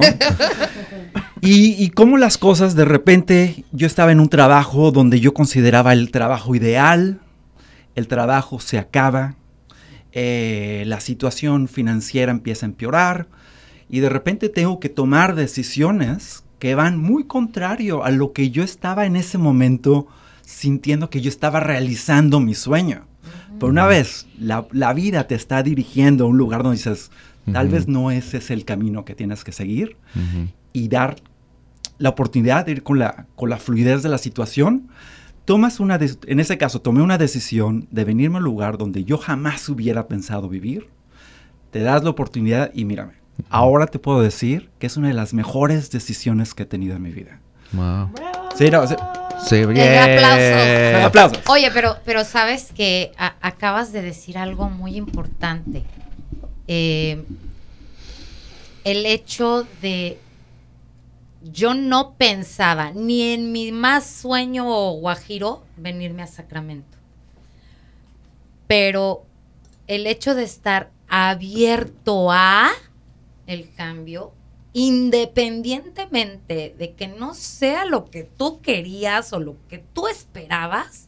Y, 1.41 1.83
y 1.83 1.89
cómo 1.89 2.17
las 2.17 2.37
cosas, 2.37 2.75
de 2.75 2.85
repente, 2.85 3.65
yo 3.71 3.87
estaba 3.87 4.11
en 4.11 4.19
un 4.19 4.29
trabajo 4.29 4.91
donde 4.91 5.19
yo 5.19 5.33
consideraba 5.33 5.93
el 5.93 6.11
trabajo 6.11 6.53
ideal, 6.53 7.19
el 7.95 8.07
trabajo 8.07 8.59
se 8.59 8.77
acaba, 8.77 9.35
eh, 10.13 10.83
la 10.87 10.99
situación 10.99 11.67
financiera 11.69 12.31
empieza 12.31 12.65
a 12.65 12.69
empeorar 12.69 13.27
y 13.89 14.01
de 14.01 14.09
repente 14.09 14.49
tengo 14.49 14.79
que 14.79 14.89
tomar 14.89 15.35
decisiones 15.35 16.43
que 16.59 16.75
van 16.75 16.97
muy 16.97 17.23
contrario 17.23 18.03
a 18.03 18.11
lo 18.11 18.33
que 18.33 18.51
yo 18.51 18.61
estaba 18.61 19.05
en 19.05 19.15
ese 19.15 19.37
momento 19.37 20.07
sintiendo 20.51 21.09
que 21.09 21.21
yo 21.21 21.29
estaba 21.29 21.59
realizando 21.59 22.39
mi 22.39 22.53
sueño. 22.55 23.05
Pero 23.59 23.67
una 23.71 23.85
vez 23.85 24.27
la, 24.39 24.65
la 24.71 24.93
vida 24.93 25.27
te 25.27 25.35
está 25.35 25.61
dirigiendo 25.63 26.25
a 26.25 26.27
un 26.27 26.37
lugar 26.37 26.63
donde 26.63 26.77
dices, 26.77 27.11
tal 27.51 27.67
Ujú. 27.67 27.75
vez 27.75 27.87
no 27.87 28.11
ese 28.11 28.37
es 28.37 28.49
el 28.51 28.65
camino 28.65 29.05
que 29.05 29.13
tienes 29.15 29.43
que 29.43 29.51
seguir 29.51 29.97
Ujú. 30.15 30.47
y 30.73 30.87
dar 30.87 31.15
la 31.99 32.09
oportunidad 32.09 32.65
de 32.65 32.71
ir 32.73 32.83
con 32.83 32.97
la, 32.99 33.27
con 33.35 33.49
la 33.49 33.57
fluidez 33.57 34.01
de 34.01 34.09
la 34.09 34.17
situación, 34.17 34.87
tomas 35.45 35.79
una, 35.79 35.97
de- 35.99 36.15
en 36.25 36.39
ese 36.39 36.57
caso, 36.57 36.81
tomé 36.81 37.01
una 37.03 37.17
decisión 37.19 37.87
de 37.91 38.03
venirme 38.05 38.37
a 38.37 38.39
un 38.39 38.45
lugar 38.45 38.77
donde 38.79 39.03
yo 39.03 39.17
jamás 39.19 39.69
hubiera 39.69 40.07
pensado 40.07 40.49
vivir, 40.49 40.87
te 41.69 41.79
das 41.81 42.03
la 42.03 42.09
oportunidad 42.09 42.71
y 42.73 42.85
mírame, 42.85 43.13
ahora 43.49 43.85
te 43.85 43.99
puedo 43.99 44.21
decir 44.21 44.69
que 44.79 44.87
es 44.87 44.97
una 44.97 45.09
de 45.09 45.13
las 45.13 45.33
mejores 45.35 45.91
decisiones 45.91 46.55
que 46.55 46.63
he 46.63 46.65
tenido 46.65 46.95
en 46.95 47.01
mi 47.03 47.11
vida. 47.11 47.39
Wow. 47.73 48.09
Sí, 48.55 48.69
no, 48.71 48.85
sí. 48.87 48.95
Sí, 49.47 49.65
bien. 49.65 49.97
aplausos. 49.97 51.05
Aplausos. 51.05 51.39
Oye, 51.49 51.69
pero, 51.71 51.97
pero 52.05 52.23
sabes 52.23 52.71
que 52.75 53.11
a- 53.17 53.35
acabas 53.41 53.91
de 53.91 54.01
decir 54.01 54.37
algo 54.37 54.69
muy 54.69 54.95
importante. 54.95 55.83
Eh, 56.67 57.23
el 58.83 59.05
hecho 59.05 59.67
de 59.81 60.19
yo 61.43 61.73
no 61.73 62.13
pensaba 62.13 62.91
ni 62.91 63.33
en 63.33 63.51
mi 63.51 63.71
más 63.71 64.05
sueño 64.05 64.91
guajiro 64.93 65.63
venirme 65.75 66.23
a 66.23 66.27
Sacramento. 66.27 66.97
Pero 68.67 69.25
el 69.87 70.07
hecho 70.07 70.35
de 70.35 70.43
estar 70.43 70.91
abierto 71.09 72.31
a 72.31 72.69
el 73.47 73.73
cambio, 73.75 74.31
independientemente 74.73 76.75
de 76.77 76.93
que 76.93 77.07
no 77.07 77.33
sea 77.33 77.85
lo 77.85 78.09
que 78.09 78.23
tú 78.23 78.61
querías 78.61 79.33
o 79.33 79.39
lo 79.39 79.55
que 79.67 79.79
tú 79.79 80.07
esperabas, 80.07 81.07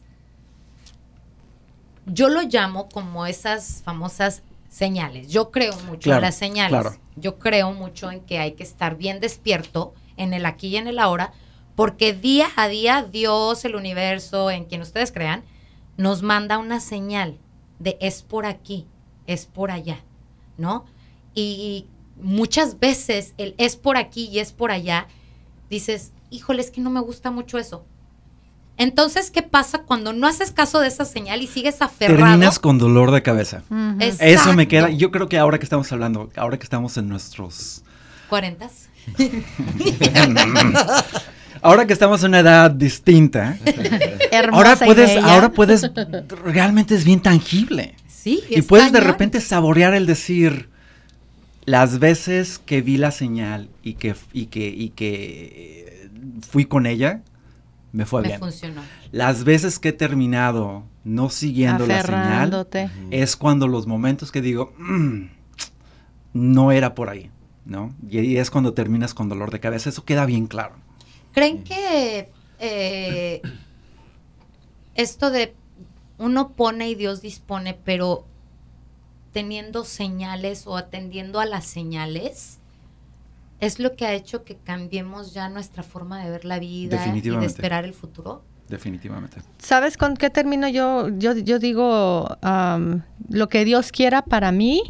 yo 2.06 2.28
lo 2.28 2.42
llamo 2.42 2.88
como 2.88 3.26
esas 3.26 3.82
famosas 3.84 4.42
señales. 4.68 5.28
Yo 5.28 5.50
creo 5.50 5.72
mucho 5.86 6.04
Claro, 6.04 6.18
en 6.18 6.22
las 6.22 6.36
señales. 6.36 6.80
claro. 6.80 6.96
Yo 7.16 7.38
creo 7.38 7.72
mucho 7.72 8.10
en 8.10 8.20
que 8.20 8.38
hay 8.38 8.52
que 8.52 8.64
estar 8.64 8.96
bien 8.96 9.20
despierto 9.20 9.94
en 10.16 10.34
el 10.34 10.46
aquí 10.46 10.68
y 10.68 10.76
en 10.76 10.88
el 10.88 10.98
ahora, 10.98 11.32
porque 11.76 12.12
día 12.12 12.48
a 12.56 12.68
día 12.68 13.02
Dios, 13.02 13.64
el 13.64 13.76
universo, 13.76 14.50
en 14.50 14.64
quien 14.64 14.82
ustedes 14.82 15.12
crean, 15.12 15.44
nos 15.96 16.22
manda 16.22 16.58
una 16.58 16.80
señal 16.80 17.38
de 17.78 17.96
es 18.00 18.22
por 18.22 18.46
aquí, 18.46 18.86
es 19.26 19.46
por 19.46 19.70
allá, 19.70 20.00
¿no? 20.58 20.84
Y 21.34 21.86
muchas 22.20 22.78
veces 22.78 23.34
el 23.38 23.54
es 23.58 23.76
por 23.76 23.96
aquí 23.96 24.26
y 24.26 24.38
es 24.38 24.52
por 24.52 24.70
allá, 24.70 25.06
dices, 25.70 26.12
híjole, 26.30 26.60
es 26.62 26.70
que 26.70 26.80
no 26.80 26.90
me 26.90 27.00
gusta 27.00 27.30
mucho 27.30 27.58
eso. 27.58 27.84
Entonces, 28.76 29.30
¿qué 29.30 29.42
pasa 29.42 29.82
cuando 29.82 30.12
no 30.12 30.26
haces 30.26 30.50
caso 30.50 30.80
de 30.80 30.88
esa 30.88 31.04
señal 31.04 31.42
y 31.42 31.46
sigues 31.46 31.80
aferrado? 31.80 32.18
Terminas 32.18 32.58
con 32.58 32.78
dolor 32.78 33.12
de 33.12 33.22
cabeza. 33.22 33.62
Eso 34.18 34.52
me 34.52 34.66
queda. 34.66 34.90
Yo 34.90 35.12
creo 35.12 35.28
que 35.28 35.38
ahora 35.38 35.58
que 35.58 35.64
estamos 35.64 35.90
hablando, 35.92 36.30
ahora 36.36 36.58
que 36.58 36.64
estamos 36.64 36.96
en 36.96 37.08
nuestros. 37.08 37.84
¿Cuarentas? 38.28 38.88
Ahora 41.62 41.86
que 41.86 41.94
estamos 41.94 42.22
en 42.22 42.28
una 42.28 42.40
edad 42.40 42.70
distinta, 42.70 43.56
Hermosa 44.30 44.56
ahora 44.56 44.78
y 44.82 44.84
puedes, 44.84 45.14
bella. 45.14 45.32
ahora 45.32 45.48
puedes, 45.50 45.90
realmente 46.44 46.94
es 46.94 47.04
bien 47.04 47.20
tangible. 47.20 47.94
Sí. 48.06 48.42
Y 48.50 48.58
es 48.58 48.66
puedes 48.66 48.92
de 48.92 49.00
repente 49.00 49.40
saborear 49.40 49.94
el 49.94 50.04
decir, 50.04 50.68
las 51.66 51.98
veces 51.98 52.58
que 52.58 52.82
vi 52.82 52.96
la 52.96 53.10
señal 53.10 53.68
y 53.82 53.94
que, 53.94 54.14
y 54.32 54.46
que, 54.46 54.68
y 54.68 54.90
que 54.90 56.08
fui 56.48 56.64
con 56.66 56.86
ella, 56.86 57.22
me 57.92 58.06
fue 58.06 58.22
Me 58.22 58.28
bien. 58.28 58.40
funcionó. 58.40 58.82
Las 59.12 59.44
veces 59.44 59.78
que 59.78 59.90
he 59.90 59.92
terminado 59.92 60.84
no 61.04 61.30
siguiendo 61.30 61.86
la 61.86 62.02
señal, 62.02 62.66
es 63.10 63.36
cuando 63.36 63.68
los 63.68 63.86
momentos 63.86 64.32
que 64.32 64.40
digo, 64.40 64.72
"Mm, 64.78 65.26
no 66.32 66.72
era 66.72 66.94
por 66.94 67.08
ahí, 67.08 67.30
¿no? 67.64 67.94
Y 68.10 68.36
es 68.36 68.50
cuando 68.50 68.72
terminas 68.74 69.14
con 69.14 69.28
dolor 69.28 69.50
de 69.50 69.60
cabeza. 69.60 69.90
Eso 69.90 70.04
queda 70.04 70.26
bien 70.26 70.46
claro. 70.46 70.74
¿Creen 71.32 71.62
que 71.62 72.30
eh, 72.58 73.42
esto 74.94 75.30
de 75.30 75.54
uno 76.18 76.50
pone 76.52 76.88
y 76.88 76.94
Dios 76.94 77.20
dispone, 77.20 77.76
pero 77.84 78.24
teniendo 79.34 79.84
señales 79.84 80.66
o 80.66 80.78
atendiendo 80.78 81.40
a 81.40 81.44
las 81.44 81.66
señales, 81.66 82.60
es 83.60 83.78
lo 83.78 83.96
que 83.96 84.06
ha 84.06 84.12
hecho 84.14 84.44
que 84.44 84.56
cambiemos 84.56 85.34
ya 85.34 85.48
nuestra 85.50 85.82
forma 85.82 86.24
de 86.24 86.30
ver 86.30 86.44
la 86.46 86.58
vida 86.58 87.04
y 87.06 87.20
de 87.20 87.44
esperar 87.44 87.84
el 87.84 87.92
futuro? 87.92 88.42
Definitivamente. 88.68 89.38
¿Sabes 89.58 89.98
con 89.98 90.16
qué 90.16 90.30
termino 90.30 90.68
yo? 90.68 91.08
Yo, 91.18 91.36
yo 91.36 91.58
digo, 91.58 92.38
lo 93.28 93.48
que 93.48 93.64
Dios 93.64 93.92
quiera 93.92 94.22
para 94.22 94.52
mí. 94.52 94.82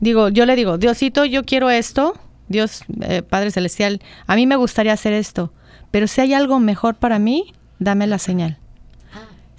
Digo, 0.00 0.28
yo 0.28 0.46
le 0.46 0.56
digo, 0.56 0.76
Diosito, 0.76 1.24
yo 1.24 1.44
quiero 1.44 1.70
esto. 1.70 2.14
Dios, 2.48 2.82
eh, 3.02 3.22
Padre 3.22 3.52
Celestial, 3.52 4.00
a 4.26 4.34
mí 4.34 4.46
me 4.46 4.56
gustaría 4.56 4.92
hacer 4.92 5.12
esto. 5.12 5.52
Pero 5.90 6.08
si 6.08 6.20
hay 6.20 6.34
algo 6.34 6.58
mejor 6.58 6.96
para 6.96 7.18
mí, 7.18 7.54
dame 7.78 8.06
la 8.06 8.18
señal. 8.18 8.59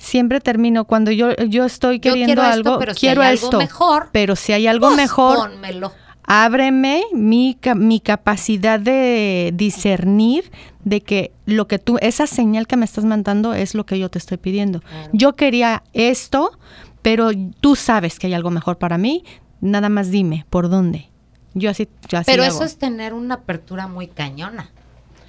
Siempre 0.02 0.42
termino 0.42 0.86
cuando 0.86 1.12
yo, 1.12 1.36
yo 1.48 1.66
estoy 1.66 2.00
Yo 2.00 2.14
queriendo 2.14 2.42
esto, 2.42 2.54
algo, 2.54 2.80
pero 2.80 2.94
si 2.96 3.00
quiero 3.02 3.22
hay 3.22 3.30
algo 3.30 3.46
esto. 3.46 3.58
mejor, 3.60 4.10
pero 4.12 4.36
si 4.36 4.52
hay 4.52 4.66
algo 4.68 4.88
pues, 4.88 4.98
mejor, 4.98 5.50
pónmelo. 5.52 5.94
ábreme 6.24 7.04
mi, 7.14 7.58
mi 7.76 8.00
capacidad 8.00 8.80
de 8.80 9.52
discernir 9.54 10.52
de 10.84 11.02
que 11.02 11.32
lo 11.46 11.68
que 11.68 11.78
tú, 11.78 11.98
esa 12.02 12.26
señal 12.26 12.66
que 12.66 12.78
me 12.78 12.86
estás 12.86 13.06
mandando 13.06 13.54
es 13.54 13.76
lo 13.76 13.86
que 13.86 14.00
yo 14.00 14.10
te 14.10 14.18
estoy 14.18 14.38
pidiendo. 14.38 14.80
Claro. 14.82 15.10
Yo 15.14 15.36
quería 15.36 15.84
esto, 15.94 16.58
pero 17.04 17.30
tú 17.60 17.76
sabes 17.76 18.18
que 18.18 18.26
hay 18.28 18.34
algo 18.34 18.50
mejor 18.50 18.78
para 18.80 18.98
mí, 18.98 19.24
nada 19.62 19.90
más 19.90 20.10
dime, 20.10 20.46
¿por 20.50 20.70
dónde? 20.70 21.10
Yo 21.54 21.70
así, 21.70 21.88
yo 22.08 22.18
así 22.18 22.32
Pero 22.32 22.44
hago. 22.44 22.56
eso 22.56 22.64
es 22.64 22.78
tener 22.78 23.14
una 23.14 23.36
apertura 23.36 23.86
muy 23.88 24.08
cañona. 24.08 24.72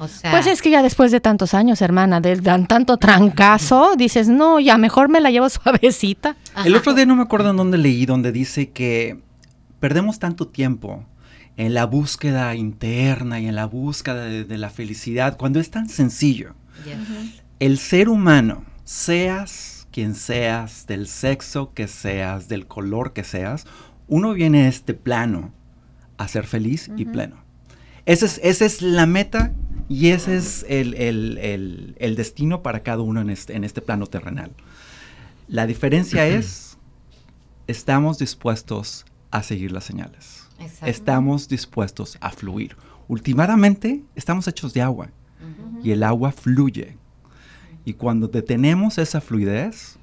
O 0.03 0.09
sea, 0.09 0.31
Pues 0.33 0.47
es 0.49 0.61
que 0.63 0.71
ya 0.71 0.83
después 0.83 1.13
de 1.13 1.21
tantos 1.21 1.55
años, 1.55 1.81
hermana, 1.81 2.21
de 2.21 2.37
tan- 2.41 2.67
tanto 2.67 2.97
trancazo, 2.97 3.95
dices, 3.97 4.29
no, 4.29 4.59
ya 4.59 4.77
mejor 4.79 5.09
me 5.09 5.21
la 5.21 5.31
llevo 5.31 5.49
suavecita. 5.49 6.37
El 6.65 6.73
Ajá. 6.75 6.79
otro 6.81 6.95
día 6.95 7.07
no 7.07 7.15
me 7.17 7.23
acuerdo 7.23 7.51
en 7.51 7.57
dónde 7.57 7.79
leí, 7.79 8.05
donde 8.05 8.33
dice 8.33 8.71
que 8.71 9.21
perdemos 9.79 10.19
tanto 10.19 10.49
tiempo 10.49 11.05
en 11.57 11.75
la 11.75 11.87
búsqueda 11.87 12.55
interna 12.57 13.39
y 13.39 13.47
en 13.47 13.55
la 13.55 13.67
búsqueda 13.67 14.25
de, 14.25 14.45
de 14.45 14.59
la 14.59 14.71
felicidad, 14.71 15.37
cuando 15.37 15.61
es 15.61 15.71
tan 15.71 15.89
sencillo. 15.89 16.55
Yes. 16.85 17.41
El 17.61 17.79
ser 17.79 18.09
humano, 18.09 18.65
seas 18.85 19.87
quien 19.93 20.15
seas, 20.15 20.87
del 20.87 21.07
sexo 21.07 21.73
que 21.75 21.87
seas, 21.87 22.49
del 22.49 22.67
color 22.67 23.13
que 23.13 23.25
seas, 23.25 23.67
uno 24.09 24.33
viene 24.33 24.65
a 24.65 24.69
este 24.69 24.95
plano 24.95 25.53
a 26.17 26.27
ser 26.29 26.47
feliz 26.47 26.91
y 26.97 27.05
pleno. 27.05 27.37
Esa 28.07 28.27
es, 28.27 28.41
esa 28.43 28.65
es 28.65 28.81
la 28.83 29.07
meta 29.07 29.53
y 29.89 30.09
ese 30.09 30.37
es 30.37 30.65
el, 30.69 30.95
el- 30.95 31.39
el- 31.39 31.97
el 31.99 32.17
destino 32.17 32.63
para 32.63 32.83
cada 32.83 33.03
uno 33.03 33.21
en 33.21 33.31
este, 33.31 33.55
en 33.57 33.65
este 33.65 33.81
plano 33.81 34.07
terrenal. 34.07 34.51
La 35.49 35.67
diferencia 35.67 36.27
es, 36.27 36.79
estamos 37.67 38.19
dispuestos 38.19 39.05
a 39.31 39.43
seguir 39.43 39.73
las 39.73 39.85
señales. 39.85 40.49
Exacto. 40.59 40.87
Estamos 40.87 41.49
dispuestos 41.49 42.17
a 42.21 42.31
fluir. 42.31 42.77
Últimamente 43.09 44.03
estamos 44.15 44.47
hechos 44.49 44.73
de 44.75 44.83
agua 44.83 45.11
y 45.83 45.91
el 45.91 46.03
agua 46.03 46.33
fluye. 46.33 46.97
Y 47.85 47.95
cuando 47.95 48.29
detenemos 48.29 48.97
esa 48.99 49.21
fluidez, 49.21 49.99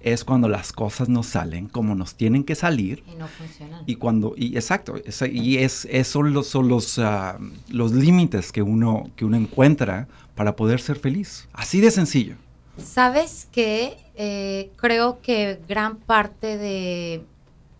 es 0.00 0.24
cuando 0.24 0.48
las 0.48 0.72
cosas 0.72 1.08
nos 1.08 1.26
salen 1.26 1.68
como 1.68 1.94
nos 1.94 2.14
tienen 2.14 2.44
que 2.44 2.54
salir. 2.54 3.04
Y 3.06 3.16
no 3.16 3.28
funcionan. 3.28 3.82
Y 3.86 3.96
cuando, 3.96 4.34
y 4.36 4.56
exacto, 4.56 4.94
y 5.30 5.58
es, 5.58 5.86
esos 5.90 6.12
son 6.12 6.32
los, 6.32 6.46
son 6.48 6.68
los, 6.68 6.98
ah, 6.98 7.38
los 7.68 7.92
límites 7.92 8.52
que 8.52 8.62
uno, 8.62 9.10
que 9.16 9.24
uno 9.24 9.36
encuentra 9.36 10.08
para 10.34 10.56
poder 10.56 10.80
ser 10.80 10.98
feliz. 10.98 11.48
Así 11.52 11.80
de 11.80 11.90
sencillo. 11.90 12.36
Sabes 12.78 13.46
que 13.52 13.98
eh, 14.14 14.70
creo 14.76 15.20
que 15.20 15.60
gran 15.68 15.96
parte 15.96 16.56
de 16.56 17.22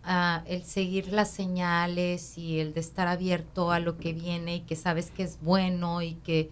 ah, 0.04 0.42
el 0.46 0.62
seguir 0.64 1.08
las 1.12 1.30
señales 1.30 2.36
y 2.36 2.60
el 2.60 2.74
de 2.74 2.80
estar 2.80 3.08
abierto 3.08 3.70
a 3.70 3.80
lo 3.80 3.96
que 3.96 4.12
viene 4.12 4.56
y 4.56 4.60
que 4.60 4.76
sabes 4.76 5.10
que 5.10 5.22
es 5.22 5.38
bueno 5.40 6.02
y 6.02 6.14
que 6.14 6.50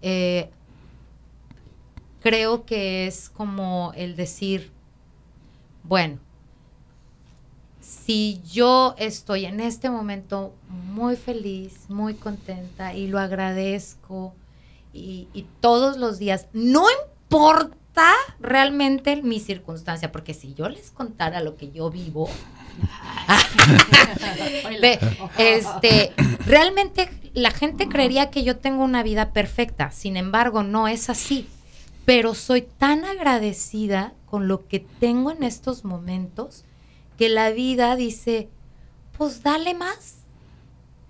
eh, 0.00 0.50
creo 2.20 2.64
que 2.64 3.06
es 3.06 3.30
como 3.30 3.92
el 3.96 4.16
decir, 4.16 4.70
bueno, 5.82 6.18
si 7.80 8.40
yo 8.50 8.94
estoy 8.98 9.46
en 9.46 9.60
este 9.60 9.90
momento 9.90 10.54
muy 10.68 11.16
feliz, 11.16 11.88
muy 11.88 12.14
contenta 12.14 12.94
y 12.94 13.06
lo 13.06 13.18
agradezco 13.18 14.34
y, 14.92 15.28
y 15.32 15.46
todos 15.60 15.96
los 15.96 16.18
días, 16.18 16.48
no 16.52 16.84
importa 17.02 17.78
realmente 18.40 19.22
mi 19.22 19.40
circunstancia, 19.40 20.12
porque 20.12 20.34
si 20.34 20.54
yo 20.54 20.68
les 20.68 20.90
contara 20.90 21.40
lo 21.40 21.56
que 21.56 21.70
yo 21.70 21.90
vivo, 21.90 22.28
este, 25.38 26.12
realmente 26.46 27.10
la 27.34 27.50
gente 27.50 27.88
creería 27.88 28.30
que 28.30 28.44
yo 28.44 28.56
tengo 28.56 28.84
una 28.84 29.02
vida 29.02 29.32
perfecta, 29.32 29.90
sin 29.90 30.16
embargo 30.16 30.62
no 30.62 30.88
es 30.88 31.10
así, 31.10 31.48
pero 32.08 32.32
soy 32.34 32.62
tan 32.62 33.04
agradecida 33.04 34.14
con 34.24 34.48
lo 34.48 34.66
que 34.66 34.80
tengo 34.80 35.30
en 35.30 35.42
estos 35.42 35.84
momentos 35.84 36.64
que 37.18 37.28
la 37.28 37.50
vida 37.50 37.96
dice, 37.96 38.48
pues 39.18 39.42
dale 39.42 39.74
más 39.74 40.20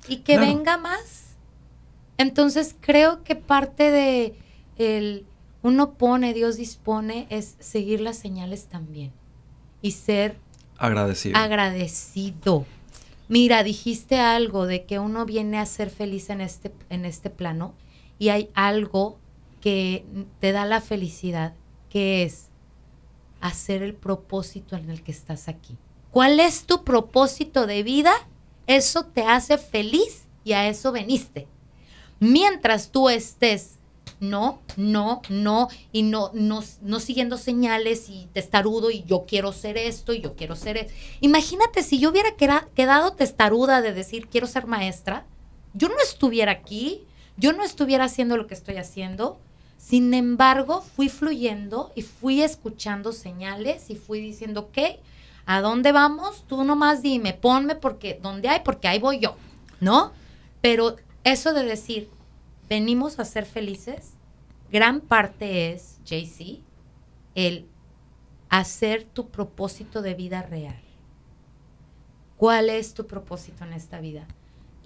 y 0.09 0.17
que 0.19 0.35
Claro. 0.35 0.49
venga 0.49 0.77
más. 0.77 1.37
Entonces 2.17 2.75
creo 2.81 3.23
que 3.23 3.37
parte 3.37 3.93
de 3.93 4.35
el 4.77 5.25
uno 5.63 5.93
pone, 5.95 6.35
Dios 6.35 6.57
dispone, 6.57 7.29
es 7.31 7.55
seguir 7.61 8.01
las 8.01 8.19
señales 8.19 8.67
también 8.67 9.13
y 9.81 9.93
ser 9.93 10.37
Agradecido. 10.79 11.39
agradecido. 11.39 12.67
Mira, 13.29 13.63
dijiste 13.63 14.19
algo 14.19 14.67
de 14.67 14.85
que 14.85 14.99
uno 14.99 15.27
viene 15.27 15.61
a 15.61 15.67
ser 15.67 15.91
feliz 15.91 16.29
en 16.29 16.41
este, 16.41 16.73
en 16.91 17.05
este 17.05 17.31
plano 17.31 17.75
y 18.19 18.31
hay 18.31 18.51
algo 18.55 19.21
que 19.61 20.05
te 20.41 20.53
da 20.53 20.65
la 20.65 20.81
felicidad, 20.81 21.55
que 21.91 22.23
es 22.23 22.49
hacer 23.41 23.83
el 23.83 23.95
propósito 23.95 24.77
en 24.77 24.91
el 24.91 25.03
que 25.03 25.13
estás 25.13 25.49
aquí. 25.49 25.77
¿Cuál 26.11 26.41
es 26.41 26.65
tu 26.65 26.85
propósito 26.85 27.67
de 27.67 27.83
vida? 27.83 28.13
Eso 28.67 29.05
te 29.05 29.23
hace 29.23 29.59
feliz 29.59 30.27
y 30.45 30.53
a 30.53 30.69
eso 30.69 30.93
veniste. 30.93 31.47
Mientras 32.21 32.91
tú 32.91 33.09
estés 33.09 33.79
no, 34.21 34.61
no, 34.77 35.23
no, 35.29 35.69
y 35.93 36.03
no, 36.03 36.31
no, 36.35 36.63
no 36.83 37.01
siguiendo 37.01 37.39
señales 37.39 38.09
y 38.09 38.27
testarudo 38.33 38.91
y 38.91 39.05
yo 39.05 39.25
quiero 39.27 39.53
ser 39.53 39.77
esto 39.77 40.13
y 40.13 40.21
yo 40.21 40.35
quiero 40.35 40.57
ser 40.57 40.77
esto. 40.77 40.93
Imagínate 41.21 41.83
si 41.83 41.99
yo 41.99 42.11
hubiera 42.11 42.35
quedado 42.75 43.13
testaruda 43.13 43.81
de 43.81 43.93
decir 43.93 44.29
quiero 44.29 44.47
ser 44.47 44.67
maestra, 44.67 45.25
yo 45.75 45.89
no 45.89 45.97
estuviera 46.03 46.51
aquí, 46.53 47.05
yo 47.37 47.53
no 47.53 47.63
estuviera 47.63 48.05
haciendo 48.05 48.37
lo 48.37 48.47
que 48.47 48.55
estoy 48.55 48.77
haciendo. 48.77 49.39
Sin 49.89 50.13
embargo, 50.13 50.83
fui 50.83 51.09
fluyendo 51.09 51.93
y 51.95 52.03
fui 52.03 52.43
escuchando 52.43 53.11
señales 53.11 53.89
y 53.89 53.97
fui 53.97 54.21
diciendo, 54.21 54.69
ok, 54.69 55.01
¿a 55.47 55.63
dónde 55.63 55.93
vamos? 55.93 56.45
Tú 56.47 56.63
nomás 56.63 57.01
dime, 57.01 57.33
ponme 57.33 57.75
porque, 57.75 58.21
¿dónde 58.23 58.51
hay? 58.51 58.61
Porque 58.63 58.87
ahí 58.87 58.99
voy 58.99 59.19
yo, 59.19 59.35
¿no? 59.81 60.13
Pero 60.61 60.97
eso 61.25 61.55
de 61.55 61.65
decir, 61.65 62.11
venimos 62.69 63.19
a 63.19 63.25
ser 63.25 63.47
felices, 63.47 64.13
gran 64.71 65.01
parte 65.01 65.73
es, 65.73 66.01
JC, 66.05 66.61
el 67.35 67.67
hacer 68.51 69.05
tu 69.05 69.31
propósito 69.31 70.03
de 70.03 70.13
vida 70.13 70.43
real. 70.43 70.83
¿Cuál 72.37 72.69
es 72.69 72.93
tu 72.93 73.07
propósito 73.07 73.65
en 73.65 73.73
esta 73.73 74.01
vida? 74.01 74.29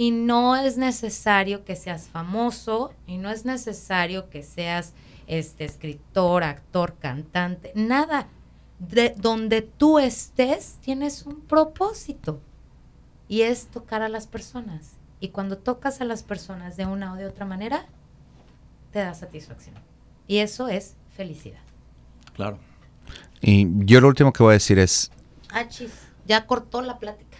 Y 0.02 0.10
no 0.10 0.56
es 0.56 0.78
necesario 0.78 1.64
que 1.64 1.76
seas 1.76 2.08
famoso 2.08 2.92
y 3.06 3.18
no 3.18 3.30
es 3.30 3.44
necesario 3.44 4.30
que 4.30 4.42
seas 4.42 4.94
este 5.28 5.64
escritor, 5.64 6.42
actor, 6.42 6.96
cantante, 6.98 7.70
nada. 7.76 8.26
De 8.80 9.14
donde 9.16 9.62
tú 9.62 10.00
estés 10.00 10.78
tienes 10.80 11.24
un 11.24 11.40
propósito 11.42 12.40
y 13.28 13.42
es 13.42 13.68
tocar 13.68 14.02
a 14.02 14.08
las 14.08 14.26
personas. 14.26 14.94
Y 15.20 15.28
cuando 15.28 15.56
tocas 15.56 16.00
a 16.00 16.04
las 16.04 16.24
personas 16.24 16.76
de 16.76 16.84
una 16.86 17.12
o 17.12 17.16
de 17.16 17.26
otra 17.26 17.46
manera, 17.46 17.86
te 18.90 18.98
da 18.98 19.14
satisfacción. 19.14 19.76
Y 20.26 20.38
eso 20.38 20.66
es 20.66 20.96
felicidad. 21.16 21.62
Claro. 22.34 22.58
Y 23.40 23.68
yo 23.86 24.00
lo 24.00 24.08
último 24.08 24.32
que 24.32 24.42
voy 24.42 24.50
a 24.50 24.54
decir 24.54 24.80
es... 24.80 25.12
Ah, 25.52 25.68
chis, 25.68 25.92
ya 26.26 26.44
cortó 26.48 26.82
la 26.82 26.98
plática. 26.98 27.31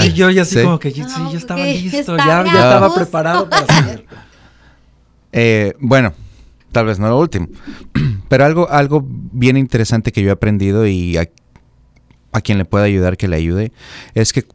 Sí, 0.00 0.12
yo 0.12 0.30
ya 0.30 0.42
así 0.42 0.56
¿sí? 0.56 0.64
como 0.64 0.78
que 0.78 0.90
sí, 0.90 1.02
yo 1.02 1.38
estaba 1.38 1.64
listo, 1.64 2.16
ya, 2.16 2.44
ya 2.44 2.52
estaba 2.52 2.94
preparado 2.94 3.48
para 3.48 3.64
hacer. 3.68 4.06
Eh, 5.32 5.74
bueno, 5.80 6.14
tal 6.72 6.86
vez 6.86 6.98
no 6.98 7.08
lo 7.08 7.18
último, 7.18 7.48
pero 8.28 8.44
algo, 8.44 8.70
algo 8.70 9.04
bien 9.06 9.56
interesante 9.56 10.12
que 10.12 10.22
yo 10.22 10.28
he 10.30 10.32
aprendido 10.32 10.86
y 10.86 11.16
a, 11.16 11.28
a 12.32 12.40
quien 12.40 12.58
le 12.58 12.64
pueda 12.64 12.84
ayudar 12.84 13.16
que 13.16 13.28
le 13.28 13.36
ayude, 13.36 13.72
es 14.14 14.32
que 14.32 14.46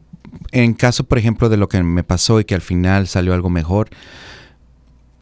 en 0.52 0.74
caso, 0.74 1.04
por 1.04 1.18
ejemplo, 1.18 1.48
de 1.48 1.56
lo 1.56 1.68
que 1.68 1.82
me 1.82 2.02
pasó 2.02 2.40
y 2.40 2.44
que 2.44 2.54
al 2.54 2.60
final 2.60 3.06
salió 3.06 3.34
algo 3.34 3.50
mejor, 3.50 3.88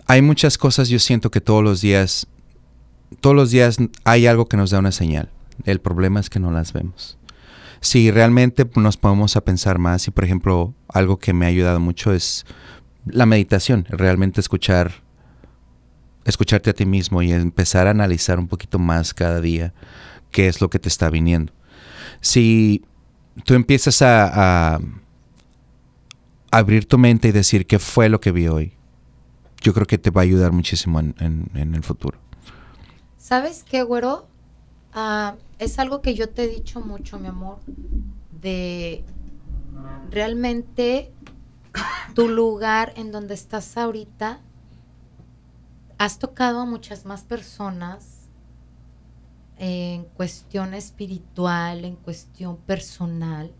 hay 0.07 0.23
muchas 0.23 0.57
cosas 0.59 0.89
yo 0.89 0.99
siento 0.99 1.31
que 1.31 1.41
todos 1.41 1.63
los 1.65 1.81
días, 1.81 2.27
todos 3.21 3.35
los 3.35 3.51
días 3.51 3.79
hay 4.05 4.27
algo 4.27 4.47
que 4.47 4.57
nos 4.57 4.71
da 4.71 4.79
una 4.79 4.93
señal. 4.93 5.31
El 5.65 5.81
problema 5.81 6.21
es 6.21 6.31
que 6.31 6.39
no 6.39 6.51
las 6.51 6.73
vemos. 6.73 7.19
Si 7.81 8.11
realmente 8.11 8.69
nos 8.77 8.97
ponemos 8.97 9.37
a 9.37 9.43
pensar 9.45 9.79
más 9.79 10.07
y, 10.09 10.11
por 10.11 10.25
ejemplo, 10.25 10.75
algo 10.89 11.19
que 11.19 11.33
me 11.33 11.47
ha 11.47 11.49
ayudado 11.49 11.79
mucho 11.81 12.13
es 12.13 12.45
la 13.07 13.27
meditación, 13.27 13.87
realmente 13.89 14.41
escuchar 14.41 15.05
escucharte 16.25 16.71
a 16.71 16.73
ti 16.73 16.87
mismo 16.87 17.23
y 17.23 17.33
empezar 17.33 17.87
a 17.87 17.91
analizar 17.91 18.39
un 18.41 18.49
poquito 18.49 18.81
más 18.81 19.15
cada 19.15 19.41
día 19.41 19.73
qué 20.33 20.49
es 20.49 20.61
lo 20.61 20.69
que 20.69 20.81
te 20.81 20.89
está 20.89 21.09
viniendo. 21.09 21.53
Si 22.21 22.85
tú 23.45 23.55
empiezas 23.55 24.03
a, 24.03 24.81
abrir 26.51 26.87
tu 26.87 26.99
mente 26.99 27.29
y 27.29 27.33
decir 27.33 27.67
qué 27.67 27.79
fue 27.79 28.09
lo 28.09 28.21
que 28.21 28.33
vi 28.33 28.49
hoy, 28.49 28.73
yo 29.61 29.75
creo 29.75 29.87
que 29.87 29.99
te 29.99 30.11
va 30.11 30.23
a 30.23 30.25
ayudar 30.25 30.53
muchísimo 30.53 30.99
en- 31.01 31.15
en 31.55 31.75
el 31.75 31.83
futuro. 31.83 32.19
¿Sabes 33.19 33.65
qué, 33.69 33.83
güero? 33.83 34.27
Ah, 34.99 35.37
es 35.59 35.79
algo 35.79 36.01
que 36.01 36.15
yo 36.15 36.31
te 36.31 36.45
he 36.45 36.49
dicho 36.49 36.81
mucho, 36.81 37.19
mi 37.19 37.29
amor, 37.29 37.59
de 38.41 39.05
realmente 40.11 41.13
tu 42.15 42.29
lugar 42.29 42.95
en 42.97 43.13
donde 43.13 43.35
estás 43.35 43.77
ahorita, 43.77 44.41
has 45.99 46.19
tocado 46.19 46.61
a 46.61 46.65
muchas 46.65 47.05
más 47.05 47.25
personas 47.25 48.31
en 49.59 50.05
cuestión 50.05 50.73
espiritual, 50.73 51.85
en 51.85 51.97
cuestión 51.97 52.57
personal, 52.57 53.53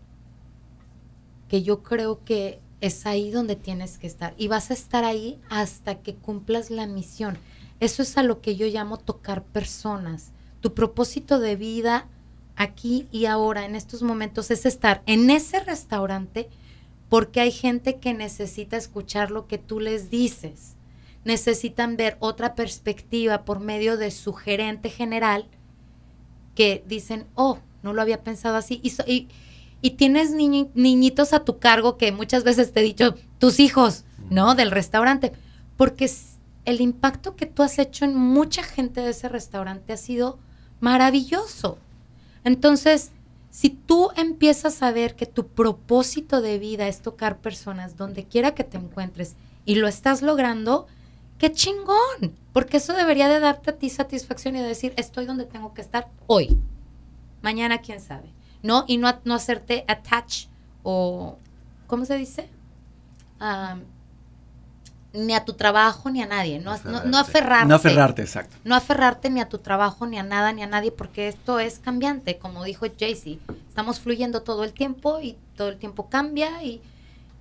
que 1.47 1.61
yo 1.61 1.83
creo 1.83 2.23
que 2.25 2.59
es 2.81 3.05
ahí 3.05 3.29
donde 3.29 3.55
tienes 3.55 3.99
que 3.99 4.07
estar. 4.07 4.33
Y 4.39 4.47
vas 4.47 4.71
a 4.71 4.73
estar 4.73 5.03
ahí 5.03 5.39
hasta 5.51 6.01
que 6.01 6.15
cumplas 6.15 6.71
la 6.71 6.87
misión. 6.87 7.37
Eso 7.79 8.01
es 8.01 8.17
a 8.17 8.23
lo 8.23 8.41
que 8.41 8.55
yo 8.55 8.65
llamo 8.65 8.97
tocar 8.97 9.43
personas. 9.43 10.31
Tu 10.67 10.73
propósito 10.73 11.39
de 11.39 11.55
vida 11.55 12.07
aquí 12.57 13.07
y 13.09 13.23
ahora, 13.23 13.63
en 13.63 13.73
estos 13.73 14.03
momentos, 14.03 14.51
es 14.51 14.65
estar 14.65 15.01
en 15.05 15.29
ese 15.29 15.61
restaurante 15.61 16.49
porque 17.07 17.39
hay 17.39 17.53
gente 17.53 17.99
que 17.99 18.13
necesita 18.13 18.75
escuchar 18.75 19.31
lo 19.31 19.47
que 19.47 19.57
tú 19.59 19.79
les 19.79 20.09
dices. 20.09 20.75
Necesitan 21.23 21.95
ver 21.95 22.17
otra 22.19 22.53
perspectiva 22.53 23.45
por 23.45 23.61
medio 23.61 23.95
de 23.95 24.11
su 24.11 24.33
gerente 24.33 24.89
general 24.89 25.45
que 26.53 26.83
dicen, 26.85 27.27
oh, 27.35 27.59
no 27.81 27.93
lo 27.93 28.01
había 28.01 28.21
pensado 28.25 28.57
así. 28.57 28.81
Y, 28.83 28.89
so- 28.89 29.05
y, 29.07 29.29
y 29.81 29.91
tienes 29.91 30.33
niñi- 30.33 30.69
niñitos 30.73 31.31
a 31.31 31.45
tu 31.45 31.59
cargo 31.59 31.95
que 31.95 32.11
muchas 32.11 32.43
veces 32.43 32.73
te 32.73 32.81
he 32.81 32.83
dicho, 32.83 33.15
tus 33.39 33.61
hijos, 33.61 34.03
¿no? 34.29 34.53
Del 34.53 34.71
restaurante. 34.71 35.31
Porque 35.77 36.11
el 36.65 36.81
impacto 36.81 37.37
que 37.37 37.45
tú 37.45 37.63
has 37.63 37.79
hecho 37.79 38.03
en 38.03 38.17
mucha 38.17 38.63
gente 38.63 38.99
de 38.99 39.11
ese 39.11 39.29
restaurante 39.29 39.93
ha 39.93 39.97
sido 39.97 40.39
maravilloso. 40.79 41.77
Entonces, 42.43 43.11
si 43.49 43.69
tú 43.69 44.09
empiezas 44.15 44.83
a 44.83 44.91
ver 44.91 45.15
que 45.15 45.25
tu 45.25 45.47
propósito 45.47 46.41
de 46.41 46.59
vida 46.59 46.87
es 46.87 47.01
tocar 47.01 47.39
personas 47.39 47.97
donde 47.97 48.25
quiera 48.25 48.53
que 48.53 48.63
te 48.63 48.77
encuentres 48.77 49.35
y 49.65 49.75
lo 49.75 49.87
estás 49.87 50.21
logrando, 50.21 50.87
qué 51.37 51.51
chingón, 51.51 52.35
porque 52.53 52.77
eso 52.77 52.93
debería 52.93 53.29
de 53.29 53.39
darte 53.39 53.71
a 53.71 53.77
ti 53.77 53.89
satisfacción 53.89 54.55
y 54.55 54.59
de 54.59 54.67
decir, 54.67 54.93
estoy 54.97 55.25
donde 55.25 55.45
tengo 55.45 55.73
que 55.73 55.81
estar 55.81 56.09
hoy. 56.27 56.57
Mañana, 57.41 57.79
quién 57.79 57.99
sabe. 57.99 58.33
¿No? 58.63 58.85
Y 58.87 58.97
no, 58.97 59.19
no 59.23 59.35
hacerte 59.35 59.85
attach 59.87 60.47
o, 60.83 61.37
¿cómo 61.85 62.05
se 62.05 62.17
dice? 62.17 62.49
Am, 63.39 63.83
ni 65.17 65.33
a 65.33 65.45
tu 65.45 65.53
trabajo 65.53 66.09
ni 66.09 66.21
a 66.21 66.27
nadie. 66.27 66.59
No, 66.59 66.77
no, 66.85 67.03
no 67.03 67.17
aferrarte. 67.17 67.67
No 67.67 67.75
aferrarte, 67.75 68.21
exacto. 68.21 68.55
No 68.63 68.75
aferrarte 68.75 69.29
ni 69.29 69.41
a 69.41 69.49
tu 69.49 69.57
trabajo, 69.57 70.05
ni 70.05 70.19
a 70.19 70.23
nada, 70.23 70.51
ni 70.53 70.61
a 70.61 70.67
nadie, 70.67 70.91
porque 70.91 71.27
esto 71.27 71.59
es 71.59 71.79
cambiante, 71.79 72.37
como 72.37 72.63
dijo 72.63 72.85
Jaycee. 72.97 73.39
Estamos 73.67 73.99
fluyendo 73.99 74.43
todo 74.43 74.63
el 74.63 74.73
tiempo 74.73 75.19
y 75.19 75.37
todo 75.55 75.69
el 75.69 75.77
tiempo 75.77 76.07
cambia 76.09 76.63
y 76.63 76.81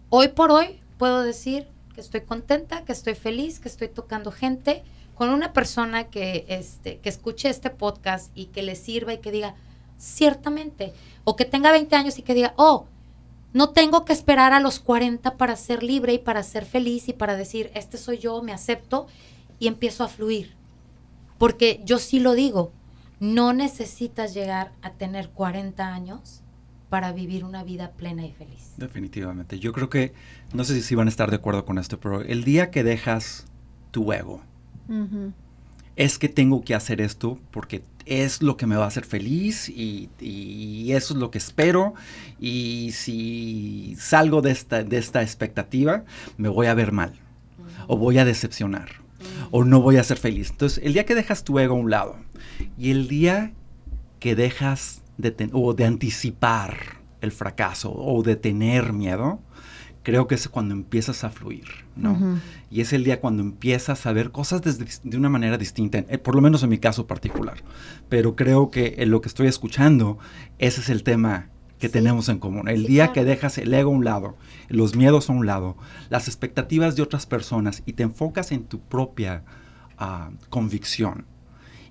hoy 0.08 0.28
por 0.28 0.50
hoy 0.50 0.80
puedo 0.98 1.22
decir 1.22 1.68
que 1.94 2.00
estoy 2.00 2.22
contenta, 2.22 2.84
que 2.84 2.92
estoy 2.92 3.14
feliz, 3.14 3.60
que 3.60 3.68
estoy 3.68 3.88
tocando 3.88 4.32
gente 4.32 4.82
con 5.14 5.30
una 5.30 5.52
persona 5.52 6.04
que, 6.04 6.44
este, 6.48 6.98
que 6.98 7.08
escuche 7.08 7.48
este 7.48 7.70
podcast 7.70 8.30
y 8.34 8.46
que 8.46 8.62
le 8.62 8.74
sirva 8.74 9.14
y 9.14 9.18
que 9.18 9.30
diga, 9.30 9.54
ciertamente, 9.98 10.92
o 11.24 11.36
que 11.36 11.44
tenga 11.44 11.72
20 11.72 11.94
años 11.96 12.18
y 12.18 12.22
que 12.22 12.34
diga, 12.34 12.52
oh, 12.56 12.86
no 13.56 13.70
tengo 13.70 14.04
que 14.04 14.12
esperar 14.12 14.52
a 14.52 14.60
los 14.60 14.80
40 14.80 15.38
para 15.38 15.56
ser 15.56 15.82
libre 15.82 16.12
y 16.12 16.18
para 16.18 16.42
ser 16.42 16.66
feliz 16.66 17.08
y 17.08 17.14
para 17.14 17.36
decir, 17.36 17.70
este 17.72 17.96
soy 17.96 18.18
yo, 18.18 18.42
me 18.42 18.52
acepto 18.52 19.06
y 19.58 19.66
empiezo 19.66 20.04
a 20.04 20.08
fluir. 20.08 20.52
Porque 21.38 21.80
yo 21.82 21.98
sí 21.98 22.20
lo 22.20 22.34
digo, 22.34 22.70
no 23.18 23.54
necesitas 23.54 24.34
llegar 24.34 24.72
a 24.82 24.90
tener 24.90 25.30
40 25.30 25.94
años 25.94 26.42
para 26.90 27.12
vivir 27.12 27.44
una 27.44 27.64
vida 27.64 27.92
plena 27.92 28.26
y 28.26 28.32
feliz. 28.32 28.74
Definitivamente. 28.76 29.58
Yo 29.58 29.72
creo 29.72 29.88
que, 29.88 30.12
no 30.52 30.62
sé 30.62 30.82
si 30.82 30.94
van 30.94 31.06
a 31.06 31.10
estar 31.10 31.30
de 31.30 31.36
acuerdo 31.36 31.64
con 31.64 31.78
esto, 31.78 31.98
pero 31.98 32.20
el 32.20 32.44
día 32.44 32.70
que 32.70 32.84
dejas 32.84 33.46
tu 33.90 34.12
ego, 34.12 34.42
es 35.96 36.18
que 36.18 36.28
tengo 36.28 36.60
que 36.60 36.74
hacer 36.74 37.00
esto 37.00 37.38
porque 37.52 37.82
es 38.06 38.40
lo 38.40 38.56
que 38.56 38.66
me 38.66 38.76
va 38.76 38.84
a 38.84 38.88
hacer 38.88 39.04
feliz 39.04 39.68
y, 39.68 40.08
y 40.20 40.92
eso 40.92 41.14
es 41.14 41.20
lo 41.20 41.30
que 41.30 41.38
espero. 41.38 41.94
Y 42.40 42.90
si 42.94 43.96
salgo 43.98 44.40
de 44.42 44.52
esta, 44.52 44.82
de 44.84 44.96
esta 44.98 45.22
expectativa, 45.22 46.04
me 46.36 46.48
voy 46.48 46.68
a 46.68 46.74
ver 46.74 46.92
mal 46.92 47.12
o 47.88 47.96
voy 47.96 48.18
a 48.18 48.24
decepcionar 48.24 48.88
o 49.50 49.64
no 49.64 49.80
voy 49.80 49.96
a 49.96 50.04
ser 50.04 50.18
feliz. 50.18 50.50
Entonces, 50.50 50.82
el 50.84 50.92
día 50.92 51.04
que 51.04 51.14
dejas 51.14 51.44
tu 51.44 51.58
ego 51.58 51.74
a 51.74 51.78
un 51.78 51.90
lado 51.90 52.16
y 52.78 52.90
el 52.90 53.08
día 53.08 53.52
que 54.20 54.34
dejas 54.34 55.02
de, 55.18 55.30
ten- 55.30 55.50
o 55.52 55.74
de 55.74 55.84
anticipar 55.84 56.98
el 57.20 57.32
fracaso 57.32 57.92
o 57.92 58.22
de 58.22 58.36
tener 58.36 58.92
miedo, 58.92 59.40
creo 60.06 60.28
que 60.28 60.36
es 60.36 60.48
cuando 60.48 60.72
empiezas 60.72 61.24
a 61.24 61.30
fluir, 61.30 61.64
¿no? 61.96 62.12
Ujú. 62.12 62.38
Y 62.70 62.80
es 62.80 62.92
el 62.92 63.02
día 63.02 63.20
cuando 63.20 63.42
empiezas 63.42 64.06
a 64.06 64.12
ver 64.12 64.30
cosas 64.30 64.62
desde- 64.62 64.86
de 65.02 65.16
una 65.16 65.28
manera 65.28 65.58
distinta, 65.58 65.98
eh, 65.98 66.16
por 66.18 66.36
lo 66.36 66.40
menos 66.40 66.62
en 66.62 66.68
mi 66.70 66.78
caso 66.78 67.08
particular. 67.08 67.56
Pero 68.08 68.36
creo 68.36 68.70
que 68.70 68.94
en 68.98 69.10
lo 69.10 69.20
que 69.20 69.26
estoy 69.26 69.48
escuchando, 69.48 70.16
ese 70.60 70.80
es 70.80 70.90
el 70.90 71.02
tema 71.02 71.48
que 71.80 71.88
Sí. 71.88 71.92
tenemos 71.94 72.28
en 72.28 72.38
común. 72.38 72.68
El 72.68 72.82
Sí, 72.82 72.86
día 72.86 73.06
claro. 73.06 73.12
que 73.14 73.24
dejas 73.24 73.58
el 73.58 73.74
ego 73.74 73.90
a 73.90 73.94
un 73.94 74.04
lado, 74.04 74.36
los 74.68 74.94
miedos 74.94 75.28
a 75.28 75.32
un 75.32 75.44
lado, 75.44 75.76
las 76.08 76.28
expectativas 76.28 76.94
de 76.94 77.02
otras 77.02 77.26
personas 77.26 77.82
y 77.84 77.94
te 77.94 78.04
enfocas 78.04 78.52
en 78.52 78.62
tu 78.62 78.78
propia 78.78 79.42
ah, 79.98 80.30
convicción 80.50 81.24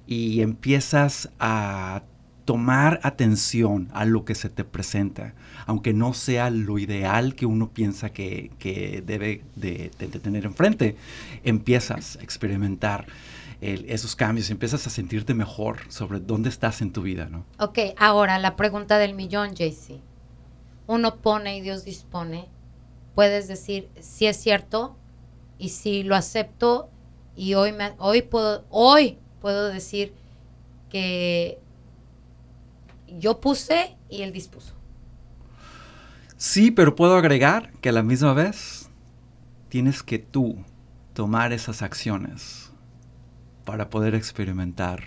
y 0.07 0.39
empiezas 0.41 1.29
a 1.39 2.03
tomar 2.45 2.99
atención 3.03 3.89
a 3.91 4.05
lo 4.05 4.23
que 4.23 4.35
se 4.35 4.49
te 4.49 4.63
presenta, 4.63 5.33
aunque 5.65 5.93
no 5.93 6.13
sea 6.13 6.51
lo 6.51 6.77
ideal 6.77 7.35
que 7.35 7.47
uno 7.47 7.71
piensa 7.71 8.11
que, 8.11 8.51
que 8.59 9.03
debe 9.05 9.43
de, 9.55 9.89
tener 10.21 10.45
enfrente, 10.45 10.95
empiezas 11.43 12.17
a 12.17 12.21
experimentar 12.21 13.07
esos 13.61 14.15
cambios, 14.15 14.51
empiezas 14.51 14.85
a 14.85 14.91
sentirte 14.91 15.33
mejor 15.33 15.79
sobre 15.89 16.19
dónde 16.19 16.49
estás 16.49 16.81
en 16.81 16.91
tu 16.91 17.01
vida, 17.01 17.29
¿no? 17.29 17.45
Ok, 17.57 17.79
ahora 17.97 18.37
la 18.37 18.55
pregunta 18.55 18.99
del 18.99 19.15
millón, 19.15 19.55
JC. 19.55 20.01
Uno 20.85 21.15
pone 21.15 21.57
y 21.57 21.61
Dios 21.61 21.83
dispone. 21.83 22.47
Puedes 23.15 23.47
decir 23.47 23.89
si 23.99 24.27
es 24.27 24.37
cierto 24.37 24.95
y 25.57 25.69
si 25.69 26.03
lo 26.03 26.15
acepto 26.15 26.91
y 27.35 27.55
hoy 27.55 27.71
me, 27.71 27.93
hoy 27.97 28.21
puedo 28.21 28.65
hoy 28.69 29.17
puedo 29.41 29.69
decir 29.69 30.13
que 30.89 31.59
yo 33.07 33.39
puse 33.39 33.95
y 34.09 34.21
él 34.21 34.31
dispuso. 34.31 34.73
Sí, 36.37 36.71
pero 36.71 36.95
puedo 36.95 37.15
agregar 37.15 37.71
que 37.81 37.89
a 37.89 37.93
la 37.93 38.03
misma 38.03 38.33
vez 38.33 38.89
tienes 39.69 40.03
que 40.03 40.19
tú 40.19 40.57
tomar 41.13 41.53
esas 41.53 41.81
acciones 41.81 42.71
para 43.63 43.89
poder 43.89 44.15
experimentar 44.15 45.03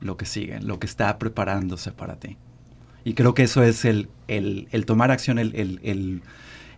lo 0.00 0.16
que 0.16 0.26
sigue, 0.26 0.60
lo 0.60 0.78
que 0.78 0.86
está 0.86 1.18
preparándose 1.18 1.92
para 1.92 2.18
ti. 2.18 2.36
Y 3.04 3.14
creo 3.14 3.34
que 3.34 3.44
eso 3.44 3.62
es 3.62 3.84
el, 3.84 4.08
el, 4.28 4.68
el 4.72 4.86
tomar 4.86 5.10
acción, 5.10 5.38
el, 5.38 5.54
el, 5.54 6.22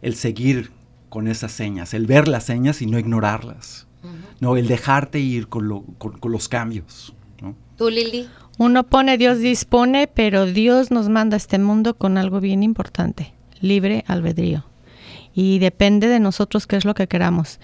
el, 0.02 0.14
seguir 0.14 0.70
con 1.08 1.28
esas 1.28 1.52
señas, 1.52 1.94
el 1.94 2.06
ver 2.06 2.28
las 2.28 2.44
señas 2.44 2.82
y 2.82 2.86
no 2.86 2.98
ignorarlas, 2.98 3.86
¿no? 4.40 4.56
el 4.56 4.66
dejarte 4.66 5.18
ir 5.18 5.48
con, 5.48 5.68
lo, 5.68 5.82
con, 5.98 6.18
con 6.18 6.32
los 6.32 6.48
cambios. 6.48 7.14
¿no? 7.40 7.56
¿Tú, 7.76 7.90
Lili? 7.90 8.28
Uno 8.58 8.84
pone, 8.84 9.18
Dios 9.18 9.38
dispone, 9.38 10.06
pero 10.06 10.46
Dios 10.46 10.90
nos 10.90 11.08
manda 11.08 11.36
a 11.36 11.38
este 11.38 11.58
mundo 11.58 11.94
con 11.94 12.18
algo 12.18 12.40
bien 12.40 12.62
importante, 12.62 13.32
libre 13.60 14.04
albedrío. 14.06 14.64
Y 15.34 15.58
depende 15.58 16.08
de 16.08 16.20
nosotros 16.20 16.66
qué 16.66 16.76
es 16.76 16.84
lo 16.84 16.94
que 16.94 17.08
queramos. 17.08 17.58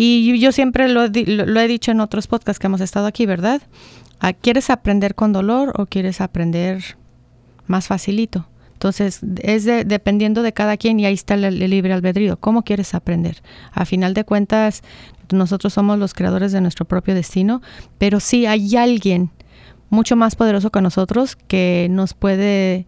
Y 0.00 0.38
yo 0.38 0.52
siempre 0.52 0.88
lo, 0.88 1.06
he 1.06 1.68
dicho 1.68 1.90
en 1.90 1.98
otros 2.00 2.28
podcasts 2.28 2.60
que 2.60 2.68
hemos 2.68 2.80
estado 2.80 3.06
aquí, 3.06 3.26
¿verdad? 3.26 3.60
Ah, 4.20 4.32
¿Quieres 4.32 4.70
aprender 4.70 5.16
con 5.16 5.32
dolor 5.32 5.72
o 5.76 5.86
quieres 5.86 6.20
aprender 6.20 6.96
más 7.66 7.88
facilito? 7.88 8.46
Entonces, 8.74 9.20
es 9.42 9.64
dependiendo 9.64 10.42
de 10.42 10.52
cada 10.52 10.76
quien 10.76 11.00
y 11.00 11.06
ahí 11.06 11.14
está 11.14 11.34
el, 11.34 11.58
libre 11.58 11.92
albedrío. 11.92 12.36
¿Cómo 12.36 12.62
quieres 12.62 12.94
aprender? 12.94 13.42
A 13.72 13.84
final 13.84 14.14
de 14.14 14.22
cuentas, 14.22 14.84
nosotros 15.32 15.72
somos 15.72 15.98
los 15.98 16.14
creadores 16.14 16.52
de 16.52 16.60
nuestro 16.60 16.84
propio 16.84 17.16
destino, 17.16 17.60
pero 17.98 18.20
sí 18.20 18.46
hay 18.46 18.76
alguien 18.76 19.32
mucho 19.90 20.16
más 20.16 20.36
poderoso 20.36 20.70
que 20.70 20.80
nosotros 20.80 21.36
que 21.36 21.88
nos 21.90 22.14
puede 22.14 22.86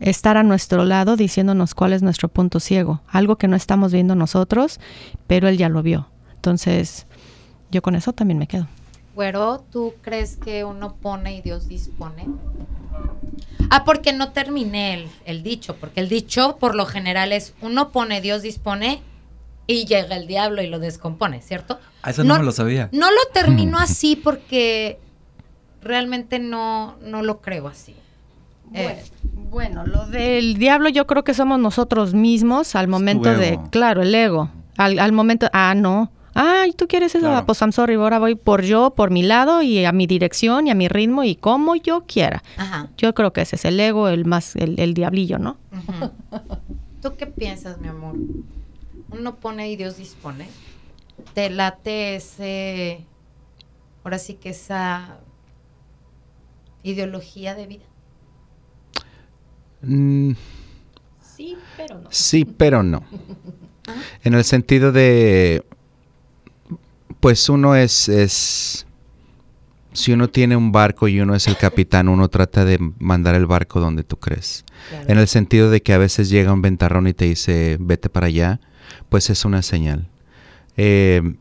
estar 0.00 0.36
a 0.36 0.42
nuestro 0.42 0.84
lado 0.84 1.16
diciéndonos 1.16 1.74
cuál 1.74 1.92
es 1.92 2.02
nuestro 2.02 2.28
punto 2.28 2.58
ciego, 2.58 3.02
algo 3.08 3.36
que 3.36 3.48
no 3.48 3.56
estamos 3.56 3.92
viendo 3.92 4.14
nosotros, 4.14 4.80
pero 5.26 5.48
él 5.48 5.58
ya 5.58 5.68
lo 5.68 5.82
vio. 5.82 6.08
Entonces, 6.34 7.06
yo 7.70 7.82
con 7.82 7.94
eso 7.94 8.12
también 8.12 8.38
me 8.38 8.46
quedo. 8.46 8.66
Güero, 9.14 9.62
¿tú 9.70 9.94
crees 10.00 10.36
que 10.36 10.64
uno 10.64 10.94
pone 10.94 11.36
y 11.36 11.42
Dios 11.42 11.68
dispone? 11.68 12.26
Ah, 13.68 13.84
porque 13.84 14.12
no 14.12 14.32
terminé 14.32 15.06
el, 15.26 15.42
dicho, 15.42 15.76
porque 15.76 16.00
el 16.00 16.08
dicho 16.08 16.56
por 16.58 16.74
lo 16.74 16.86
general 16.86 17.32
es 17.32 17.54
uno 17.60 17.90
pone, 17.90 18.20
Dios 18.20 18.42
dispone 18.42 19.02
y 19.66 19.84
llega 19.84 20.16
el 20.16 20.26
diablo 20.26 20.62
y 20.62 20.66
lo 20.66 20.78
descompone, 20.78 21.42
¿cierto? 21.42 21.78
Ah, 22.02 22.10
eso 22.10 22.24
no, 22.24 22.38
me 22.38 22.44
lo 22.44 22.52
sabía. 22.52 22.88
No 22.92 23.10
lo 23.10 23.20
termino 23.32 23.78
así 23.78 24.16
porque 24.16 24.98
realmente 25.82 26.38
no, 26.38 26.96
no 27.02 27.22
lo 27.22 27.40
creo 27.40 27.68
así. 27.68 27.94
Eh, 28.72 29.02
bueno, 29.50 29.84
lo 29.86 30.06
del 30.06 30.54
diablo 30.54 30.88
yo 30.88 31.06
creo 31.06 31.24
que 31.24 31.34
somos 31.34 31.58
nosotros 31.58 32.14
mismos 32.14 32.76
al 32.76 32.86
momento 32.88 33.34
de, 33.34 33.58
claro, 33.70 34.02
el 34.02 34.14
ego. 34.14 34.50
Al, 34.76 34.98
al 34.98 35.12
momento, 35.12 35.48
ah, 35.52 35.74
no, 35.74 36.10
Ay, 36.34 36.72
tú 36.72 36.86
quieres 36.86 37.14
eso, 37.14 37.34
ah, 37.34 37.44
pues 37.44 37.60
I'm 37.60 37.72
sorry, 37.72 37.94
ahora 37.94 38.18
voy 38.18 38.34
por 38.34 38.62
yo, 38.62 38.90
por 38.90 39.10
mi 39.10 39.22
lado 39.22 39.62
y 39.62 39.84
a 39.84 39.92
mi 39.92 40.06
dirección 40.06 40.66
y 40.66 40.70
a 40.70 40.74
mi 40.74 40.88
ritmo 40.88 41.24
y 41.24 41.34
como 41.34 41.74
yo 41.76 42.04
quiera. 42.06 42.42
Yo 42.96 43.14
creo 43.14 43.32
que 43.32 43.40
ese 43.40 43.56
es 43.56 43.64
el 43.64 43.80
ego, 43.80 44.08
el 44.08 44.24
más, 44.24 44.54
el, 44.56 44.94
diablillo, 44.94 45.38
¿no? 45.38 45.56
¿Tú 47.02 47.16
qué 47.16 47.26
piensas, 47.26 47.78
mi 47.78 47.88
amor? 47.88 48.14
Uno 49.10 49.36
pone 49.36 49.70
y 49.70 49.76
Dios 49.76 49.96
dispone. 49.96 50.48
¿Te 51.34 51.50
late 51.50 52.14
ese, 52.14 53.04
ahora 54.04 54.18
sí 54.18 54.34
que 54.34 54.50
esa 54.50 55.18
ideología 56.82 57.54
de 57.54 57.66
vida? 57.66 57.84
Mm. 59.82 60.32
sí, 61.22 61.56
pero 61.76 61.98
no. 61.98 62.08
Sí, 62.10 62.44
pero 62.44 62.82
no. 62.82 63.04
En 64.22 64.34
el 64.34 64.44
sentido 64.44 64.92
de 64.92 65.64
pues 67.20 67.48
uno 67.50 67.76
es, 67.76 68.08
es, 68.08 68.86
si 69.92 70.12
uno 70.12 70.28
tiene 70.28 70.56
un 70.56 70.72
barco 70.72 71.06
y 71.06 71.20
uno 71.20 71.34
es 71.34 71.46
el 71.46 71.56
capitán, 71.56 72.08
uno 72.08 72.28
trata 72.28 72.64
de 72.64 72.78
mandar 72.98 73.34
el 73.34 73.46
barco 73.46 73.78
donde 73.78 74.02
tú 74.02 74.16
crees. 74.16 74.64
En 75.06 75.18
el 75.18 75.28
sentido 75.28 75.70
de 75.70 75.82
que 75.82 75.92
a 75.92 75.98
veces 75.98 76.30
llega 76.30 76.52
un 76.52 76.62
ventarrón 76.62 77.06
y 77.06 77.12
te 77.12 77.26
dice, 77.26 77.76
vete 77.78 78.08
para 78.08 78.26
allá, 78.26 78.60
pues 79.10 79.28
es 79.28 79.44
una 79.44 79.62
señal. 79.62 80.08
Eh, 80.76 81.34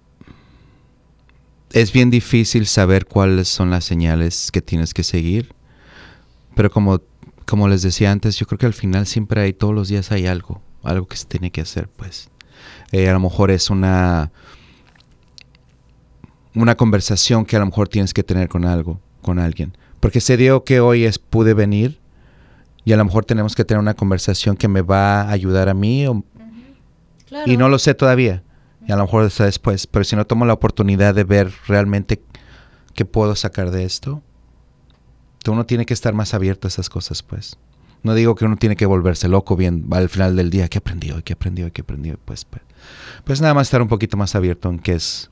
es 1.72 1.92
bien 1.92 2.10
difícil 2.10 2.66
saber 2.66 3.06
cuáles 3.06 3.48
son 3.48 3.70
las 3.70 3.86
señales 3.86 4.52
que 4.52 4.62
tienes 4.62 4.94
que 4.94 5.04
seguir, 5.04 5.54
pero 6.56 6.72
como, 6.72 7.02
como 7.46 7.68
les 7.68 7.82
decía 7.82 8.12
antes, 8.12 8.38
yo 8.38 8.46
creo 8.46 8.58
que 8.58 8.66
al 8.66 8.74
final 8.74 9.06
siempre 9.06 9.42
hay, 9.42 9.54
todos 9.54 9.74
los 9.74 9.88
días 9.88 10.12
hay 10.12 10.28
algo, 10.28 10.62
algo 10.84 11.08
que 11.08 11.18
se 11.18 11.26
tiene 11.26 11.52
que 11.52 11.62
hacer, 11.62 11.88
pues. 11.88 12.30
Eh, 12.92 13.08
a 13.08 13.14
lo 13.14 13.20
mejor 13.20 13.52
es 13.52 13.70
una 13.70 14.32
una 16.56 16.76
conversación 16.76 17.46
que 17.46 17.56
a 17.56 17.60
lo 17.60 17.66
mejor 17.66 17.88
tienes 17.88 18.14
que 18.14 18.24
tener 18.24 18.50
con 18.50 18.66
algo, 18.66 19.00
con 19.22 19.40
alguien. 19.40 19.78
Porque 20.00 20.22
se 20.22 20.38
dio 20.38 20.64
que 20.64 20.80
hoy 20.80 21.06
es 21.06 21.20
pude 21.20 21.54
venir 21.54 22.00
y 22.86 22.94
a 22.94 22.98
lo 22.98 23.06
mejor 23.06 23.26
tenemos 23.26 23.56
que 23.56 23.66
tener 23.66 23.80
una 23.80 23.94
conversación 23.94 24.58
que 24.58 24.68
me 24.68 24.82
va 24.82 25.22
a 25.22 25.32
ayudar 25.32 25.70
a 25.70 25.74
mí 25.74 26.06
y 27.46 27.58
no 27.58 27.70
lo 27.70 27.80
sé 27.80 27.94
todavía. 27.94 28.44
A 28.90 28.96
lo 28.96 29.04
mejor 29.04 29.26
está 29.26 29.46
después, 29.46 29.88
pero 29.88 30.04
si 30.04 30.16
no 30.16 30.26
tomo 30.26 30.46
la 30.46 30.54
oportunidad 30.54 31.14
de 31.14 31.24
ver 31.24 31.52
realmente 31.68 32.22
qué 32.96 33.06
puedo 33.06 33.36
sacar 33.36 33.72
de 33.72 33.84
esto, 33.84 34.22
uno 35.48 35.66
tiene 35.66 35.86
que 35.86 35.94
estar 35.94 36.14
más 36.14 36.34
abierto 36.34 36.68
a 36.68 36.70
esas 36.70 36.90
cosas, 36.90 37.24
pues. 37.24 37.58
No 38.04 38.14
digo 38.14 38.36
que 38.36 38.46
uno 38.46 38.56
tiene 38.56 38.76
que 38.76 38.86
volverse 38.86 39.28
loco 39.28 39.56
bien 39.56 39.86
al 39.92 40.10
final 40.10 40.36
del 40.36 40.50
día, 40.50 40.70
¿qué 40.70 40.78
aprendió? 40.78 41.22
¿Qué 41.24 41.34
aprendió? 41.34 41.72
¿Qué 41.74 41.82
aprendió? 41.82 42.18
Pues, 42.24 42.46
pues, 42.46 42.64
pues 43.26 43.42
nada 43.42 43.54
más 43.54 43.68
estar 43.68 43.82
un 43.82 43.90
poquito 43.90 44.16
más 44.16 44.36
abierto 44.36 44.70
en 44.70 44.80
qué 44.80 44.94
es 44.94 45.30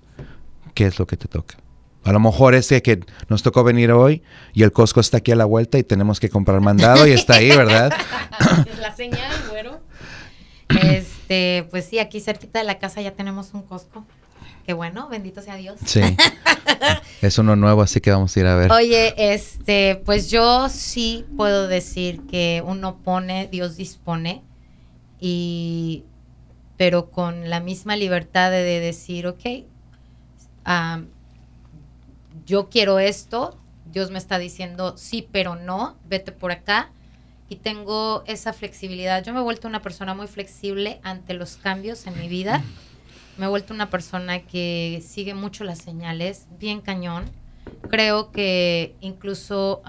qué 0.74 0.86
es 0.86 1.00
lo 1.00 1.08
que 1.08 1.18
te 1.18 1.28
toca. 1.28 1.58
A 2.04 2.12
lo 2.12 2.20
mejor 2.20 2.56
es 2.56 2.68
que 2.68 3.00
nos 3.30 3.42
tocó 3.42 3.64
venir 3.64 3.92
hoy 3.92 4.22
y 4.54 4.64
el 4.64 4.72
Costco 4.72 5.00
está 5.00 5.18
aquí 5.18 5.32
a 5.32 5.36
la 5.36 5.46
vuelta 5.46 5.78
y 5.78 5.84
tenemos 5.84 6.20
que 6.20 6.30
comprar 6.30 6.62
mandado 6.62 7.08
y 7.08 7.12
está 7.12 7.36
ahí, 7.36 7.50
¿verdad? 7.50 7.92
es 8.66 8.80
la 8.80 8.96
señal, 8.96 9.32
güero. 9.50 9.82
Este, 10.82 11.68
pues 11.70 11.86
sí, 11.86 12.00
aquí 12.00 12.20
cerquita 12.20 12.60
de 12.60 12.66
la 12.66 12.80
casa 12.80 13.02
ya 13.02 13.12
tenemos 13.12 13.54
un 13.54 13.62
Costco. 13.64 14.06
Qué 14.66 14.74
bueno, 14.74 15.08
bendito 15.08 15.42
sea 15.42 15.56
Dios. 15.56 15.80
Sí. 15.86 16.02
es 17.22 17.38
uno 17.38 17.56
nuevo, 17.56 17.82
así 17.82 18.02
que 18.02 18.12
vamos 18.12 18.36
a 18.36 18.40
ir 18.40 18.46
a 18.48 18.56
ver. 18.56 18.72
Oye, 18.72 19.14
este, 19.34 20.02
pues 20.06 20.30
yo 20.30 20.68
sí 20.70 21.26
puedo 21.38 21.68
decir 21.68 22.22
que 22.28 22.62
uno 22.66 22.98
pone, 22.98 23.48
Dios 23.48 23.78
dispone, 23.78 24.44
y 25.20 26.04
pero 26.78 27.10
con 27.10 27.50
la 27.50 27.60
misma 27.60 27.96
libertad 27.96 28.52
de 28.52 28.80
decir, 28.80 29.26
ok, 29.26 29.46
yo 32.46 32.70
quiero 32.70 33.00
esto, 33.00 33.58
Dios 33.86 34.12
me 34.12 34.20
está 34.20 34.38
diciendo 34.38 34.96
sí, 34.98 35.28
pero 35.32 35.56
no, 35.56 35.98
vete 36.08 36.32
por 36.32 36.52
acá. 36.52 36.92
Y 37.50 37.58
tengo 37.58 38.24
esa 38.28 38.54
flexibilidad. 38.54 39.24
Yo 39.24 39.34
me 39.34 39.40
he 39.40 39.44
vuelto 39.44 39.68
una 39.68 39.82
persona 39.82 40.14
muy 40.14 40.28
flexible 40.28 41.00
ante 41.04 41.34
los 41.34 41.58
cambios 41.58 42.06
en 42.08 42.20
mi 42.20 42.28
vida. 42.28 42.64
Me 43.38 43.46
he 43.46 43.50
vuelto 43.50 43.74
una 43.74 43.90
persona 43.90 44.40
que 44.40 45.04
sigue 45.06 45.34
mucho 45.34 45.64
las 45.64 45.78
señales, 45.78 46.48
bien 46.60 46.82
cañón. 46.82 47.26
Creo 47.90 48.32
que 48.32 48.96
incluso 49.00 49.82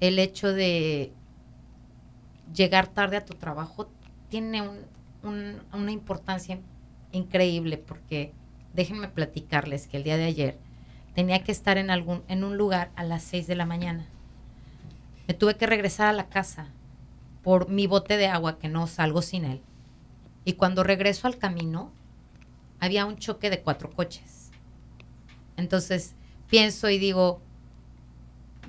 el 0.00 0.18
hecho 0.18 0.52
de 0.52 1.12
llegar 2.54 2.88
tarde 2.88 3.16
a 3.16 3.24
tu 3.24 3.34
trabajo 3.34 3.90
tiene 4.28 4.62
una 5.22 5.92
importancia 5.92 6.58
increíble 7.12 7.76
porque 7.76 8.32
déjenme 8.72 9.08
platicarles 9.08 9.86
que 9.86 9.96
el 9.96 10.04
día 10.04 10.16
de 10.16 10.24
ayer 10.24 10.58
tenía 11.14 11.42
que 11.42 11.52
estar 11.52 11.76
en, 11.76 11.90
algún, 11.90 12.22
en 12.28 12.44
un 12.44 12.56
lugar 12.56 12.90
a 12.96 13.04
las 13.04 13.22
6 13.24 13.46
de 13.46 13.56
la 13.56 13.66
mañana. 13.66 14.06
Me 15.30 15.34
tuve 15.34 15.56
que 15.56 15.68
regresar 15.68 16.08
a 16.08 16.12
la 16.12 16.28
casa 16.28 16.66
por 17.44 17.68
mi 17.68 17.86
bote 17.86 18.16
de 18.16 18.26
agua 18.26 18.58
que 18.58 18.66
no 18.68 18.88
salgo 18.88 19.22
sin 19.22 19.44
él. 19.44 19.62
Y 20.44 20.54
cuando 20.54 20.82
regreso 20.82 21.28
al 21.28 21.38
camino, 21.38 21.92
había 22.80 23.06
un 23.06 23.16
choque 23.16 23.48
de 23.48 23.60
cuatro 23.60 23.92
coches. 23.92 24.50
Entonces 25.56 26.16
pienso 26.48 26.90
y 26.90 26.98
digo, 26.98 27.40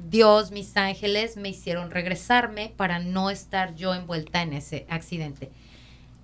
Dios, 0.07 0.51
mis 0.51 0.77
ángeles 0.77 1.35
me 1.35 1.49
hicieron 1.49 1.89
regresarme 1.89 2.71
para 2.77 2.99
no 2.99 3.31
estar 3.31 3.73
yo 3.73 3.95
envuelta 3.95 4.43
en 4.43 4.53
ese 4.53 4.85
accidente. 4.87 5.49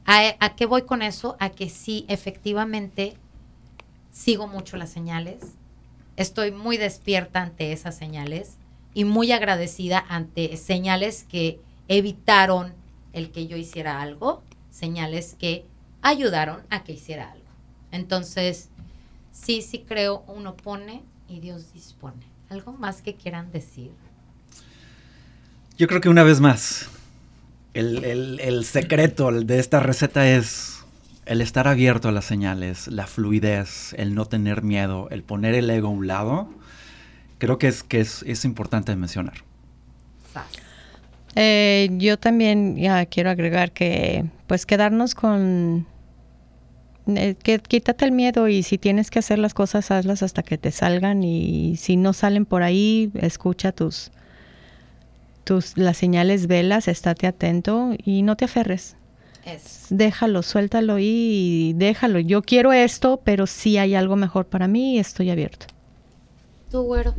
¿A, 0.05 0.35
¿A, 0.39 0.55
qué 0.55 0.67
voy 0.67 0.83
con 0.83 1.01
eso? 1.01 1.35
A 1.39 1.49
que 1.49 1.67
sí, 1.67 2.05
efectivamente, 2.09 3.17
sigo 4.11 4.45
mucho 4.45 4.77
las 4.77 4.91
señales, 4.91 5.55
estoy 6.15 6.51
muy 6.51 6.77
despierta 6.77 7.41
ante 7.41 7.71
esas 7.71 7.97
señales 7.97 8.59
y 8.97 9.05
muy 9.05 9.31
agradecida 9.31 10.03
ante 10.09 10.57
señales 10.57 11.23
que 11.29 11.59
evitaron 11.87 12.73
el 13.13 13.29
que 13.29 13.45
yo 13.45 13.55
hiciera 13.55 14.01
algo, 14.01 14.41
señales 14.71 15.35
que 15.37 15.65
ayudaron 16.01 16.61
a 16.71 16.83
que 16.83 16.93
hiciera 16.93 17.31
algo. 17.31 17.45
Entonces, 17.91 18.69
sí, 19.31 19.61
sí 19.61 19.85
creo, 19.87 20.23
uno 20.25 20.55
pone 20.55 21.03
y 21.29 21.39
Dios 21.41 21.73
dispone. 21.73 22.25
¿Algo 22.49 22.73
más 22.73 23.03
que 23.03 23.13
quieran 23.13 23.51
decir? 23.51 23.91
Yo 25.77 25.87
creo 25.87 26.01
que 26.01 26.09
una 26.09 26.23
vez 26.23 26.39
más, 26.39 26.89
el, 27.75 28.03
el 28.03 28.65
secreto 28.65 29.31
de 29.31 29.59
esta 29.59 29.79
receta 29.79 30.27
es 30.27 30.83
el 31.27 31.41
estar 31.41 31.67
abierto 31.67 32.09
a 32.09 32.11
las 32.11 32.25
señales, 32.25 32.87
la 32.87 33.05
fluidez, 33.05 33.93
el 33.93 34.15
no 34.15 34.25
tener 34.25 34.63
miedo, 34.63 35.07
el 35.11 35.21
poner 35.21 35.53
el 35.53 35.69
ego 35.69 35.89
a 35.89 35.91
un 35.91 36.07
lado, 36.07 36.49
creo 37.37 37.57
que 37.57 37.67
es, 37.67 37.83
que 37.83 37.99
es, 37.99 38.23
es 38.23 38.45
importante 38.45 38.95
mencionar. 38.95 39.43
Eh, 41.35 41.89
yo 41.93 42.17
también 42.17 42.75
ya 42.77 43.05
quiero 43.05 43.29
agregar 43.29 43.71
que 43.71 44.25
pues 44.47 44.65
quedarnos 44.65 45.13
con 45.13 45.85
eh, 47.07 47.35
que 47.41 47.59
quítate 47.59 48.05
el 48.05 48.11
miedo 48.11 48.47
y 48.47 48.63
si 48.63 48.77
tienes 48.77 49.11
que 49.11 49.19
hacer 49.19 49.37
las 49.37 49.53
cosas 49.53 49.91
hazlas 49.91 50.23
hasta 50.23 50.41
que 50.41 50.57
te 50.57 50.71
salgan 50.71 51.23
y 51.23 51.75
si 51.77 51.95
no 51.95 52.13
salen 52.13 52.45
por 52.45 52.63
ahí 52.63 53.11
escucha 53.15 53.71
tus 53.71 54.11
tus 55.43 55.77
las 55.77 55.97
señales 55.97 56.47
velas 56.47 56.87
estate 56.87 57.27
atento 57.27 57.91
y 58.03 58.23
no 58.23 58.35
te 58.35 58.45
aferres. 58.45 58.95
Déjalo 59.89 60.43
suéltalo 60.43 60.97
y 60.99 61.73
déjalo. 61.77 62.19
Yo 62.19 62.41
quiero 62.41 62.73
esto 62.73 63.21
pero 63.23 63.45
si 63.45 63.77
hay 63.77 63.93
algo 63.95 64.15
mejor 64.15 64.47
para 64.47 64.67
mí 64.67 64.97
estoy 64.97 65.29
abierto 65.29 65.67
tú 66.69 66.83
güero 66.83 67.15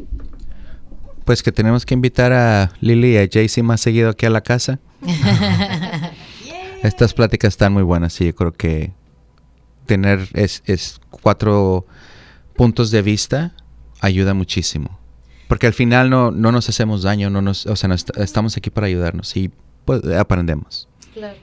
pues 1.28 1.42
que 1.42 1.52
tenemos 1.52 1.84
que 1.84 1.92
invitar 1.92 2.32
a 2.32 2.72
Lily 2.80 3.12
y 3.12 3.16
a 3.18 3.28
Jaycee 3.30 3.62
más 3.62 3.82
seguido 3.82 4.08
aquí 4.08 4.24
a 4.24 4.30
la 4.30 4.40
casa. 4.40 4.78
Estas 6.82 7.12
pláticas 7.12 7.52
están 7.52 7.74
muy 7.74 7.82
buenas 7.82 8.18
y 8.22 8.24
yo 8.28 8.34
creo 8.34 8.52
que 8.52 8.94
tener 9.84 10.26
es, 10.32 10.62
cuatro 11.10 11.84
puntos 12.56 12.90
de 12.90 13.02
vista 13.02 13.54
ayuda 14.00 14.32
muchísimo. 14.32 14.98
Porque 15.48 15.66
al 15.66 15.74
final 15.74 16.08
no, 16.08 16.30
no 16.30 16.50
nos 16.50 16.70
hacemos 16.70 17.02
daño, 17.02 17.28
no 17.28 17.42
nos, 17.42 17.66
o 17.66 17.76
sea, 17.76 17.94
estamos 18.16 18.56
aquí 18.56 18.70
para 18.70 18.86
ayudarnos 18.86 19.36
y 19.36 19.50
pues, 19.84 20.02
aprendemos. 20.06 20.88
Claro. 21.12 21.36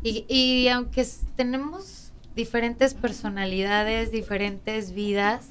Y, 0.00 0.26
y 0.28 0.68
aunque 0.68 1.04
tenemos 1.34 2.12
diferentes 2.36 2.94
personalidades, 2.94 4.12
diferentes 4.12 4.92
vidas, 4.92 5.48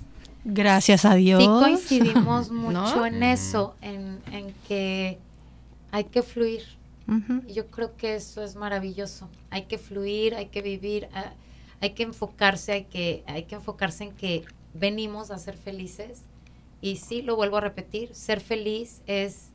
Gracias 0.49 1.03
a 1.03 1.15
Dios. 1.15 1.43
Sí 1.43 1.47
coincidimos 1.47 2.51
mucho 2.51 3.05
en 3.05 3.21
eso, 3.21 3.75
en, 3.81 4.21
que 4.65 5.19
hay 5.91 6.05
que 6.05 6.21
fluir. 6.21 6.63
Yo 7.53 7.67
creo 7.67 7.95
que 7.97 8.15
eso 8.15 8.41
es 8.41 8.55
maravilloso. 8.55 9.29
Hay 9.49 9.63
que 9.63 9.77
fluir, 9.77 10.35
hay 10.35 10.47
que 10.47 10.61
vivir, 10.61 11.09
ah, 11.13 11.33
hay 11.81 11.91
que 11.91 12.03
enfocarse, 12.03 12.71
hay 12.71 12.83
que, 12.85 13.23
hay 13.27 13.43
que 13.43 13.55
enfocarse 13.55 14.05
en 14.05 14.11
que 14.11 14.45
venimos 14.73 15.31
a 15.31 15.37
ser 15.37 15.57
felices. 15.57 16.21
Y 16.79 16.95
sí, 16.95 17.21
lo 17.21 17.35
vuelvo 17.35 17.57
a 17.57 17.61
repetir, 17.61 18.15
ser 18.15 18.39
feliz 18.39 19.01
es 19.05 19.49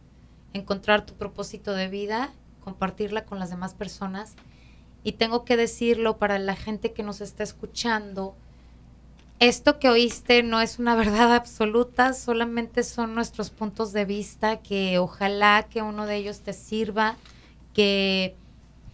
encontrar 0.53 1.07
tu 1.07 1.14
propósito 1.14 1.72
de 1.72 1.88
vida, 1.88 2.32
compartirla 2.64 3.24
con 3.24 3.38
las 3.38 3.49
demás 3.49 3.72
personas. 3.72 4.34
Y 5.05 5.12
tengo 5.12 5.45
que 5.45 5.57
decirlo 5.57 6.18
para 6.18 6.38
la 6.38 6.55
gente 6.55 6.93
que 6.93 7.03
nos 7.03 7.22
está 7.22 7.43
escuchando, 7.43 8.34
esto 9.39 9.78
que 9.78 9.89
oíste 9.89 10.43
no 10.43 10.61
es 10.61 10.78
una 10.78 10.95
verdad 10.97 11.35
absoluta, 11.35 12.12
solamente 12.12 12.83
son 12.83 13.14
nuestros 13.14 13.51
puntos 13.51 13.93
de 13.93 14.05
vista 14.05 14.59
que 14.61 14.99
ojalá 14.99 15.66
que 15.68 15.83
uno 15.83 16.07
de 16.07 16.16
ellos 16.16 16.41
te 16.41 16.53
sirva, 16.53 17.16
que 17.74 18.37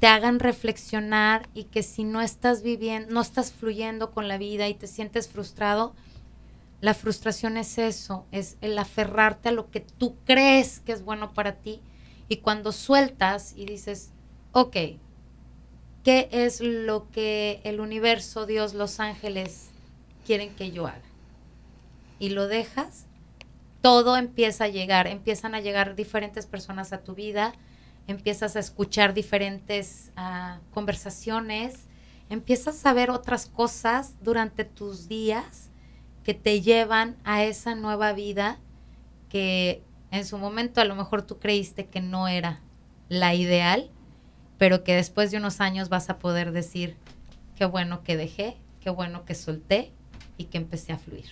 te 0.01 0.07
hagan 0.07 0.39
reflexionar 0.39 1.49
y 1.55 1.65
que 1.65 1.83
si 1.83 2.05
no 2.05 2.21
estás 2.21 2.63
viviendo, 2.63 3.13
no 3.13 3.21
estás 3.21 3.53
fluyendo 3.53 4.13
con 4.13 4.29
la 4.29 4.39
vida 4.39 4.69
y 4.69 4.75
te 4.75 4.87
sientes 4.87 5.29
frustrado, 5.29 5.95
la 6.81 6.95
frustración 6.95 7.57
es 7.57 7.77
eso, 7.79 8.25
es 8.31 8.57
el 8.61 8.79
aferrarte 8.79 9.49
a 9.49 9.53
lo 9.53 9.71
que 9.71 9.81
tú 9.81 10.15
crees 10.25 10.79
que 10.81 10.93
es 10.93 11.03
bueno 11.03 11.33
para 11.35 11.57
ti. 11.57 11.81
Y 12.29 12.37
cuando 12.37 12.71
sueltas 12.71 13.55
y 13.57 13.67
dices, 13.67 14.11
ok, 14.53 14.77
¿qué 16.05 16.29
es 16.31 16.61
lo 16.61 17.11
que 17.11 17.61
el 17.65 17.81
universo, 17.81 18.47
Dios, 18.47 18.75
los 18.75 19.01
ángeles 19.01 19.68
quieren 20.29 20.55
que 20.55 20.73
yo 20.73 20.87
haga. 20.87 21.01
Y 22.19 22.29
lo 22.29 22.49
dejas, 22.49 23.07
todo 23.81 24.19
empieza 24.19 24.65
a 24.65 24.69
llegar, 24.69 25.07
empiezan 25.07 25.55
a 25.55 25.61
llegar 25.61 25.97
diferentes 25.97 26.45
personas 26.45 26.93
a 26.93 27.03
tu 27.03 27.15
vida, 27.15 27.55
empiezas 28.07 28.55
a 28.55 28.59
escuchar 28.59 29.15
diferentes 29.15 30.13
ah, 30.17 30.59
conversaciones, 30.75 31.87
empiezas 32.29 32.85
a 32.85 32.93
ver 32.93 33.09
otras 33.11 33.47
cosas 33.47 34.17
durante 34.21 34.65
tus 34.65 35.09
días 35.09 35.71
que 36.25 36.35
te 36.35 36.61
llevan 36.61 37.17
a 37.25 37.45
esa 37.45 37.75
nueva 37.75 38.13
vida 38.13 38.59
que 39.31 39.83
en 40.11 40.27
su 40.27 40.37
momento 40.37 40.83
a 40.83 40.85
lo 40.85 40.95
mejor 40.95 41.23
tú 41.23 41.39
creíste 41.39 41.87
que 41.87 42.03
no 42.03 42.29
era 42.29 42.61
la 43.09 43.35
ideal, 43.35 43.91
pero 44.59 44.85
que 44.85 44.95
después 44.95 45.31
de 45.31 45.39
unos 45.39 45.63
años 45.63 45.89
vas 45.89 46.11
a 46.11 46.19
poder 46.19 46.53
decir, 46.53 46.99
qué 47.57 47.65
bueno 47.65 48.03
que 48.03 48.19
dejé, 48.19 48.59
qué 48.83 48.91
bueno 48.91 49.25
que 49.25 49.35
solté 49.35 49.95
y 50.39 50.45
que 50.45 50.57
empecé 50.57 50.93
a 50.93 50.99
fluir. 50.99 51.27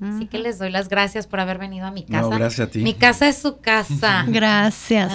Así 0.00 0.26
que 0.26 0.38
les 0.38 0.58
doy 0.60 0.70
las 0.70 0.88
gracias 0.88 1.26
por 1.26 1.40
haber 1.40 1.58
venido 1.58 1.84
a 1.84 1.90
mi 1.90 2.04
casa. 2.04 2.22
No, 2.22 2.30
gracias 2.30 2.68
a 2.68 2.70
ti. 2.70 2.78
Mi 2.80 2.94
casa 2.94 3.28
es 3.28 3.36
su 3.38 3.58
casa. 3.58 4.24
Gracias. 4.28 5.12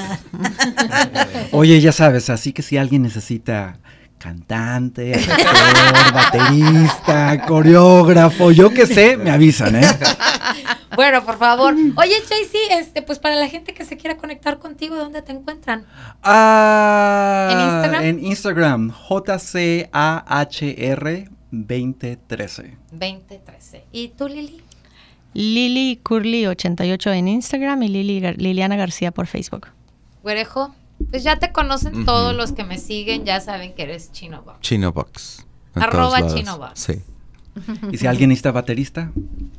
Oye, 1.51 1.79
ya 1.79 1.93
sabes, 1.93 2.29
así 2.29 2.51
que 2.51 2.61
si 2.61 2.75
alguien 2.75 3.01
necesita 3.03 3.79
cantante, 4.17 5.13
actor, 5.15 6.13
baterista, 6.13 7.45
coreógrafo, 7.45 8.51
yo 8.51 8.73
qué 8.73 8.86
sé, 8.86 9.15
me 9.15 9.31
avisan, 9.31 9.75
¿eh? 9.77 9.88
Bueno, 10.95 11.25
por 11.25 11.38
favor. 11.38 11.73
Oye, 11.73 12.15
Chasey, 12.21 12.61
este, 12.71 13.01
pues 13.01 13.19
para 13.19 13.36
la 13.36 13.47
gente 13.47 13.73
que 13.73 13.86
se 13.86 13.95
quiera 13.97 14.17
conectar 14.17 14.59
contigo, 14.59 14.95
¿dónde 14.95 15.21
te 15.21 15.31
encuentran? 15.31 15.86
Ah, 16.23 17.49
¿En 17.51 17.59
Instagram? 17.59 18.03
En 18.03 18.25
Instagram, 18.25 18.91
J-C-A-H-R 18.91 19.93
2013. 21.53 22.77
2013. 22.91 23.85
¿Y 23.91 24.07
tú, 24.09 24.27
Lili? 24.27 24.61
Lili 25.33 25.99
Curly 26.01 26.47
88 26.47 27.11
en 27.13 27.27
Instagram 27.27 27.83
y 27.83 27.89
Lili, 27.89 28.19
Liliana 28.37 28.75
García 28.75 29.11
por 29.11 29.27
Facebook. 29.27 29.67
Güerejo, 30.23 30.73
pues 31.11 31.23
ya 31.23 31.37
te 31.37 31.51
conocen 31.51 32.05
todos 32.05 32.35
los 32.35 32.53
que 32.53 32.63
me 32.63 32.79
siguen, 32.79 33.25
ya 33.25 33.39
saben 33.39 33.73
que 33.73 33.83
eres 33.83 34.11
Chinobox. 34.11 34.61
Chinobox. 34.61 35.45
Arroba 35.75 36.27
Chinobox. 36.27 36.79
Sí. 36.79 37.01
¿Y 37.91 37.97
si 37.97 38.07
alguien 38.07 38.31
está 38.31 38.51
baterista? 38.51 39.11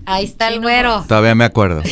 Ahí 0.07 0.25
está 0.25 0.49
el 0.49 0.61
güero. 0.61 1.05
Todavía 1.09 1.35
me 1.35 1.45
acuerdo. 1.45 1.83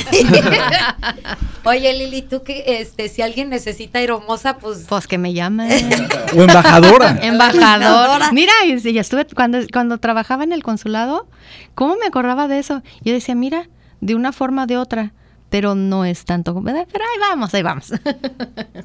Oye, 1.64 1.92
Lili, 1.94 2.22
tú 2.22 2.42
que 2.42 2.80
este, 2.80 3.08
si 3.08 3.22
alguien 3.22 3.48
necesita 3.48 4.00
hermosa, 4.00 4.58
pues. 4.58 4.86
Pues 4.88 5.06
que 5.06 5.18
me 5.18 5.32
llamen. 5.32 5.70
o 6.36 6.42
embajadora. 6.42 7.18
embajadora. 7.22 8.32
Mira, 8.32 8.52
ya 8.66 9.00
estuve 9.00 9.26
cuando, 9.26 9.58
cuando 9.72 9.98
trabajaba 9.98 10.44
en 10.44 10.52
el 10.52 10.62
consulado, 10.62 11.26
¿cómo 11.74 11.96
me 11.96 12.06
acordaba 12.06 12.48
de 12.48 12.58
eso? 12.58 12.82
Yo 13.02 13.12
decía, 13.12 13.34
mira, 13.34 13.68
de 14.00 14.14
una 14.14 14.32
forma 14.32 14.64
o 14.64 14.66
de 14.66 14.76
otra 14.76 15.12
pero 15.48 15.74
no 15.74 16.06
es 16.06 16.24
tanto 16.24 16.54
pero 16.62 17.04
ahí 17.04 17.20
vamos, 17.20 17.52
ahí 17.52 17.62
vamos. 17.62 17.92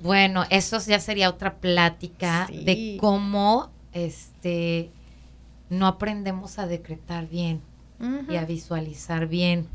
Bueno, 0.03 0.43
eso 0.49 0.78
ya 0.86 0.99
sería 0.99 1.30
otra 1.30 1.53
plática 1.55 2.45
de 2.51 2.97
cómo 2.99 3.70
este 3.93 4.91
no 5.70 5.88
aprendemos 5.88 6.59
a 6.59 6.68
decretar 6.68 7.28
bien 7.28 7.61
y 8.30 8.36
a 8.36 8.45
visualizar 8.45 9.28
bien. 9.28 9.68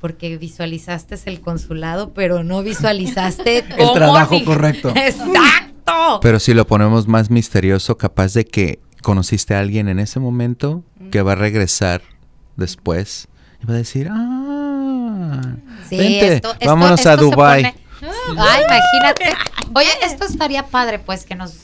Porque 0.00 0.36
visualizaste 0.36 1.16
el 1.26 1.40
consulado, 1.40 2.12
pero 2.12 2.42
no 2.42 2.62
visualizaste 2.62 3.58
el 3.78 3.92
trabajo 3.92 4.44
correcto. 4.44 4.88
Exacto. 4.88 6.18
Pero 6.20 6.40
si 6.40 6.54
lo 6.54 6.66
ponemos 6.66 7.06
más 7.06 7.30
misterioso, 7.30 7.96
capaz 7.96 8.34
de 8.34 8.44
que 8.44 8.80
conociste 9.02 9.54
a 9.54 9.60
alguien 9.60 9.88
en 9.88 10.00
ese 10.00 10.18
momento 10.18 10.82
que 11.12 11.22
va 11.22 11.32
a 11.32 11.36
regresar 11.36 12.02
después 12.56 13.28
y 13.62 13.66
va 13.66 13.74
a 13.74 13.76
decir, 13.76 14.08
ah, 14.10 15.56
vente, 15.88 16.42
vámonos 16.64 17.06
a 17.06 17.16
Dubai. 17.16 17.74
Ay, 18.00 18.62
imagínate. 18.64 19.34
Oye, 19.74 19.88
esto 20.02 20.24
estaría 20.24 20.66
padre, 20.66 20.98
pues, 20.98 21.24
que 21.24 21.34
nos, 21.34 21.54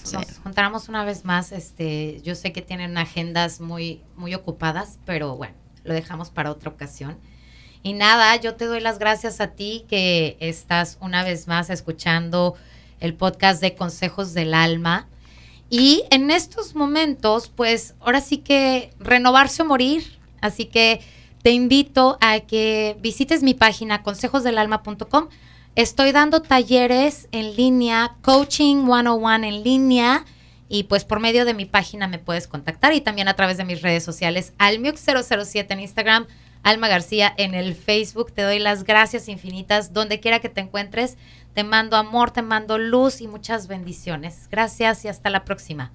juntáramos 0.43 0.89
una 0.89 1.05
vez 1.05 1.25
más. 1.25 1.53
Este, 1.53 2.21
yo 2.23 2.35
sé 2.35 2.53
que 2.53 2.63
tienen 2.63 2.97
agendas 2.99 3.61
muy, 3.61 4.03
muy 4.17 4.35
ocupadas, 4.35 4.99
pero 5.05 5.37
bueno, 5.37 5.55
lo 5.85 5.95
dejamos 5.95 6.31
para 6.31 6.51
otra 6.51 6.71
ocasión. 6.71 7.19
Y 7.83 7.95
nada, 7.95 8.37
yo 8.37 8.55
te 8.55 8.67
doy 8.67 8.81
las 8.81 8.99
gracias 8.99 9.41
a 9.41 9.49
ti 9.49 9.85
que 9.89 10.37
estás 10.41 10.99
una 11.01 11.25
vez 11.25 11.49
más 11.49 11.69
escuchando 11.69 12.55
el 13.01 13.15
podcast 13.15 13.61
de 13.61 13.75
Consejos 13.75 14.35
del 14.35 14.55
Alma. 14.55 15.09
Y 15.69 16.05
en 16.11 16.31
estos 16.31 16.75
momentos, 16.75 17.51
pues 17.55 17.95
ahora 18.01 18.21
sí 18.21 18.39
que 18.39 18.93
renovarse 18.99 19.63
o 19.63 19.65
morir. 19.65 20.19
Así 20.41 20.67
que 20.67 21.01
te 21.43 21.51
invito 21.51 22.19
a 22.21 22.41
que 22.41 22.97
visites 23.01 23.43
mi 23.43 23.55
página 23.55 24.03
consejosdelalma.com 24.03 25.29
Estoy 25.75 26.13
dando 26.13 26.43
talleres 26.43 27.29
en 27.33 27.57
línea, 27.57 28.17
coaching 28.21 28.85
101 28.85 29.45
en 29.47 29.63
línea 29.63 30.27
y 30.69 30.83
pues 30.83 31.07
por 31.07 31.19
medio 31.19 31.47
de 31.47 31.55
mi 31.55 31.65
página 31.65 32.09
me 32.09 32.19
puedes 32.19 32.47
contactar 32.47 32.93
y 32.93 33.01
también 33.01 33.27
a 33.29 33.37
través 33.37 33.57
de 33.57 33.65
mis 33.65 33.81
redes 33.81 34.05
sociales, 34.05 34.53
Almiux007 34.59 35.67
en 35.71 35.81
Instagram, 35.81 36.27
Alma 36.63 36.89
García 36.89 37.33
en 37.39 37.55
el 37.55 37.75
Facebook. 37.75 38.33
Te 38.33 38.43
doy 38.43 38.59
las 38.59 38.85
gracias 38.85 39.29
infinitas 39.29 39.95
donde 39.95 40.21
quiera 40.21 40.41
que 40.41 40.51
te 40.51 40.61
encuentres. 40.61 41.17
Te 41.55 41.65
mando 41.65 41.97
amor, 41.97 42.33
te 42.33 42.43
mando 42.43 42.77
luz 42.77 43.23
y 43.23 43.27
muchas 43.27 43.67
bendiciones. 43.67 44.49
Gracias 44.51 45.07
y 45.07 45.09
hasta 45.09 45.31
la 45.31 45.45
próxima. 45.45 45.91